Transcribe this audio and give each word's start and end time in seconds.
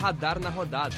Radar 0.00 0.40
na 0.40 0.48
Rodada. 0.48 0.96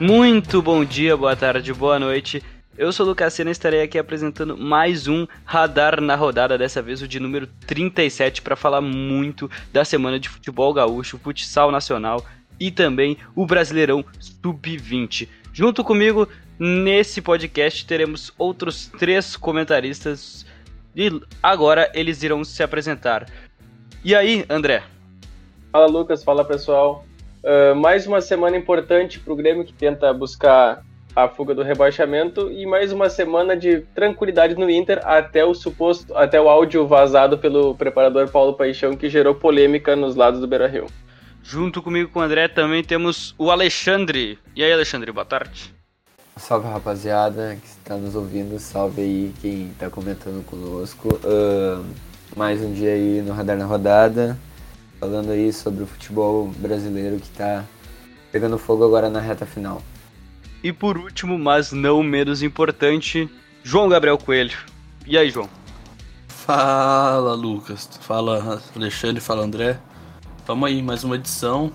Muito 0.00 0.62
bom 0.62 0.84
dia, 0.84 1.16
boa 1.16 1.34
tarde, 1.34 1.74
boa 1.74 1.98
noite. 1.98 2.40
Eu 2.78 2.92
sou 2.92 3.04
o 3.04 3.08
Lucas 3.08 3.34
Sena 3.34 3.50
e 3.50 3.52
estarei 3.52 3.82
aqui 3.82 3.98
apresentando 3.98 4.56
mais 4.56 5.08
um 5.08 5.26
Radar 5.44 6.00
na 6.00 6.14
Rodada, 6.14 6.56
dessa 6.56 6.80
vez 6.80 7.02
o 7.02 7.08
de 7.08 7.18
número 7.18 7.48
37, 7.66 8.42
para 8.42 8.54
falar 8.54 8.80
muito 8.80 9.50
da 9.72 9.84
semana 9.84 10.20
de 10.20 10.28
futebol 10.28 10.72
gaúcho, 10.72 11.18
futsal 11.18 11.72
nacional 11.72 12.24
e 12.60 12.70
também 12.70 13.18
o 13.34 13.44
Brasileirão 13.44 14.04
Sub-20. 14.20 15.28
Junto 15.52 15.82
comigo, 15.82 16.28
nesse 16.60 17.20
podcast, 17.20 17.84
teremos 17.84 18.32
outros 18.38 18.86
três 18.86 19.34
comentaristas 19.36 20.46
e 20.96 21.20
agora 21.42 21.90
eles 21.94 22.22
irão 22.22 22.42
se 22.42 22.62
apresentar. 22.62 23.26
E 24.02 24.14
aí, 24.14 24.46
André? 24.48 24.82
Fala, 25.70 25.86
Lucas. 25.86 26.24
Fala, 26.24 26.44
pessoal. 26.44 27.04
Uh, 27.44 27.76
mais 27.76 28.06
uma 28.06 28.20
semana 28.20 28.56
importante 28.56 29.20
para 29.20 29.32
o 29.32 29.36
Grêmio 29.36 29.64
que 29.64 29.72
tenta 29.72 30.12
buscar 30.12 30.82
a 31.14 31.28
fuga 31.28 31.54
do 31.54 31.62
rebaixamento 31.62 32.50
e 32.50 32.66
mais 32.66 32.92
uma 32.92 33.08
semana 33.08 33.56
de 33.56 33.80
tranquilidade 33.94 34.54
no 34.54 34.68
Inter 34.68 35.00
até 35.04 35.44
o 35.44 35.54
suposto, 35.54 36.14
até 36.16 36.40
o 36.40 36.48
áudio 36.48 36.86
vazado 36.86 37.38
pelo 37.38 37.74
preparador 37.74 38.28
Paulo 38.28 38.54
Paixão 38.54 38.96
que 38.96 39.08
gerou 39.08 39.34
polêmica 39.34 39.94
nos 39.94 40.14
lados 40.14 40.40
do 40.40 40.46
Beira-Rio. 40.46 40.86
Junto 41.42 41.80
comigo 41.80 42.10
com 42.10 42.18
o 42.18 42.22
André 42.22 42.48
também 42.48 42.82
temos 42.82 43.34
o 43.38 43.50
Alexandre. 43.50 44.38
E 44.54 44.64
aí, 44.64 44.72
Alexandre, 44.72 45.12
boa 45.12 45.24
tarde. 45.24 45.75
Salve 46.38 46.68
rapaziada 46.68 47.56
que 47.56 47.66
está 47.66 47.96
nos 47.96 48.14
ouvindo, 48.14 48.58
salve 48.58 49.00
aí 49.00 49.34
quem 49.40 49.68
está 49.70 49.88
comentando 49.88 50.44
conosco. 50.44 51.08
Uh, 51.24 51.82
mais 52.36 52.60
um 52.60 52.74
dia 52.74 52.92
aí 52.92 53.22
no 53.22 53.32
Radar 53.32 53.56
na 53.56 53.64
Rodada, 53.64 54.38
falando 55.00 55.30
aí 55.30 55.50
sobre 55.50 55.82
o 55.82 55.86
futebol 55.86 56.48
brasileiro 56.58 57.16
que 57.16 57.26
está 57.26 57.64
pegando 58.30 58.58
fogo 58.58 58.84
agora 58.84 59.08
na 59.08 59.18
reta 59.18 59.46
final. 59.46 59.82
E 60.62 60.74
por 60.74 60.98
último, 60.98 61.38
mas 61.38 61.72
não 61.72 62.02
menos 62.02 62.42
importante, 62.42 63.30
João 63.64 63.88
Gabriel 63.88 64.18
Coelho. 64.18 64.58
E 65.06 65.16
aí, 65.16 65.30
João? 65.30 65.48
Fala, 66.28 67.34
Lucas. 67.34 67.88
Fala, 68.02 68.60
Alexandre. 68.76 69.22
Fala, 69.22 69.42
André. 69.42 69.78
Vamos 70.46 70.68
aí, 70.68 70.82
mais 70.82 71.02
uma 71.02 71.16
edição. 71.16 71.72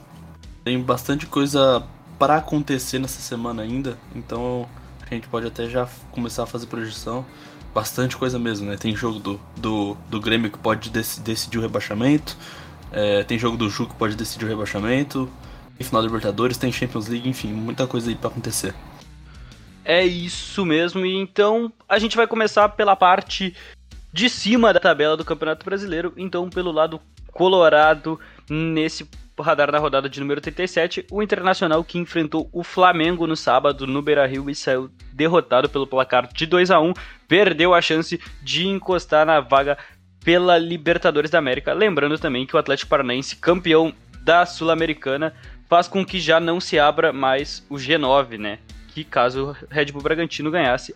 Tem 0.63 0.79
bastante 0.79 1.25
coisa 1.25 1.83
para 2.21 2.35
acontecer 2.35 2.99
nessa 2.99 3.19
semana 3.19 3.63
ainda, 3.63 3.97
então 4.15 4.69
a 5.01 5.11
gente 5.11 5.27
pode 5.27 5.47
até 5.47 5.67
já 5.67 5.89
começar 6.11 6.43
a 6.43 6.45
fazer 6.45 6.67
projeção. 6.67 7.25
Bastante 7.73 8.15
coisa 8.15 8.37
mesmo, 8.37 8.69
né? 8.69 8.77
Tem 8.77 8.95
jogo 8.95 9.17
do, 9.17 9.41
do, 9.57 9.97
do 10.07 10.21
Grêmio 10.21 10.51
que 10.51 10.59
pode 10.59 10.91
dec 10.91 11.19
decidir 11.21 11.57
o 11.57 11.61
rebaixamento, 11.61 12.37
é, 12.91 13.23
tem 13.23 13.39
jogo 13.39 13.57
do 13.57 13.67
Ju 13.71 13.87
que 13.87 13.95
pode 13.95 14.15
decidir 14.15 14.45
o 14.45 14.47
rebaixamento, 14.47 15.27
tem 15.75 15.87
final 15.87 15.99
da 15.99 16.07
Libertadores, 16.07 16.57
tem 16.57 16.71
Champions 16.71 17.07
League, 17.07 17.27
enfim, 17.27 17.47
muita 17.53 17.87
coisa 17.87 18.11
aí 18.11 18.15
para 18.15 18.29
acontecer. 18.29 18.75
É 19.83 20.05
isso 20.05 20.63
mesmo, 20.63 21.03
e 21.03 21.15
então 21.15 21.73
a 21.89 21.97
gente 21.97 22.15
vai 22.15 22.27
começar 22.27 22.69
pela 22.69 22.95
parte 22.95 23.55
de 24.13 24.29
cima 24.29 24.71
da 24.71 24.79
tabela 24.79 25.17
do 25.17 25.25
Campeonato 25.25 25.65
Brasileiro, 25.65 26.13
então 26.15 26.51
pelo 26.51 26.71
lado 26.71 27.01
colorado 27.31 28.19
nesse 28.47 29.09
radar 29.41 29.71
da 29.71 29.79
rodada 29.79 30.09
de 30.09 30.19
número 30.19 30.39
37, 30.39 31.05
o 31.11 31.21
Internacional 31.21 31.83
que 31.83 31.97
enfrentou 31.97 32.49
o 32.53 32.63
Flamengo 32.63 33.27
no 33.27 33.35
sábado 33.35 33.85
no 33.85 34.01
Beira-Rio 34.01 34.49
e 34.49 34.55
saiu 34.55 34.89
derrotado 35.13 35.69
pelo 35.69 35.87
placar 35.87 36.27
de 36.31 36.45
2 36.45 36.71
a 36.71 36.79
1, 36.79 36.93
perdeu 37.27 37.73
a 37.73 37.81
chance 37.81 38.19
de 38.41 38.67
encostar 38.67 39.25
na 39.25 39.39
vaga 39.39 39.77
pela 40.23 40.57
Libertadores 40.57 41.31
da 41.31 41.39
América. 41.39 41.73
Lembrando 41.73 42.17
também 42.17 42.45
que 42.45 42.55
o 42.55 42.59
Atlético 42.59 42.89
Paranaense, 42.89 43.35
campeão 43.35 43.93
da 44.23 44.45
Sul-Americana, 44.45 45.33
faz 45.67 45.87
com 45.87 46.05
que 46.05 46.19
já 46.19 46.39
não 46.39 46.59
se 46.59 46.77
abra 46.77 47.11
mais 47.11 47.65
o 47.69 47.75
G9, 47.75 48.37
né? 48.37 48.59
Que 48.93 49.03
caso 49.03 49.49
o 49.49 49.73
Red 49.73 49.85
Bull 49.85 50.01
Bragantino 50.01 50.51
ganhasse, 50.51 50.93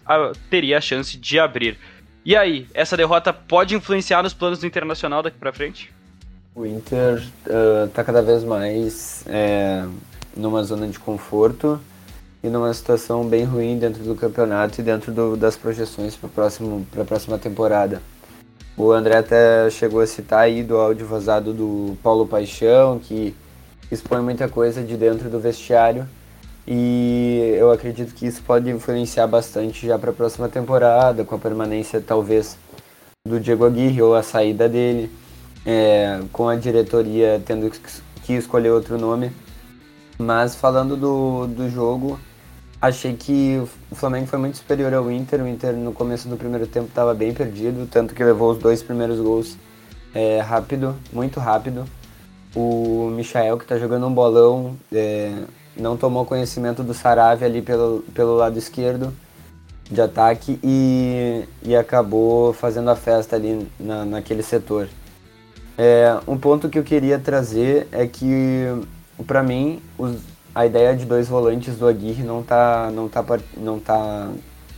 teria 0.49 0.77
a 0.77 0.81
chance 0.81 1.17
de 1.17 1.39
abrir. 1.39 1.77
E 2.25 2.35
aí, 2.35 2.67
essa 2.73 2.97
derrota 2.97 3.31
pode 3.31 3.75
influenciar 3.75 4.21
nos 4.21 4.33
planos 4.33 4.59
do 4.59 4.67
Internacional 4.67 5.23
daqui 5.23 5.37
para 5.37 5.53
frente? 5.53 5.94
O 6.55 6.65
Inter 6.65 7.21
está 7.85 8.01
uh, 8.01 8.05
cada 8.05 8.21
vez 8.21 8.41
mais 8.45 9.25
é, 9.27 9.85
numa 10.37 10.63
zona 10.63 10.87
de 10.87 10.97
conforto 10.97 11.77
e 12.41 12.47
numa 12.47 12.73
situação 12.73 13.27
bem 13.27 13.43
ruim 13.43 13.77
dentro 13.77 14.01
do 14.05 14.15
campeonato 14.15 14.79
e 14.79 14.83
dentro 14.83 15.11
do, 15.11 15.35
das 15.35 15.57
projeções 15.57 16.15
para 16.15 16.29
a 16.47 17.05
próxima 17.05 17.37
temporada. 17.37 18.01
O 18.77 18.89
André 18.93 19.17
até 19.17 19.69
chegou 19.69 19.99
a 19.99 20.07
citar 20.07 20.39
aí 20.39 20.63
do 20.63 20.77
áudio 20.77 21.05
vazado 21.05 21.51
do 21.51 21.97
Paulo 22.01 22.25
Paixão, 22.25 22.99
que 22.99 23.35
expõe 23.91 24.21
muita 24.21 24.47
coisa 24.47 24.81
de 24.81 24.95
dentro 24.95 25.29
do 25.29 25.41
vestiário. 25.41 26.07
E 26.65 27.53
eu 27.57 27.69
acredito 27.69 28.15
que 28.15 28.25
isso 28.25 28.41
pode 28.41 28.69
influenciar 28.69 29.27
bastante 29.27 29.85
já 29.85 29.99
para 29.99 30.11
a 30.11 30.13
próxima 30.13 30.47
temporada, 30.47 31.25
com 31.25 31.35
a 31.35 31.39
permanência 31.39 31.99
talvez 31.99 32.57
do 33.27 33.41
Diego 33.41 33.65
Aguirre 33.65 34.01
ou 34.01 34.15
a 34.15 34.23
saída 34.23 34.69
dele, 34.69 35.11
é, 35.65 36.21
com 36.31 36.47
a 36.47 36.55
diretoria 36.55 37.41
tendo 37.45 37.71
que 38.23 38.33
escolher 38.33 38.69
outro 38.69 38.97
nome. 38.97 39.31
Mas 40.17 40.55
falando 40.55 40.95
do, 40.95 41.47
do 41.47 41.69
jogo, 41.69 42.19
achei 42.81 43.13
que 43.13 43.61
o 43.91 43.95
Flamengo 43.95 44.27
foi 44.27 44.39
muito 44.39 44.57
superior 44.57 44.93
ao 44.93 45.11
Inter. 45.11 45.41
O 45.41 45.47
Inter 45.47 45.73
no 45.73 45.91
começo 45.91 46.27
do 46.27 46.37
primeiro 46.37 46.67
tempo 46.67 46.87
estava 46.87 47.13
bem 47.13 47.33
perdido, 47.33 47.87
tanto 47.89 48.13
que 48.13 48.23
levou 48.23 48.51
os 48.51 48.57
dois 48.57 48.81
primeiros 48.81 49.19
gols 49.19 49.57
é, 50.13 50.39
rápido, 50.39 50.95
muito 51.11 51.39
rápido. 51.39 51.85
O 52.55 53.11
Michael, 53.13 53.57
que 53.57 53.65
está 53.65 53.77
jogando 53.77 54.07
um 54.07 54.13
bolão, 54.13 54.77
é, 54.93 55.43
não 55.75 55.97
tomou 55.97 56.25
conhecimento 56.25 56.83
do 56.83 56.93
Saravia 56.93 57.45
ali 57.45 57.61
pelo, 57.61 58.01
pelo 58.13 58.35
lado 58.35 58.57
esquerdo 58.57 59.13
de 59.91 60.01
ataque 60.01 60.57
e, 60.63 61.43
e 61.61 61.75
acabou 61.75 62.53
fazendo 62.53 62.89
a 62.89 62.95
festa 62.95 63.35
ali 63.35 63.67
na, 63.79 64.05
naquele 64.05 64.41
setor. 64.41 64.87
É, 65.77 66.17
um 66.27 66.37
ponto 66.37 66.69
que 66.69 66.79
eu 66.79 66.83
queria 66.83 67.19
trazer 67.19 67.87
é 67.91 68.07
que, 68.07 68.65
para 69.27 69.43
mim, 69.43 69.81
os, 69.97 70.17
a 70.53 70.65
ideia 70.65 70.95
de 70.95 71.05
dois 71.05 71.27
volantes 71.27 71.75
do 71.77 71.87
Aguirre 71.87 72.23
não 72.23 72.39
está 72.39 72.89
não 72.91 73.09
tá, 73.09 73.23
não 73.57 73.79
tá 73.79 74.29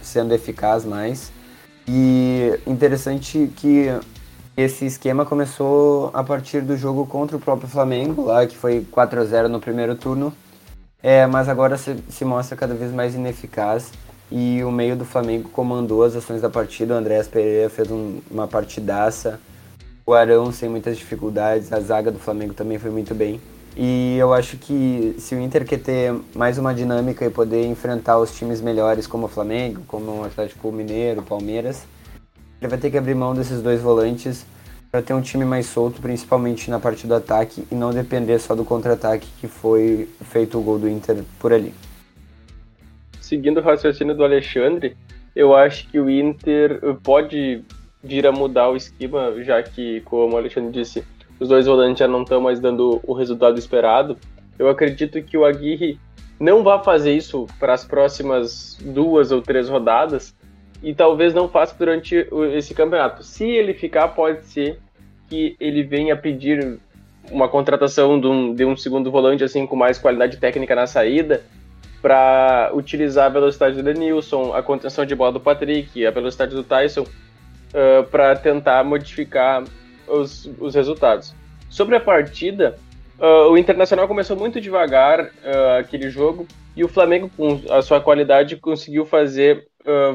sendo 0.01 0.33
eficaz 0.33 0.83
mais. 0.83 1.31
E 1.87 2.59
interessante 2.65 3.51
que 3.55 3.87
esse 4.57 4.85
esquema 4.85 5.23
começou 5.23 6.09
a 6.13 6.23
partir 6.23 6.61
do 6.61 6.75
jogo 6.75 7.05
contra 7.05 7.37
o 7.37 7.39
próprio 7.39 7.69
Flamengo, 7.69 8.25
lá 8.25 8.45
que 8.47 8.57
foi 8.57 8.85
4 8.91 9.21
a 9.21 9.23
0 9.23 9.49
no 9.49 9.59
primeiro 9.59 9.95
turno, 9.95 10.33
é, 11.01 11.27
mas 11.27 11.47
agora 11.47 11.77
se, 11.77 11.95
se 12.09 12.25
mostra 12.25 12.57
cada 12.57 12.73
vez 12.73 12.91
mais 12.91 13.13
ineficaz 13.13 13.91
e 14.31 14.63
o 14.63 14.71
meio 14.71 14.95
do 14.95 15.05
Flamengo 15.05 15.49
comandou 15.49 16.03
as 16.03 16.15
ações 16.15 16.41
da 16.41 16.49
partida. 16.49 16.95
O 16.95 16.97
Andrés 16.97 17.27
Pereira 17.27 17.69
fez 17.69 17.91
um, 17.91 18.19
uma 18.29 18.47
partidaça, 18.47 19.39
o 20.07 20.13
Arão 20.13 20.53
sem 20.53 20.69
muitas 20.69 20.97
dificuldades, 20.97 21.73
a 21.73 21.81
zaga 21.81 22.09
do 22.09 22.17
Flamengo 22.17 22.53
também 22.53 22.79
foi 22.79 22.89
muito 22.89 23.13
bem. 23.13 23.41
E 23.75 24.15
eu 24.17 24.33
acho 24.33 24.55
que 24.57 25.13
se 25.19 25.35
o 25.35 25.39
Inter 25.39 25.65
quer 25.65 25.79
ter 25.79 26.15
mais 26.33 26.57
uma 26.57 26.73
dinâmica 26.73 27.25
e 27.25 27.29
poder 27.29 27.65
enfrentar 27.65 28.17
os 28.17 28.33
times 28.33 28.61
melhores 28.61 29.05
como 29.05 29.25
o 29.25 29.29
Flamengo, 29.29 29.81
como 29.85 30.21
o 30.21 30.23
Atlético 30.23 30.71
Mineiro, 30.71 31.21
Palmeiras, 31.21 31.85
ele 32.61 32.69
vai 32.69 32.79
ter 32.79 32.89
que 32.89 32.97
abrir 32.97 33.15
mão 33.15 33.35
desses 33.35 33.61
dois 33.61 33.81
volantes 33.81 34.45
para 34.89 35.01
ter 35.01 35.13
um 35.13 35.21
time 35.21 35.43
mais 35.43 35.65
solto, 35.65 36.01
principalmente 36.01 36.71
na 36.71 36.79
parte 36.79 37.05
do 37.05 37.13
ataque, 37.13 37.67
e 37.69 37.75
não 37.75 37.91
depender 37.91 38.39
só 38.39 38.55
do 38.55 38.63
contra-ataque 38.63 39.27
que 39.41 39.47
foi 39.47 40.07
feito 40.21 40.57
o 40.57 40.61
gol 40.61 40.79
do 40.79 40.87
Inter 40.87 41.21
por 41.37 41.51
ali. 41.51 41.73
Seguindo 43.19 43.59
o 43.59 43.61
raciocínio 43.61 44.15
do 44.15 44.23
Alexandre, 44.23 44.95
eu 45.35 45.53
acho 45.53 45.85
que 45.89 45.99
o 45.99 46.09
Inter 46.09 46.79
pode 47.03 47.65
vir 48.03 48.25
a 48.27 48.31
mudar 48.31 48.69
o 48.69 48.75
esquema, 48.75 49.33
já 49.43 49.61
que, 49.61 50.01
como 50.01 50.35
o 50.35 50.37
Alexandre 50.37 50.71
disse, 50.71 51.03
os 51.39 51.49
dois 51.49 51.65
volantes 51.65 51.99
já 51.99 52.07
não 52.07 52.23
estão 52.23 52.41
mais 52.41 52.59
dando 52.59 52.99
o 53.03 53.13
resultado 53.13 53.57
esperado. 53.59 54.17
Eu 54.57 54.69
acredito 54.69 55.21
que 55.21 55.37
o 55.37 55.45
Aguirre 55.45 55.99
não 56.39 56.63
vai 56.63 56.83
fazer 56.83 57.13
isso 57.13 57.47
para 57.59 57.73
as 57.73 57.85
próximas 57.85 58.77
duas 58.81 59.31
ou 59.31 59.41
três 59.41 59.69
rodadas, 59.69 60.35
e 60.81 60.93
talvez 60.93 61.33
não 61.33 61.49
faça 61.49 61.75
durante 61.77 62.27
esse 62.53 62.73
campeonato. 62.73 63.23
Se 63.23 63.45
ele 63.45 63.73
ficar, 63.73 64.09
pode 64.09 64.45
ser 64.45 64.79
que 65.27 65.55
ele 65.59 65.83
venha 65.83 66.15
pedir 66.15 66.79
uma 67.31 67.49
contratação 67.49 68.19
de 68.19 68.27
um, 68.27 68.53
de 68.53 68.63
um 68.63 68.77
segundo 68.77 69.11
volante 69.11 69.43
assim 69.43 69.65
com 69.65 69.75
mais 69.75 69.97
qualidade 69.97 70.37
técnica 70.37 70.75
na 70.75 70.87
saída 70.87 71.43
para 72.01 72.71
utilizar 72.73 73.25
a 73.25 73.29
velocidade 73.29 73.75
do 73.75 73.83
Denilson, 73.83 74.53
a 74.53 74.61
contenção 74.63 75.05
de 75.05 75.15
bola 75.15 75.33
do 75.33 75.39
Patrick, 75.39 76.05
a 76.05 76.11
velocidade 76.11 76.55
do 76.55 76.63
Tyson 76.63 77.05
uh, 77.73 78.03
para 78.05 78.35
tentar 78.35 78.83
modificar 78.83 79.63
os, 80.07 80.49
os 80.59 80.75
resultados. 80.75 81.33
Sobre 81.69 81.95
a 81.95 81.99
partida, 81.99 82.77
uh, 83.19 83.51
o 83.51 83.57
Internacional 83.57 84.07
começou 84.07 84.37
muito 84.37 84.61
devagar 84.61 85.25
uh, 85.25 85.79
aquele 85.79 86.09
jogo, 86.09 86.47
e 86.75 86.83
o 86.83 86.87
Flamengo, 86.87 87.29
com 87.35 87.61
a 87.71 87.81
sua 87.81 87.99
qualidade, 87.99 88.55
conseguiu 88.55 89.05
fazer 89.05 89.67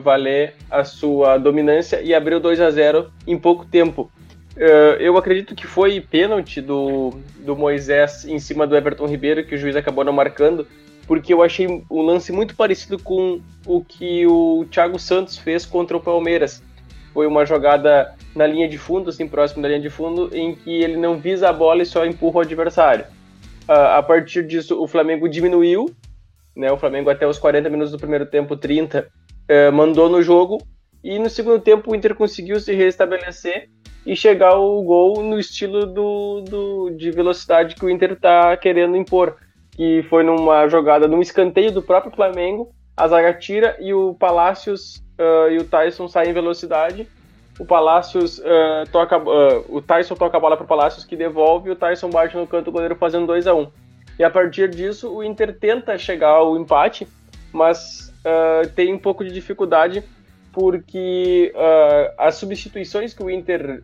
valer 0.02 0.54
a 0.70 0.84
sua 0.84 1.38
dominância 1.38 2.02
e 2.02 2.14
abriu 2.14 2.38
2 2.38 2.60
a 2.60 2.70
0 2.70 3.10
em 3.26 3.38
pouco 3.38 3.64
tempo. 3.64 4.12
Eu 5.00 5.16
acredito 5.16 5.54
que 5.54 5.66
foi 5.66 5.98
pênalti 5.98 6.60
do, 6.60 7.14
do 7.38 7.56
Moisés 7.56 8.26
em 8.26 8.38
cima 8.38 8.66
do 8.66 8.76
Everton 8.76 9.06
Ribeiro, 9.06 9.44
que 9.44 9.54
o 9.54 9.58
juiz 9.58 9.74
acabou 9.74 10.04
não 10.04 10.12
marcando, 10.12 10.66
porque 11.06 11.32
eu 11.32 11.42
achei 11.42 11.66
um 11.66 12.02
lance 12.02 12.30
muito 12.32 12.54
parecido 12.54 12.98
com 12.98 13.40
o 13.66 13.82
que 13.82 14.26
o 14.26 14.64
Thiago 14.70 14.98
Santos 14.98 15.36
fez 15.36 15.66
contra 15.66 15.96
o 15.96 16.00
Palmeiras. 16.00 16.62
Foi 17.12 17.26
uma 17.26 17.44
jogada 17.44 18.14
na 18.34 18.46
linha 18.46 18.68
de 18.68 18.78
fundo, 18.78 19.10
assim, 19.10 19.28
próximo 19.28 19.62
da 19.62 19.68
linha 19.68 19.80
de 19.80 19.90
fundo, 19.90 20.30
em 20.34 20.54
que 20.54 20.82
ele 20.82 20.96
não 20.96 21.18
visa 21.18 21.48
a 21.48 21.52
bola 21.52 21.82
e 21.82 21.86
só 21.86 22.06
empurra 22.06 22.38
o 22.38 22.40
adversário. 22.40 23.04
Uh, 23.68 23.98
a 23.98 24.02
partir 24.02 24.46
disso, 24.46 24.82
o 24.82 24.86
Flamengo 24.86 25.28
diminuiu, 25.28 25.86
né, 26.56 26.70
o 26.72 26.76
Flamengo 26.76 27.10
até 27.10 27.26
os 27.26 27.38
40 27.38 27.68
minutos 27.70 27.92
do 27.92 27.98
primeiro 27.98 28.26
tempo, 28.26 28.56
30, 28.56 29.08
uh, 29.08 29.72
mandou 29.72 30.08
no 30.08 30.22
jogo, 30.22 30.58
e 31.02 31.18
no 31.18 31.28
segundo 31.28 31.60
tempo 31.60 31.90
o 31.90 31.94
Inter 31.94 32.14
conseguiu 32.14 32.60
se 32.60 32.74
restabelecer 32.74 33.68
e 34.06 34.16
chegar 34.16 34.52
ao 34.52 34.82
gol 34.82 35.22
no 35.22 35.38
estilo 35.38 35.86
do, 35.86 36.40
do 36.42 36.90
de 36.90 37.10
velocidade 37.10 37.74
que 37.74 37.84
o 37.84 37.90
Inter 37.90 38.12
está 38.12 38.56
querendo 38.56 38.96
impor, 38.96 39.36
que 39.72 40.02
foi 40.08 40.22
numa 40.22 40.68
jogada, 40.68 41.08
num 41.08 41.20
escanteio 41.20 41.72
do 41.72 41.82
próprio 41.82 42.14
Flamengo, 42.14 42.72
a 42.96 43.08
zaga 43.08 43.32
tira 43.32 43.76
e 43.80 43.92
o 43.94 44.14
Palácios 44.14 45.02
uh, 45.22 45.50
e 45.50 45.58
o 45.58 45.64
Tyson 45.64 46.08
saem 46.08 46.30
em 46.30 46.34
velocidade. 46.34 47.08
O 47.58 47.64
Palácios 47.64 48.38
uh, 48.38 48.90
toca, 48.90 49.18
uh, 49.18 49.64
o 49.68 49.80
Tyson 49.80 50.14
toca 50.14 50.36
a 50.36 50.40
bola 50.40 50.56
para 50.56 50.64
o 50.64 50.68
Palácios 50.68 51.04
que 51.04 51.14
devolve 51.14 51.68
e 51.68 51.72
o 51.72 51.76
Tyson 51.76 52.10
bate 52.10 52.36
no 52.36 52.46
canto 52.46 52.66
do 52.66 52.72
goleiro 52.72 52.96
fazendo 52.96 53.26
2 53.26 53.46
a 53.46 53.54
1 53.54 53.60
um. 53.60 53.68
E 54.18 54.24
a 54.24 54.30
partir 54.30 54.68
disso 54.70 55.14
o 55.14 55.22
Inter 55.22 55.56
tenta 55.58 55.96
chegar 55.96 56.30
ao 56.30 56.56
empate, 56.56 57.06
mas 57.52 58.12
tem 58.76 58.92
um 58.92 58.98
pouco 58.98 59.24
de 59.24 59.32
dificuldade 59.32 60.04
porque 60.52 61.52
as 62.18 62.34
substituições 62.34 63.14
que 63.14 63.22
o 63.22 63.30
Inter 63.30 63.80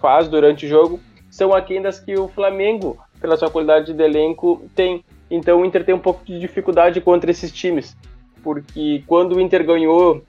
faz 0.00 0.28
durante 0.28 0.66
o 0.66 0.68
jogo 0.68 1.00
são 1.28 1.52
aquém 1.52 1.82
das 1.82 1.98
que 1.98 2.14
o 2.14 2.28
Flamengo, 2.28 2.96
pela 3.20 3.36
sua 3.36 3.50
qualidade 3.50 3.92
de 3.92 4.02
elenco, 4.02 4.64
tem. 4.74 5.04
Então 5.28 5.60
o 5.60 5.64
Inter 5.64 5.84
tem 5.84 5.94
um 5.94 5.98
pouco 5.98 6.24
de 6.24 6.38
dificuldade 6.38 7.00
contra 7.00 7.30
esses 7.30 7.50
times, 7.50 7.96
porque 8.42 9.02
quando 9.06 9.34
o 9.34 9.40
Inter 9.40 9.64
ganhou 9.64 10.22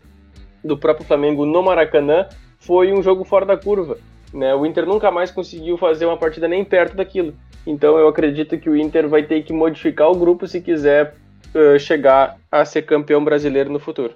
do 0.64 0.78
próprio 0.78 1.06
Flamengo 1.06 1.46
no 1.46 1.62
Maracanã, 1.62 2.28
foi 2.60 2.94
um 2.94 3.04
jogo 3.04 3.24
fora 3.24 3.46
da 3.46 3.58
curva. 3.58 3.98
Né? 4.34 4.54
O 4.56 4.66
Inter 4.66 4.86
nunca 4.86 5.12
mais 5.12 5.30
conseguiu 5.30 5.78
fazer 5.78 6.06
uma 6.06 6.18
partida 6.18 6.48
nem 6.48 6.64
perto 6.64 6.96
daquilo. 6.96 7.34
Então 7.66 7.98
eu 7.98 8.08
acredito 8.08 8.58
que 8.58 8.70
o 8.70 8.76
Inter 8.76 9.08
vai 9.08 9.24
ter 9.24 9.44
que 9.44 9.54
modificar 9.54 10.10
o 10.10 10.16
grupo 10.16 10.48
se 10.48 10.60
quiser 10.60 11.16
uh, 11.54 11.80
chegar 11.80 12.38
a 12.52 12.66
ser 12.66 12.84
campeão 12.84 13.24
brasileiro 13.24 13.72
no 13.72 13.80
futuro. 13.80 14.14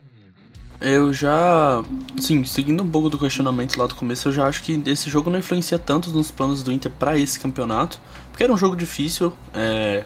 Eu 0.79 1.11
já. 1.11 1.83
Sim, 2.19 2.43
seguindo 2.43 2.83
um 2.83 2.89
pouco 2.89 3.09
do 3.09 3.17
questionamento 3.17 3.77
lá 3.77 3.87
do 3.87 3.95
começo, 3.95 4.27
eu 4.27 4.31
já 4.31 4.45
acho 4.45 4.61
que 4.63 4.79
esse 4.85 5.09
jogo 5.09 5.29
não 5.29 5.39
influencia 5.39 5.79
tanto 5.79 6.11
nos 6.11 6.29
planos 6.29 6.61
do 6.61 6.71
Inter 6.71 6.91
para 6.91 7.17
esse 7.17 7.39
campeonato, 7.39 7.99
porque 8.29 8.43
era 8.43 8.53
um 8.53 8.57
jogo 8.57 8.75
difícil. 8.75 9.33
É, 9.55 10.03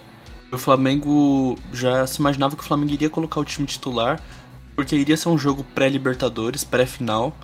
o 0.51 0.57
Flamengo 0.57 1.57
já 1.73 2.07
se 2.07 2.19
imaginava 2.19 2.55
que 2.55 2.61
o 2.61 2.65
Flamengo 2.65 2.93
iria 2.93 3.09
colocar 3.09 3.41
o 3.41 3.45
time 3.45 3.67
titular, 3.67 4.21
porque 4.81 4.95
iria 4.95 5.16
ser 5.16 5.30
um 5.30 5.38
jogo 5.38 5.63
pré-Libertadores, 5.75 6.63
pré-final. 6.63 7.36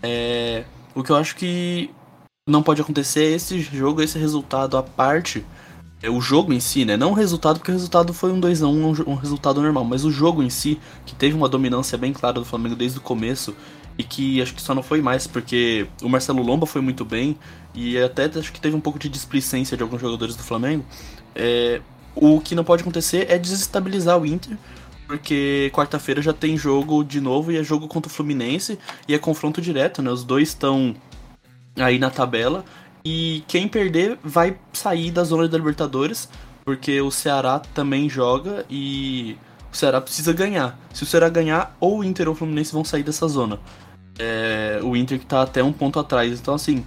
É, 0.00 0.62
o 0.94 1.02
que 1.02 1.10
eu 1.10 1.16
acho 1.16 1.34
que 1.34 1.90
não 2.48 2.62
pode 2.62 2.80
acontecer 2.80 3.24
é 3.24 3.30
esse 3.32 3.60
jogo, 3.60 4.00
esse 4.00 4.16
resultado 4.16 4.76
à 4.76 4.84
parte 4.84 5.44
é 6.00 6.08
o 6.08 6.20
jogo 6.20 6.52
em 6.52 6.60
si, 6.60 6.84
né? 6.84 6.96
Não 6.96 7.10
o 7.10 7.14
resultado, 7.14 7.58
porque 7.58 7.72
o 7.72 7.74
resultado 7.74 8.14
foi 8.14 8.30
um 8.30 8.40
2x1, 8.40 8.64
um, 8.64 9.10
um 9.10 9.14
resultado 9.16 9.60
normal, 9.60 9.82
mas 9.84 10.04
o 10.04 10.12
jogo 10.12 10.44
em 10.44 10.50
si, 10.50 10.78
que 11.04 11.12
teve 11.12 11.34
uma 11.34 11.48
dominância 11.48 11.98
bem 11.98 12.12
clara 12.12 12.38
do 12.38 12.44
Flamengo 12.44 12.76
desde 12.76 12.98
o 12.98 13.00
começo, 13.00 13.56
e 13.98 14.04
que 14.04 14.40
acho 14.40 14.54
que 14.54 14.62
só 14.62 14.72
não 14.72 14.82
foi 14.82 15.02
mais 15.02 15.26
porque 15.26 15.88
o 16.00 16.08
Marcelo 16.08 16.40
Lomba 16.40 16.66
foi 16.66 16.80
muito 16.80 17.04
bem, 17.04 17.36
e 17.74 17.98
até 17.98 18.26
acho 18.26 18.52
que 18.52 18.60
teve 18.60 18.76
um 18.76 18.80
pouco 18.80 18.96
de 18.96 19.08
displicência 19.08 19.76
de 19.76 19.82
alguns 19.82 20.00
jogadores 20.00 20.36
do 20.36 20.42
Flamengo. 20.44 20.84
É, 21.34 21.80
o 22.14 22.40
que 22.40 22.54
não 22.54 22.62
pode 22.62 22.82
acontecer 22.82 23.26
é 23.28 23.36
desestabilizar 23.36 24.20
o 24.20 24.24
Inter, 24.24 24.56
porque 25.06 25.70
quarta-feira 25.72 26.20
já 26.20 26.32
tem 26.32 26.56
jogo 26.56 27.04
de 27.04 27.20
novo 27.20 27.52
e 27.52 27.56
é 27.56 27.62
jogo 27.62 27.86
contra 27.86 28.10
o 28.10 28.12
Fluminense 28.12 28.78
e 29.06 29.14
é 29.14 29.18
confronto 29.18 29.60
direto, 29.60 30.02
né? 30.02 30.10
Os 30.10 30.24
dois 30.24 30.48
estão 30.48 30.94
aí 31.76 31.98
na 31.98 32.10
tabela 32.10 32.64
e 33.04 33.44
quem 33.46 33.68
perder 33.68 34.18
vai 34.24 34.58
sair 34.72 35.12
da 35.12 35.22
zona 35.22 35.46
da 35.46 35.56
Libertadores, 35.56 36.28
porque 36.64 37.00
o 37.00 37.10
Ceará 37.10 37.60
também 37.60 38.08
joga 38.08 38.66
e 38.68 39.36
o 39.72 39.76
Ceará 39.76 40.00
precisa 40.00 40.32
ganhar. 40.32 40.76
Se 40.92 41.04
o 41.04 41.06
Ceará 41.06 41.28
ganhar, 41.28 41.76
ou 41.78 42.00
o 42.00 42.04
Inter 42.04 42.26
ou 42.26 42.34
o 42.34 42.36
Fluminense 42.36 42.72
vão 42.72 42.84
sair 42.84 43.04
dessa 43.04 43.28
zona. 43.28 43.60
É, 44.18 44.80
o 44.82 44.96
Inter 44.96 45.20
que 45.20 45.26
tá 45.26 45.42
até 45.42 45.62
um 45.62 45.72
ponto 45.72 46.00
atrás. 46.00 46.40
Então, 46.40 46.54
assim, 46.54 46.84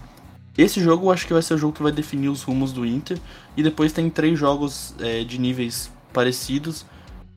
esse 0.57 0.81
jogo 0.81 1.05
eu 1.05 1.11
acho 1.11 1.25
que 1.25 1.31
vai 1.31 1.41
ser 1.41 1.53
o 1.53 1.57
jogo 1.57 1.71
que 1.71 1.83
vai 1.83 1.91
definir 1.91 2.27
os 2.27 2.43
rumos 2.43 2.73
do 2.73 2.85
Inter. 2.85 3.17
E 3.55 3.63
depois 3.63 3.93
tem 3.93 4.09
três 4.09 4.37
jogos 4.37 4.93
é, 4.99 5.23
de 5.23 5.37
níveis 5.37 5.89
parecidos 6.11 6.85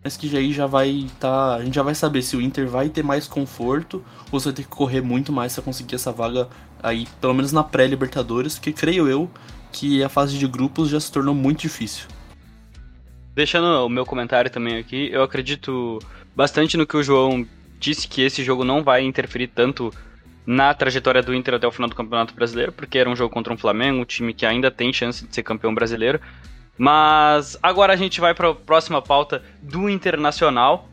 mas 0.02 0.16
que 0.16 0.36
aí 0.36 0.52
já 0.52 0.66
vai 0.66 1.06
tá, 1.20 1.54
a 1.56 1.64
gente 1.64 1.74
já 1.74 1.82
vai 1.82 1.94
saber 1.94 2.22
se 2.22 2.36
o 2.36 2.40
Inter 2.40 2.68
vai 2.68 2.88
ter 2.88 3.04
mais 3.04 3.28
conforto 3.28 4.04
ou 4.30 4.40
se 4.40 4.46
vai 4.46 4.54
ter 4.54 4.62
que 4.62 4.68
correr 4.68 5.00
muito 5.00 5.32
mais 5.32 5.54
para 5.54 5.62
conseguir 5.62 5.94
essa 5.94 6.10
vaga 6.10 6.48
aí, 6.82 7.06
pelo 7.20 7.34
menos 7.34 7.52
na 7.52 7.62
pré-Libertadores, 7.62 8.54
porque 8.54 8.72
creio 8.72 9.08
eu 9.08 9.30
que 9.70 10.02
a 10.02 10.08
fase 10.08 10.36
de 10.36 10.46
grupos 10.46 10.88
já 10.88 10.98
se 10.98 11.10
tornou 11.10 11.34
muito 11.34 11.60
difícil. 11.60 12.06
Deixando 13.34 13.86
o 13.86 13.88
meu 13.88 14.04
comentário 14.04 14.50
também 14.50 14.76
aqui, 14.76 15.08
eu 15.10 15.22
acredito 15.22 15.98
bastante 16.36 16.76
no 16.76 16.86
que 16.86 16.96
o 16.96 17.02
João 17.02 17.46
disse 17.78 18.06
que 18.06 18.22
esse 18.22 18.44
jogo 18.44 18.64
não 18.64 18.82
vai 18.82 19.02
interferir 19.02 19.48
tanto 19.48 19.92
na 20.44 20.74
trajetória 20.74 21.22
do 21.22 21.34
Inter 21.34 21.54
até 21.54 21.66
o 21.66 21.72
final 21.72 21.88
do 21.88 21.94
Campeonato 21.94 22.34
Brasileiro, 22.34 22.72
porque 22.72 22.98
era 22.98 23.08
um 23.08 23.16
jogo 23.16 23.32
contra 23.32 23.52
um 23.52 23.56
Flamengo, 23.56 24.00
um 24.00 24.04
time 24.04 24.34
que 24.34 24.44
ainda 24.44 24.70
tem 24.70 24.92
chance 24.92 25.26
de 25.26 25.34
ser 25.34 25.42
campeão 25.42 25.74
brasileiro, 25.74 26.20
mas 26.82 27.56
agora 27.62 27.92
a 27.92 27.96
gente 27.96 28.20
vai 28.20 28.34
para 28.34 28.50
a 28.50 28.54
próxima 28.56 29.00
pauta 29.00 29.40
do 29.62 29.88
Internacional, 29.88 30.88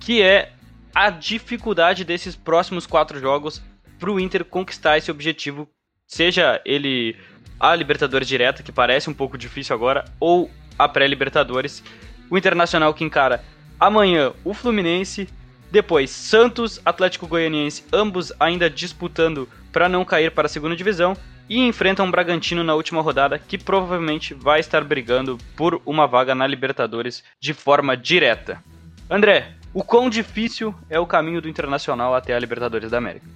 que 0.00 0.22
é 0.22 0.52
a 0.94 1.10
dificuldade 1.10 2.02
desses 2.02 2.34
próximos 2.34 2.86
quatro 2.86 3.20
jogos 3.20 3.62
para 3.98 4.10
o 4.10 4.18
Inter 4.18 4.42
conquistar 4.42 4.96
esse 4.96 5.10
objetivo, 5.10 5.68
seja 6.06 6.62
ele 6.64 7.14
a 7.60 7.76
Libertadores 7.76 8.26
direta, 8.26 8.62
que 8.62 8.72
parece 8.72 9.10
um 9.10 9.12
pouco 9.12 9.36
difícil 9.36 9.76
agora, 9.76 10.06
ou 10.18 10.50
a 10.78 10.88
pré-Libertadores. 10.88 11.84
O 12.30 12.38
Internacional 12.38 12.94
que 12.94 13.04
encara 13.04 13.44
amanhã 13.78 14.32
o 14.44 14.54
Fluminense, 14.54 15.28
depois 15.70 16.08
Santos, 16.08 16.80
Atlético 16.86 17.26
Goianiense, 17.26 17.84
ambos 17.92 18.32
ainda 18.40 18.70
disputando 18.70 19.46
para 19.70 19.90
não 19.90 20.06
cair 20.06 20.30
para 20.30 20.46
a 20.46 20.48
segunda 20.48 20.74
divisão, 20.74 21.14
e 21.48 21.58
enfrenta 21.60 22.02
um 22.02 22.10
Bragantino 22.10 22.64
na 22.64 22.74
última 22.74 23.02
rodada 23.02 23.38
que 23.38 23.58
provavelmente 23.58 24.34
vai 24.34 24.60
estar 24.60 24.82
brigando 24.82 25.38
por 25.56 25.80
uma 25.84 26.06
vaga 26.06 26.34
na 26.34 26.46
Libertadores 26.46 27.22
de 27.40 27.52
forma 27.52 27.96
direta. 27.96 28.62
André, 29.10 29.52
o 29.72 29.82
quão 29.82 30.08
difícil 30.08 30.74
é 30.88 30.98
o 30.98 31.06
caminho 31.06 31.40
do 31.40 31.48
Internacional 31.48 32.14
até 32.14 32.34
a 32.34 32.38
Libertadores 32.38 32.90
da 32.90 32.98
América? 32.98 33.26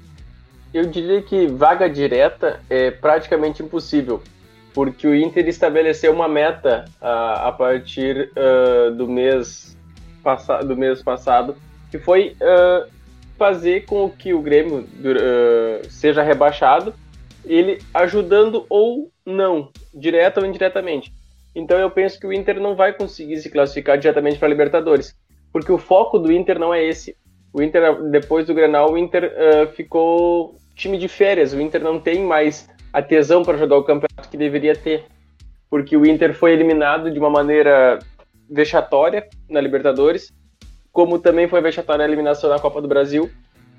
Eu 0.72 0.86
diria 0.86 1.22
que 1.22 1.46
vaga 1.46 1.88
direta 1.88 2.60
é 2.68 2.90
praticamente 2.90 3.62
impossível, 3.62 4.22
porque 4.74 5.06
o 5.06 5.14
Inter 5.14 5.48
estabeleceu 5.48 6.12
uma 6.12 6.28
meta 6.28 6.84
uh, 7.00 7.46
a 7.48 7.52
partir 7.52 8.30
uh, 8.36 8.94
do, 8.94 9.08
mês 9.08 9.76
do 10.66 10.76
mês 10.76 11.02
passado, 11.02 11.56
que 11.90 11.98
foi 11.98 12.36
uh, 12.40 12.88
fazer 13.38 13.86
com 13.86 14.10
que 14.10 14.34
o 14.34 14.42
Grêmio 14.42 14.86
seja 15.88 16.22
rebaixado 16.22 16.94
ele 17.44 17.78
ajudando 17.94 18.66
ou 18.68 19.10
não, 19.24 19.70
direta 19.94 20.40
ou 20.40 20.46
indiretamente. 20.46 21.12
Então 21.54 21.78
eu 21.78 21.90
penso 21.90 22.18
que 22.20 22.26
o 22.26 22.32
Inter 22.32 22.60
não 22.60 22.76
vai 22.76 22.92
conseguir 22.92 23.36
se 23.38 23.50
classificar 23.50 23.98
diretamente 23.98 24.38
para 24.38 24.46
a 24.46 24.50
Libertadores, 24.50 25.14
porque 25.52 25.72
o 25.72 25.78
foco 25.78 26.18
do 26.18 26.32
Inter 26.32 26.58
não 26.58 26.72
é 26.72 26.84
esse. 26.84 27.16
O 27.52 27.62
Inter, 27.62 28.02
depois 28.10 28.46
do 28.46 28.54
Grenal, 28.54 28.92
o 28.92 28.98
Inter 28.98 29.32
uh, 29.32 29.72
ficou 29.72 30.54
time 30.76 30.98
de 30.98 31.08
férias. 31.08 31.52
O 31.52 31.60
Inter 31.60 31.82
não 31.82 31.98
tem 31.98 32.22
mais 32.22 32.68
a 32.92 33.02
tesão 33.02 33.42
para 33.42 33.58
jogar 33.58 33.76
o 33.76 33.84
campeonato 33.84 34.28
que 34.28 34.36
deveria 34.36 34.76
ter, 34.76 35.06
porque 35.68 35.96
o 35.96 36.06
Inter 36.06 36.34
foi 36.34 36.52
eliminado 36.52 37.10
de 37.10 37.18
uma 37.18 37.30
maneira 37.30 37.98
vexatória 38.48 39.28
na 39.48 39.60
Libertadores, 39.60 40.32
como 40.92 41.18
também 41.18 41.48
foi 41.48 41.60
vexatória 41.60 42.04
a 42.04 42.08
eliminação 42.08 42.48
na 42.48 42.58
Copa 42.58 42.80
do 42.80 42.88
Brasil, 42.88 43.30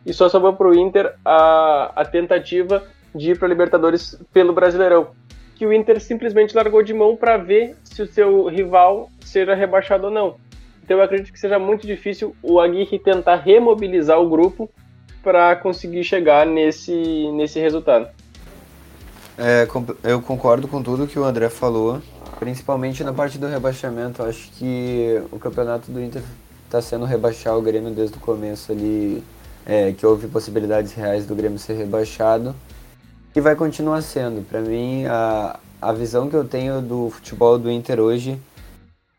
e 0.05 0.13
só 0.13 0.29
sobrou 0.29 0.53
para 0.53 0.69
o 0.69 0.75
Inter 0.75 1.15
a, 1.25 1.91
a 1.95 2.05
tentativa 2.05 2.83
de 3.19 3.31
ir 3.31 3.37
para 3.37 3.47
Libertadores 3.47 4.17
pelo 4.33 4.53
Brasileirão, 4.53 5.09
que 5.55 5.65
o 5.65 5.73
Inter 5.73 5.99
simplesmente 5.99 6.55
largou 6.55 6.81
de 6.81 6.93
mão 6.93 7.15
para 7.15 7.37
ver 7.37 7.75
se 7.83 8.01
o 8.01 8.07
seu 8.07 8.47
rival 8.47 9.09
seja 9.19 9.53
rebaixado 9.53 10.05
ou 10.05 10.11
não. 10.11 10.37
Então 10.81 10.97
eu 10.97 11.03
acredito 11.03 11.31
que 11.31 11.39
seja 11.39 11.59
muito 11.59 11.85
difícil 11.85 12.35
o 12.41 12.59
Aguirre 12.59 12.97
tentar 12.97 13.35
remobilizar 13.35 14.19
o 14.19 14.29
grupo 14.29 14.69
para 15.21 15.55
conseguir 15.55 16.03
chegar 16.03 16.45
nesse, 16.45 17.29
nesse 17.33 17.59
resultado. 17.59 18.07
É, 19.37 19.67
eu 20.03 20.21
concordo 20.21 20.67
com 20.67 20.81
tudo 20.81 21.07
que 21.07 21.19
o 21.19 21.23
André 21.23 21.49
falou, 21.49 22.01
principalmente 22.39 23.03
na 23.03 23.13
parte 23.13 23.37
do 23.37 23.47
rebaixamento. 23.47 24.23
Acho 24.23 24.49
que 24.53 25.21
o 25.31 25.37
campeonato 25.37 25.91
do 25.91 26.01
Inter 26.01 26.23
está 26.65 26.81
sendo 26.81 27.05
rebaixar 27.05 27.57
o 27.57 27.61
Grêmio 27.61 27.91
desde 27.91 28.17
o 28.17 28.19
começo 28.19 28.71
ali, 28.71 29.23
é, 29.65 29.91
que 29.91 30.05
houve 30.05 30.27
possibilidades 30.27 30.93
reais 30.93 31.25
do 31.25 31.35
Grêmio 31.35 31.59
ser 31.59 31.73
rebaixado. 31.73 32.55
E 33.35 33.41
vai 33.41 33.55
continuar 33.55 34.01
sendo. 34.01 34.43
Para 34.47 34.59
mim, 34.61 35.05
a, 35.05 35.59
a 35.81 35.93
visão 35.93 36.29
que 36.29 36.35
eu 36.35 36.43
tenho 36.43 36.81
do 36.81 37.09
futebol 37.09 37.59
do 37.59 37.69
Inter 37.69 37.99
hoje 37.99 38.39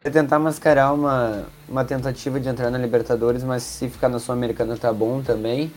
é 0.02 0.11
tentar 0.11 0.38
mascarar 0.38 0.93
uma, 0.93 1.45
uma 1.69 1.85
tentativa 1.85 2.40
de 2.40 2.49
entrar 2.49 2.71
na 2.71 2.79
Libertadores, 2.79 3.45
mas 3.45 3.62
se 3.62 3.88
ficar 3.88 4.09
na 4.09 4.19
Sul-Americana 4.19 4.76
tá 4.76 4.93
bom 4.93 5.23
também. 5.23 5.73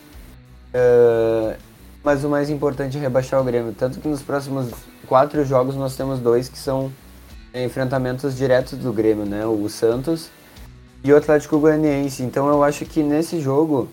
Uh, 0.73 1.55
mas 2.03 2.23
o 2.23 2.29
mais 2.29 2.49
importante 2.49 2.97
é 2.97 2.99
rebaixar 3.01 3.39
o 3.39 3.43
Grêmio. 3.43 3.73
Tanto 3.77 3.99
que 3.99 4.07
nos 4.07 4.21
próximos 4.21 4.71
quatro 5.07 5.45
jogos 5.45 5.75
nós 5.75 5.95
temos 5.95 6.19
dois 6.19 6.49
que 6.49 6.57
são 6.57 6.91
enfrentamentos 7.53 8.35
diretos 8.35 8.79
do 8.79 8.91
Grêmio, 8.91 9.25
né? 9.25 9.45
O 9.45 9.69
Santos 9.69 10.29
e 11.03 11.13
o 11.13 11.17
Atlético 11.17 11.59
Goianiense. 11.59 12.23
Então 12.23 12.47
eu 12.47 12.63
acho 12.63 12.83
que 12.85 13.03
nesse 13.03 13.39
jogo, 13.39 13.89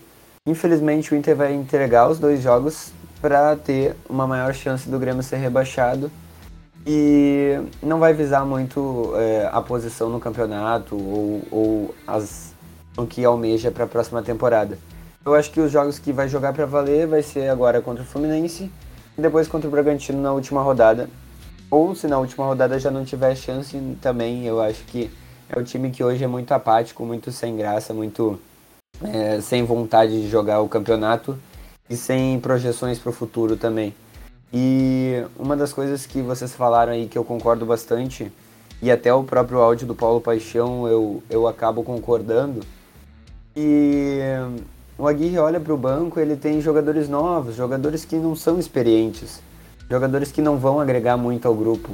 infelizmente, 0.47 1.13
o 1.13 1.17
Inter 1.17 1.35
vai 1.35 1.53
entregar 1.53 2.09
os 2.09 2.17
dois 2.17 2.41
jogos 2.41 2.91
para 3.21 3.55
ter 3.55 3.95
uma 4.09 4.25
maior 4.25 4.53
chance 4.53 4.89
do 4.89 4.97
Grêmio 4.97 5.21
ser 5.21 5.37
rebaixado 5.37 6.11
e 6.85 7.59
não 7.81 7.99
vai 7.99 8.13
visar 8.13 8.43
muito 8.45 9.13
é, 9.15 9.47
a 9.51 9.61
posição 9.61 10.09
no 10.09 10.19
campeonato 10.19 10.95
ou, 10.95 11.41
ou 11.51 11.95
as, 12.07 12.53
o 12.97 13.05
que 13.05 13.23
almeja 13.23 13.69
para 13.71 13.83
a 13.83 13.87
próxima 13.87 14.23
temporada. 14.23 14.77
Eu 15.23 15.35
acho 15.35 15.51
que 15.51 15.59
os 15.59 15.71
jogos 15.71 15.99
que 15.99 16.11
vai 16.11 16.27
jogar 16.27 16.51
para 16.51 16.65
valer 16.65 17.05
vai 17.05 17.21
ser 17.21 17.49
agora 17.49 17.79
contra 17.79 18.03
o 18.03 18.05
Fluminense 18.05 18.71
e 19.15 19.21
depois 19.21 19.47
contra 19.47 19.67
o 19.67 19.71
Bragantino 19.71 20.19
na 20.19 20.33
última 20.33 20.63
rodada. 20.63 21.07
Ou 21.69 21.95
se 21.95 22.07
na 22.07 22.17
última 22.17 22.45
rodada 22.45 22.79
já 22.79 22.89
não 22.89 23.05
tiver 23.05 23.35
chance 23.35 23.77
também, 24.01 24.45
eu 24.45 24.59
acho 24.59 24.83
que 24.85 25.11
é 25.47 25.59
o 25.59 25.63
time 25.63 25.91
que 25.91 26.03
hoje 26.03 26.23
é 26.23 26.27
muito 26.27 26.51
apático, 26.51 27.05
muito 27.05 27.31
sem 27.31 27.55
graça, 27.55 27.93
muito 27.93 28.39
é, 29.03 29.39
sem 29.39 29.63
vontade 29.63 30.21
de 30.21 30.27
jogar 30.27 30.59
o 30.61 30.67
campeonato 30.67 31.37
e 31.91 31.97
sem 31.97 32.39
projeções 32.39 32.97
para 32.97 33.09
o 33.09 33.13
futuro 33.13 33.57
também. 33.57 33.93
E 34.53 35.23
uma 35.37 35.57
das 35.57 35.73
coisas 35.73 36.05
que 36.05 36.21
vocês 36.21 36.53
falaram 36.53 36.93
aí 36.93 37.05
que 37.05 37.17
eu 37.17 37.23
concordo 37.25 37.65
bastante, 37.65 38.31
e 38.81 38.89
até 38.89 39.13
o 39.13 39.23
próprio 39.23 39.59
áudio 39.59 39.85
do 39.85 39.93
Paulo 39.93 40.21
Paixão 40.21 40.87
eu, 40.87 41.21
eu 41.29 41.47
acabo 41.47 41.83
concordando, 41.83 42.61
e 43.55 44.21
o 44.97 45.05
Aguirre 45.05 45.37
olha 45.37 45.59
para 45.59 45.73
o 45.73 45.77
banco, 45.77 46.17
ele 46.17 46.37
tem 46.37 46.61
jogadores 46.61 47.09
novos, 47.09 47.55
jogadores 47.55 48.05
que 48.05 48.15
não 48.15 48.37
são 48.37 48.57
experientes, 48.57 49.41
jogadores 49.89 50.31
que 50.31 50.41
não 50.41 50.57
vão 50.57 50.79
agregar 50.79 51.17
muito 51.17 51.45
ao 51.45 51.53
grupo. 51.53 51.91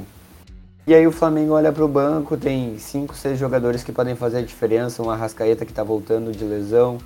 E 0.86 0.94
aí 0.94 1.06
o 1.06 1.12
Flamengo 1.12 1.54
olha 1.54 1.72
para 1.72 1.84
o 1.84 1.88
banco, 1.88 2.36
tem 2.36 2.78
cinco, 2.78 3.16
seis 3.16 3.36
jogadores 3.36 3.82
que 3.82 3.92
podem 3.92 4.14
fazer 4.14 4.38
a 4.38 4.42
diferença, 4.42 5.02
um 5.02 5.10
Arrascaeta 5.10 5.66
que 5.66 5.72
está 5.72 5.82
voltando 5.82 6.30
de 6.30 6.44
lesão, 6.44 6.98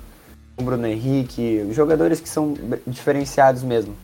um 0.57 0.63
Bruno 0.63 0.85
Henrique, 0.85 1.67
jogadores 1.71 2.19
que 2.19 2.29
são 2.29 2.53
diferenciados 2.85 3.63
mesmo. 3.63 3.95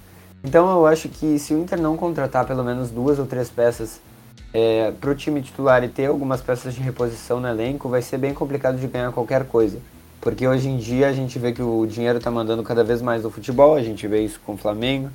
Então 0.43 0.69
eu 0.71 0.85
acho 0.85 1.09
que 1.09 1.37
se 1.37 1.53
o 1.53 1.59
Inter 1.59 1.79
não 1.79 1.97
contratar 1.97 2.45
pelo 2.45 2.63
menos 2.63 2.89
duas 2.89 3.19
ou 3.19 3.25
três 3.25 3.49
peças 3.49 3.99
é, 4.53 4.91
para 4.91 5.11
o 5.11 5.15
time 5.15 5.41
titular 5.41 5.83
e 5.83 5.89
ter 5.89 6.05
algumas 6.05 6.41
peças 6.41 6.73
de 6.73 6.81
reposição 6.81 7.39
no 7.39 7.47
elenco, 7.47 7.89
vai 7.89 8.01
ser 8.01 8.17
bem 8.17 8.33
complicado 8.33 8.77
de 8.77 8.87
ganhar 8.87 9.11
qualquer 9.11 9.45
coisa. 9.45 9.79
Porque 10.21 10.47
hoje 10.47 10.67
em 10.67 10.77
dia 10.77 11.07
a 11.07 11.13
gente 11.13 11.37
vê 11.37 11.51
que 11.51 11.61
o 11.61 11.85
dinheiro 11.85 12.17
está 12.17 12.31
mandando 12.31 12.63
cada 12.63 12.83
vez 12.83 13.01
mais 13.01 13.23
no 13.23 13.29
futebol, 13.29 13.75
a 13.75 13.81
gente 13.81 14.07
vê 14.07 14.21
isso 14.21 14.39
com 14.45 14.53
o 14.53 14.57
Flamengo, 14.57 15.09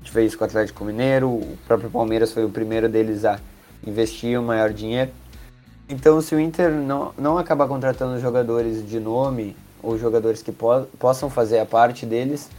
a 0.00 0.04
gente 0.04 0.14
vê 0.14 0.24
isso 0.24 0.36
com 0.38 0.44
o 0.44 0.46
Atlético 0.46 0.84
Mineiro, 0.84 1.28
o 1.28 1.58
próprio 1.66 1.90
Palmeiras 1.90 2.32
foi 2.32 2.44
o 2.44 2.48
primeiro 2.48 2.88
deles 2.88 3.24
a 3.24 3.38
investir 3.86 4.38
o 4.38 4.42
maior 4.42 4.72
dinheiro. 4.72 5.10
Então 5.88 6.20
se 6.20 6.34
o 6.34 6.40
Inter 6.40 6.70
não, 6.70 7.12
não 7.18 7.38
acabar 7.38 7.66
contratando 7.68 8.20
jogadores 8.20 8.88
de 8.88 8.98
nome 8.98 9.56
ou 9.82 9.98
jogadores 9.98 10.42
que 10.42 10.52
po 10.52 10.82
possam 10.98 11.30
fazer 11.30 11.58
a 11.58 11.66
parte 11.66 12.04
deles, 12.06 12.50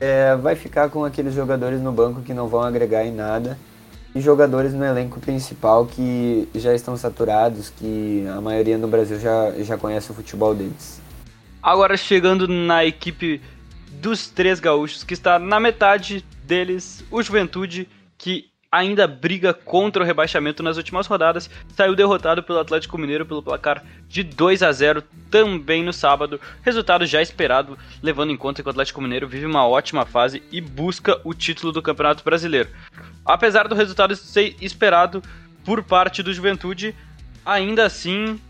é, 0.00 0.34
vai 0.36 0.54
ficar 0.54 0.90
com 0.90 1.04
aqueles 1.04 1.34
jogadores 1.34 1.80
no 1.80 1.92
banco 1.92 2.22
que 2.22 2.34
não 2.34 2.48
vão 2.48 2.62
agregar 2.62 3.04
em 3.04 3.12
nada 3.12 3.58
e 4.14 4.20
jogadores 4.20 4.72
no 4.72 4.84
elenco 4.84 5.18
principal 5.18 5.86
que 5.86 6.48
já 6.54 6.74
estão 6.74 6.96
saturados, 6.96 7.70
que 7.70 8.24
a 8.28 8.40
maioria 8.40 8.78
no 8.78 8.86
Brasil 8.86 9.18
já, 9.18 9.50
já 9.58 9.76
conhece 9.76 10.10
o 10.10 10.14
futebol 10.14 10.54
deles. 10.54 11.00
Agora 11.62 11.96
chegando 11.96 12.46
na 12.46 12.84
equipe 12.84 13.40
dos 14.00 14.28
três 14.28 14.60
gaúchos, 14.60 15.02
que 15.02 15.14
está 15.14 15.38
na 15.38 15.58
metade 15.58 16.24
deles, 16.44 17.02
o 17.10 17.22
Juventude, 17.22 17.88
que 18.16 18.50
ainda 18.74 19.06
briga 19.06 19.54
contra 19.54 20.02
o 20.02 20.06
rebaixamento 20.06 20.60
nas 20.60 20.76
últimas 20.76 21.06
rodadas, 21.06 21.48
saiu 21.76 21.94
derrotado 21.94 22.42
pelo 22.42 22.58
Atlético 22.58 22.98
Mineiro 22.98 23.24
pelo 23.24 23.40
placar 23.40 23.84
de 24.08 24.24
2 24.24 24.64
a 24.64 24.72
0 24.72 25.00
também 25.30 25.84
no 25.84 25.92
sábado, 25.92 26.40
resultado 26.60 27.06
já 27.06 27.22
esperado, 27.22 27.78
levando 28.02 28.32
em 28.32 28.36
conta 28.36 28.62
que 28.62 28.68
o 28.68 28.70
Atlético 28.70 29.00
Mineiro 29.00 29.28
vive 29.28 29.46
uma 29.46 29.64
ótima 29.64 30.04
fase 30.04 30.42
e 30.50 30.60
busca 30.60 31.20
o 31.22 31.32
título 31.32 31.72
do 31.72 31.80
Campeonato 31.80 32.24
Brasileiro. 32.24 32.68
Apesar 33.24 33.68
do 33.68 33.76
resultado 33.76 34.16
ser 34.16 34.56
esperado 34.60 35.22
por 35.64 35.84
parte 35.84 36.20
do 36.20 36.34
Juventude, 36.34 36.96
ainda 37.46 37.86
assim 37.86 38.40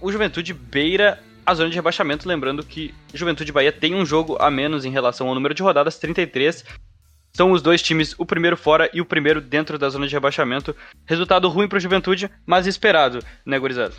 o 0.00 0.10
Juventude 0.10 0.54
beira 0.54 1.22
a 1.44 1.54
zona 1.54 1.68
de 1.68 1.76
rebaixamento, 1.76 2.26
lembrando 2.26 2.64
que 2.64 2.94
Juventude 3.14 3.52
Bahia 3.52 3.70
tem 3.70 3.94
um 3.94 4.04
jogo 4.04 4.36
a 4.40 4.50
menos 4.50 4.84
em 4.84 4.90
relação 4.90 5.28
ao 5.28 5.34
número 5.34 5.54
de 5.54 5.62
rodadas, 5.62 5.98
33, 5.98 6.64
são 7.36 7.52
os 7.52 7.60
dois 7.60 7.82
times, 7.82 8.14
o 8.16 8.24
primeiro 8.24 8.56
fora 8.56 8.88
e 8.94 9.00
o 9.02 9.04
primeiro 9.04 9.42
dentro 9.42 9.78
da 9.78 9.90
zona 9.90 10.08
de 10.08 10.14
rebaixamento. 10.14 10.74
Resultado 11.04 11.50
ruim 11.50 11.68
para 11.68 11.76
o 11.76 11.80
Juventude, 11.80 12.30
mas 12.46 12.66
esperado, 12.66 13.18
né, 13.44 13.58
gurizada? 13.58 13.92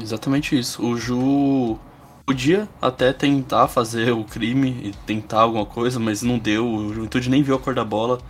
Exatamente 0.00 0.58
isso. 0.58 0.82
O 0.82 0.96
Ju 0.96 1.78
podia 2.24 2.66
até 2.80 3.12
tentar 3.12 3.68
fazer 3.68 4.10
o 4.10 4.24
crime 4.24 4.80
e 4.82 4.92
tentar 5.04 5.40
alguma 5.40 5.66
coisa, 5.66 6.00
mas 6.00 6.22
não 6.22 6.38
deu. 6.38 6.66
O 6.66 6.94
Juventude 6.94 7.28
nem 7.28 7.42
viu 7.42 7.54
a 7.54 7.58
cor 7.58 7.74
da 7.74 7.84
bola. 7.84 8.22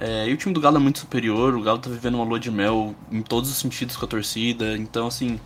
É, 0.00 0.28
e 0.28 0.34
o 0.34 0.36
time 0.36 0.52
do 0.52 0.60
Galo 0.60 0.78
é 0.78 0.80
muito 0.80 0.98
superior, 0.98 1.54
o 1.54 1.62
Galo 1.62 1.78
tá 1.78 1.88
vivendo 1.88 2.16
uma 2.16 2.24
lua 2.24 2.40
de 2.40 2.50
mel 2.50 2.96
em 3.12 3.22
todos 3.22 3.48
os 3.48 3.58
sentidos 3.58 3.96
com 3.96 4.04
a 4.04 4.08
torcida, 4.08 4.76
então 4.76 5.06
assim, 5.06 5.38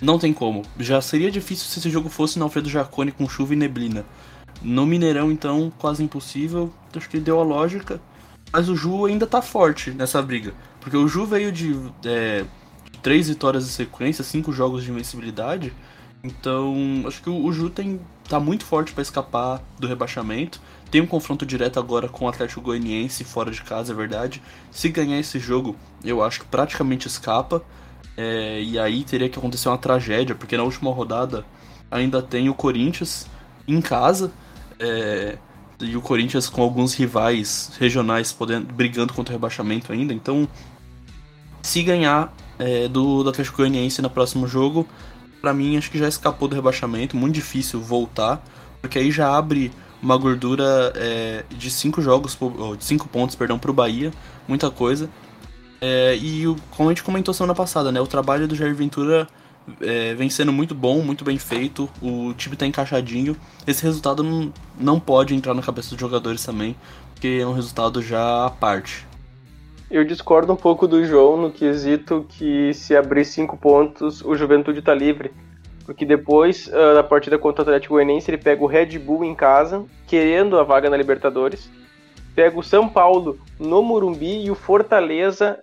não 0.00 0.18
tem 0.18 0.32
como. 0.32 0.62
Já 0.78 1.02
seria 1.02 1.30
difícil 1.30 1.66
se 1.66 1.78
esse 1.80 1.90
jogo 1.90 2.08
fosse 2.08 2.38
no 2.38 2.46
Alfredo 2.46 2.70
Jacone 2.70 3.12
com 3.12 3.28
chuva 3.28 3.52
e 3.52 3.56
neblina. 3.56 4.06
No 4.62 4.86
Mineirão, 4.86 5.30
então, 5.30 5.72
quase 5.78 6.02
impossível. 6.02 6.72
Acho 6.94 7.08
que 7.08 7.18
deu 7.18 7.40
a 7.40 7.44
lógica. 7.44 8.00
Mas 8.52 8.68
o 8.68 8.76
Ju 8.76 9.06
ainda 9.06 9.26
tá 9.26 9.42
forte 9.42 9.90
nessa 9.90 10.22
briga. 10.22 10.54
Porque 10.80 10.96
o 10.96 11.08
Ju 11.08 11.26
veio 11.26 11.50
de 11.50 11.76
é, 12.04 12.44
três 13.02 13.28
vitórias 13.28 13.64
em 13.64 13.70
sequência, 13.70 14.24
cinco 14.24 14.52
jogos 14.52 14.84
de 14.84 14.90
invencibilidade. 14.90 15.72
Então, 16.22 17.04
acho 17.06 17.22
que 17.22 17.28
o, 17.28 17.52
Ju 17.52 17.68
tem, 17.68 18.00
tá 18.26 18.40
muito 18.40 18.64
forte 18.64 18.92
para 18.92 19.02
escapar 19.02 19.62
do 19.78 19.86
rebaixamento. 19.86 20.58
Tem 20.90 21.02
um 21.02 21.06
confronto 21.06 21.44
direto 21.44 21.78
agora 21.78 22.08
com 22.08 22.24
o 22.24 22.28
Atlético 22.28 22.62
Goianiense 22.62 23.22
fora 23.24 23.50
de 23.50 23.60
casa, 23.62 23.92
é 23.92 23.96
verdade. 23.96 24.42
Se 24.70 24.88
ganhar 24.88 25.18
esse 25.18 25.38
jogo, 25.38 25.76
eu 26.02 26.22
acho 26.22 26.40
que 26.40 26.46
praticamente 26.46 27.06
escapa. 27.06 27.62
É, 28.16 28.62
e 28.62 28.78
aí 28.78 29.04
teria 29.04 29.28
que 29.28 29.38
acontecer 29.38 29.68
uma 29.68 29.76
tragédia, 29.76 30.34
porque 30.34 30.56
na 30.56 30.62
última 30.62 30.90
rodada 30.90 31.44
ainda 31.90 32.22
tem 32.22 32.48
o 32.48 32.54
Corinthians 32.54 33.26
em 33.68 33.82
casa. 33.82 34.32
É, 34.78 35.38
e 35.80 35.96
o 35.96 36.00
Corinthians 36.00 36.48
com 36.48 36.62
alguns 36.62 36.94
rivais 36.94 37.72
regionais 37.78 38.32
podendo, 38.32 38.72
brigando 38.72 39.12
contra 39.12 39.32
o 39.32 39.36
rebaixamento 39.36 39.92
ainda. 39.92 40.12
Então, 40.12 40.48
se 41.62 41.82
ganhar 41.82 42.34
é, 42.58 42.88
do, 42.88 43.22
do 43.22 43.30
Atlético 43.30 43.58
Goianiense 43.58 44.00
no 44.00 44.10
próximo 44.10 44.46
jogo, 44.46 44.86
para 45.40 45.52
mim 45.52 45.76
acho 45.76 45.90
que 45.90 45.98
já 45.98 46.08
escapou 46.08 46.48
do 46.48 46.54
rebaixamento. 46.54 47.16
Muito 47.16 47.34
difícil 47.34 47.80
voltar, 47.80 48.42
porque 48.80 48.98
aí 48.98 49.10
já 49.10 49.36
abre 49.36 49.72
uma 50.00 50.16
gordura 50.16 50.92
é, 50.96 51.44
de 51.50 51.70
cinco 51.70 52.02
jogos, 52.02 52.38
de 52.78 52.84
cinco 52.84 53.08
pontos, 53.08 53.34
perdão, 53.34 53.58
para 53.58 53.70
o 53.70 53.74
Bahia, 53.74 54.12
muita 54.46 54.70
coisa. 54.70 55.08
É, 55.80 56.14
e 56.16 56.44
como 56.70 56.88
a 56.88 56.92
gente 56.92 57.02
comentou 57.02 57.34
semana 57.34 57.54
passada, 57.54 57.90
né, 57.90 58.00
o 58.00 58.06
trabalho 58.06 58.46
do 58.46 58.54
Jair 58.54 58.74
Ventura 58.74 59.26
é, 59.80 60.14
vem 60.14 60.28
sendo 60.28 60.52
muito 60.52 60.74
bom, 60.74 61.00
muito 61.02 61.24
bem 61.24 61.38
feito, 61.38 61.88
o 62.02 62.34
time 62.34 62.56
tá 62.56 62.66
encaixadinho. 62.66 63.36
Esse 63.66 63.82
resultado 63.82 64.22
não, 64.22 64.52
não 64.78 65.00
pode 65.00 65.34
entrar 65.34 65.54
na 65.54 65.62
cabeça 65.62 65.90
dos 65.90 66.00
jogadores 66.00 66.44
também, 66.44 66.76
porque 67.12 67.38
é 67.40 67.46
um 67.46 67.52
resultado 67.52 68.02
já 68.02 68.46
à 68.46 68.50
parte. 68.50 69.06
Eu 69.90 70.04
discordo 70.04 70.52
um 70.52 70.56
pouco 70.56 70.86
do 70.86 71.04
João 71.04 71.36
no 71.36 71.50
quesito 71.50 72.26
que 72.28 72.72
se 72.74 72.96
abrir 72.96 73.24
cinco 73.24 73.56
pontos, 73.56 74.22
o 74.22 74.34
Juventude 74.34 74.82
tá 74.82 74.94
livre. 74.94 75.32
Porque 75.84 76.06
depois 76.06 76.66
uh, 76.68 76.94
da 76.94 77.02
partida 77.02 77.38
contra 77.38 77.60
o 77.60 77.62
Atlético 77.62 77.94
Goianiense, 77.94 78.30
ele 78.30 78.38
pega 78.38 78.62
o 78.62 78.66
Red 78.66 78.98
Bull 78.98 79.22
em 79.22 79.34
casa, 79.34 79.84
querendo 80.06 80.58
a 80.58 80.62
vaga 80.62 80.88
na 80.88 80.96
Libertadores. 80.96 81.70
Pega 82.34 82.58
o 82.58 82.62
São 82.62 82.88
Paulo 82.88 83.38
no 83.58 83.82
Morumbi 83.82 84.46
e 84.46 84.50
o 84.50 84.54
Fortaleza 84.54 85.62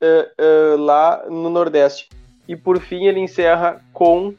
uh, 0.00 0.76
uh, 0.76 0.76
lá 0.80 1.24
no 1.28 1.50
Nordeste 1.50 2.08
e 2.48 2.56
por 2.56 2.80
fim 2.80 3.06
ele 3.06 3.20
encerra 3.20 3.80
com 3.92 4.34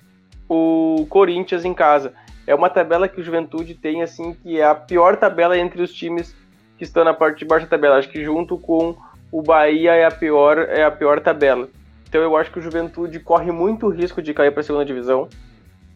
o 0.49 1.05
Corinthians 1.09 1.63
em 1.63 1.73
casa. 1.73 2.13
É 2.47 2.55
uma 2.55 2.69
tabela 2.69 3.07
que 3.07 3.21
o 3.21 3.23
Juventude 3.23 3.75
tem 3.75 4.01
assim 4.01 4.33
que 4.33 4.59
é 4.59 4.65
a 4.65 4.73
pior 4.73 5.15
tabela 5.15 5.57
entre 5.57 5.81
os 5.83 5.93
times 5.93 6.35
que 6.77 6.83
estão 6.83 7.03
na 7.03 7.13
parte 7.13 7.39
de 7.39 7.45
baixo 7.45 7.67
da 7.67 7.69
tabela. 7.69 7.97
Acho 7.97 8.09
que 8.09 8.23
junto 8.23 8.57
com 8.57 8.95
o 9.31 9.43
Bahia 9.43 9.93
é 9.93 10.05
a 10.05 10.11
pior 10.11 10.57
é 10.57 10.83
a 10.83 10.89
pior 10.89 11.19
tabela. 11.19 11.69
Então 12.07 12.21
eu 12.21 12.35
acho 12.35 12.51
que 12.51 12.57
o 12.57 12.61
Juventude 12.61 13.19
corre 13.19 13.51
muito 13.51 13.87
risco 13.89 14.19
de 14.21 14.33
cair 14.33 14.51
para 14.51 14.61
a 14.61 14.63
segunda 14.63 14.83
divisão. 14.83 15.29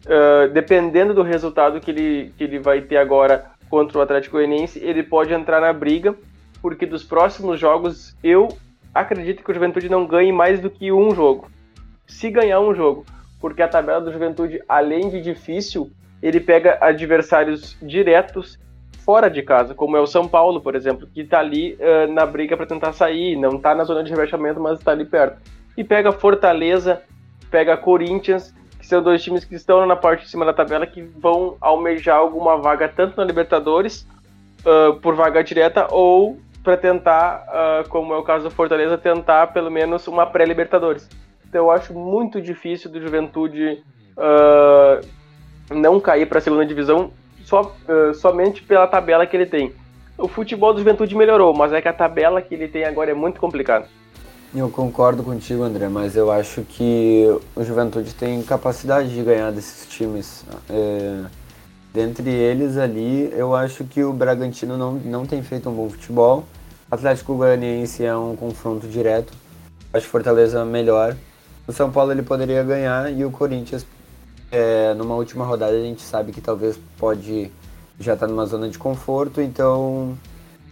uh, 0.06 0.48
dependendo 0.52 1.14
do 1.14 1.22
resultado 1.22 1.80
que 1.80 1.90
ele, 1.90 2.32
que 2.36 2.44
ele 2.44 2.58
vai 2.58 2.80
ter 2.80 2.96
agora 2.96 3.46
contra 3.68 3.98
o 3.98 4.02
Atlético 4.02 4.36
Goianiense, 4.36 4.78
ele 4.78 5.02
pode 5.02 5.32
entrar 5.32 5.60
na 5.60 5.72
briga, 5.72 6.14
porque 6.60 6.86
dos 6.86 7.02
próximos 7.02 7.58
jogos 7.58 8.14
eu 8.22 8.48
acredito 8.94 9.42
que 9.42 9.50
o 9.50 9.54
Juventude 9.54 9.88
não 9.88 10.06
ganhe 10.06 10.30
mais 10.30 10.60
do 10.60 10.70
que 10.70 10.92
um 10.92 11.14
jogo. 11.14 11.50
Se 12.06 12.30
ganhar 12.30 12.60
um 12.60 12.74
jogo, 12.74 13.04
porque 13.40 13.62
a 13.62 13.68
tabela 13.68 14.00
do 14.00 14.12
Juventude, 14.12 14.62
além 14.68 15.10
de 15.10 15.20
difícil, 15.20 15.90
ele 16.22 16.40
pega 16.40 16.78
adversários 16.80 17.76
diretos 17.82 18.58
fora 19.04 19.28
de 19.28 19.42
casa, 19.42 19.74
como 19.74 19.96
é 19.96 20.00
o 20.00 20.06
São 20.06 20.26
Paulo, 20.26 20.60
por 20.62 20.74
exemplo, 20.74 21.06
que 21.12 21.20
está 21.20 21.40
ali 21.40 21.74
uh, 21.74 22.10
na 22.10 22.24
briga 22.24 22.56
para 22.56 22.64
tentar 22.64 22.92
sair, 22.94 23.36
não 23.36 23.56
está 23.56 23.74
na 23.74 23.84
zona 23.84 24.02
de 24.02 24.10
rebaixamento, 24.10 24.58
mas 24.58 24.78
está 24.78 24.92
ali 24.92 25.04
perto. 25.04 25.38
E 25.76 25.84
pega 25.84 26.10
Fortaleza, 26.10 27.02
pega 27.50 27.76
Corinthians, 27.76 28.54
que 28.78 28.86
são 28.86 29.02
dois 29.02 29.22
times 29.22 29.44
que 29.44 29.54
estão 29.54 29.84
na 29.86 29.96
parte 29.96 30.24
de 30.24 30.30
cima 30.30 30.44
da 30.46 30.54
tabela 30.54 30.86
que 30.86 31.02
vão 31.02 31.56
almejar 31.60 32.16
alguma 32.16 32.56
vaga 32.56 32.88
tanto 32.88 33.16
na 33.18 33.24
Libertadores 33.24 34.08
uh, 34.64 34.94
por 35.00 35.14
vaga 35.14 35.44
direta 35.44 35.86
ou 35.90 36.38
para 36.62 36.78
tentar, 36.78 37.44
uh, 37.48 37.88
como 37.90 38.14
é 38.14 38.16
o 38.16 38.22
caso 38.22 38.44
do 38.44 38.50
Fortaleza, 38.50 38.96
tentar 38.96 39.48
pelo 39.48 39.70
menos 39.70 40.06
uma 40.06 40.24
pré-Libertadores. 40.24 41.08
Então 41.54 41.66
eu 41.66 41.70
acho 41.70 41.94
muito 41.94 42.42
difícil 42.42 42.90
do 42.90 43.00
Juventude 43.00 43.80
uh, 44.16 45.06
não 45.72 46.00
cair 46.00 46.26
para 46.26 46.38
a 46.38 46.40
segunda 46.40 46.66
divisão 46.66 47.12
só, 47.44 47.72
uh, 47.88 48.12
somente 48.12 48.60
pela 48.60 48.88
tabela 48.88 49.24
que 49.24 49.36
ele 49.36 49.46
tem. 49.46 49.72
O 50.18 50.26
futebol 50.26 50.72
do 50.72 50.80
Juventude 50.80 51.14
melhorou, 51.14 51.54
mas 51.54 51.72
é 51.72 51.80
que 51.80 51.86
a 51.86 51.92
tabela 51.92 52.42
que 52.42 52.52
ele 52.56 52.66
tem 52.66 52.84
agora 52.84 53.12
é 53.12 53.14
muito 53.14 53.38
complicada. 53.38 53.86
Eu 54.52 54.68
concordo 54.68 55.22
contigo, 55.22 55.62
André, 55.62 55.88
mas 55.88 56.16
eu 56.16 56.28
acho 56.28 56.62
que 56.62 57.24
o 57.54 57.62
Juventude 57.62 58.12
tem 58.14 58.42
capacidade 58.42 59.14
de 59.14 59.22
ganhar 59.22 59.52
desses 59.52 59.86
times. 59.86 60.44
É, 60.68 61.24
dentre 61.92 62.30
eles 62.30 62.76
ali, 62.76 63.32
eu 63.32 63.54
acho 63.54 63.84
que 63.84 64.02
o 64.02 64.12
Bragantino 64.12 64.76
não, 64.76 64.94
não 64.94 65.24
tem 65.24 65.40
feito 65.40 65.70
um 65.70 65.72
bom 65.72 65.88
futebol. 65.88 66.44
Atlético 66.90 67.36
Goianiense 67.36 68.04
é 68.04 68.16
um 68.16 68.34
confronto 68.34 68.88
direto. 68.88 69.32
Acho 69.92 70.08
Fortaleza 70.08 70.64
melhor. 70.64 71.14
O 71.66 71.72
São 71.72 71.90
Paulo 71.90 72.12
ele 72.12 72.22
poderia 72.22 72.62
ganhar 72.62 73.12
e 73.12 73.24
o 73.24 73.30
Corinthians 73.30 73.86
é, 74.50 74.94
numa 74.94 75.14
última 75.14 75.44
rodada 75.44 75.72
a 75.72 75.80
gente 75.80 76.02
sabe 76.02 76.30
que 76.30 76.40
talvez 76.40 76.78
pode 76.98 77.50
já 77.98 78.14
estar 78.14 78.26
tá 78.26 78.32
numa 78.32 78.46
zona 78.46 78.68
de 78.68 78.78
conforto, 78.78 79.40
então 79.40 80.16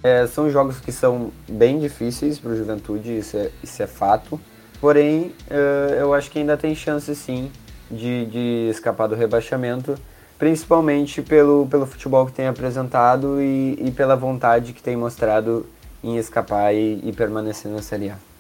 é, 0.03 0.27
são 0.27 0.51
jogos 0.51 0.81
que 0.81 0.93
são 0.93 1.33
bem 1.49 1.79
difíceis 1.79 2.39
para 2.39 2.53
o 2.53 2.57
Juventude, 2.57 3.19
isso 3.19 3.37
é, 3.37 3.51
isso 3.63 3.83
é 3.83 3.87
fato. 3.87 4.41
Porém, 4.81 5.33
é, 5.49 5.99
eu 6.01 6.13
acho 6.13 6.31
que 6.31 6.39
ainda 6.39 6.57
tem 6.57 6.75
chance 6.75 7.15
sim 7.15 7.51
de, 7.91 8.27
de 8.27 8.69
escapar 8.71 9.07
do 9.07 9.15
rebaixamento, 9.15 9.97
principalmente 10.39 11.23
pelo, 11.23 11.67
pelo 11.67 11.87
futebol 11.87 12.27
que 12.27 12.33
tem 12.33 12.49
apresentado 12.49 13.41
e, 13.41 13.79
e 13.81 13.91
pela 13.91 14.17
vontade 14.17 14.73
que 14.73 14.83
tem 14.83 14.97
mostrado 14.97 15.67
em 16.03 16.17
escapar 16.17 16.75
e, 16.75 17.01
e 17.05 17.13
permanecer 17.13 17.71
na 17.71 17.81
Série 17.81 18.11
A. 18.11 18.32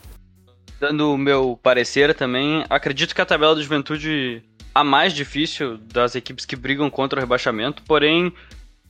Dando 0.82 1.12
o 1.12 1.16
meu 1.16 1.56
parecer 1.62 2.12
também, 2.12 2.64
acredito 2.68 3.14
que 3.14 3.20
a 3.20 3.24
tabela 3.24 3.54
do 3.54 3.62
Juventude 3.62 4.42
a 4.74 4.82
mais 4.82 5.12
difícil 5.12 5.76
das 5.76 6.16
equipes 6.16 6.44
que 6.44 6.56
brigam 6.56 6.90
contra 6.90 7.20
o 7.20 7.22
rebaixamento, 7.22 7.84
porém, 7.84 8.32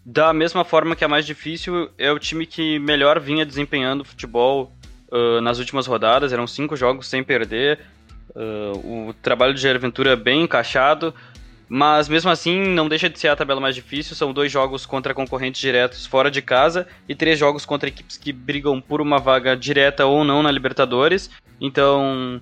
da 0.02 0.32
mesma 0.32 0.64
forma 0.64 0.96
que 0.96 1.04
a 1.04 1.08
mais 1.08 1.26
difícil, 1.26 1.90
é 1.98 2.10
o 2.10 2.18
time 2.18 2.46
que 2.46 2.78
melhor 2.78 3.20
vinha 3.20 3.44
desempenhando 3.44 4.06
futebol 4.06 4.72
uh, 5.10 5.42
nas 5.42 5.58
últimas 5.58 5.86
rodadas. 5.86 6.32
Eram 6.32 6.46
cinco 6.46 6.76
jogos 6.76 7.08
sem 7.08 7.22
perder. 7.22 7.80
Uh, 8.30 9.10
o 9.10 9.14
trabalho 9.20 9.52
de 9.52 9.60
Jair 9.60 9.78
Ventura 9.78 10.16
bem 10.16 10.44
encaixado, 10.44 11.14
mas 11.74 12.06
mesmo 12.06 12.30
assim 12.30 12.60
não 12.60 12.86
deixa 12.86 13.08
de 13.08 13.18
ser 13.18 13.28
a 13.28 13.34
tabela 13.34 13.58
mais 13.58 13.74
difícil. 13.74 14.14
São 14.14 14.30
dois 14.30 14.52
jogos 14.52 14.84
contra 14.84 15.14
concorrentes 15.14 15.58
diretos 15.58 16.04
fora 16.04 16.30
de 16.30 16.42
casa 16.42 16.86
e 17.08 17.14
três 17.14 17.38
jogos 17.38 17.64
contra 17.64 17.88
equipes 17.88 18.18
que 18.18 18.30
brigam 18.30 18.78
por 18.78 19.00
uma 19.00 19.18
vaga 19.18 19.56
direta 19.56 20.04
ou 20.04 20.22
não 20.22 20.42
na 20.42 20.50
Libertadores. 20.50 21.30
Então 21.58 22.38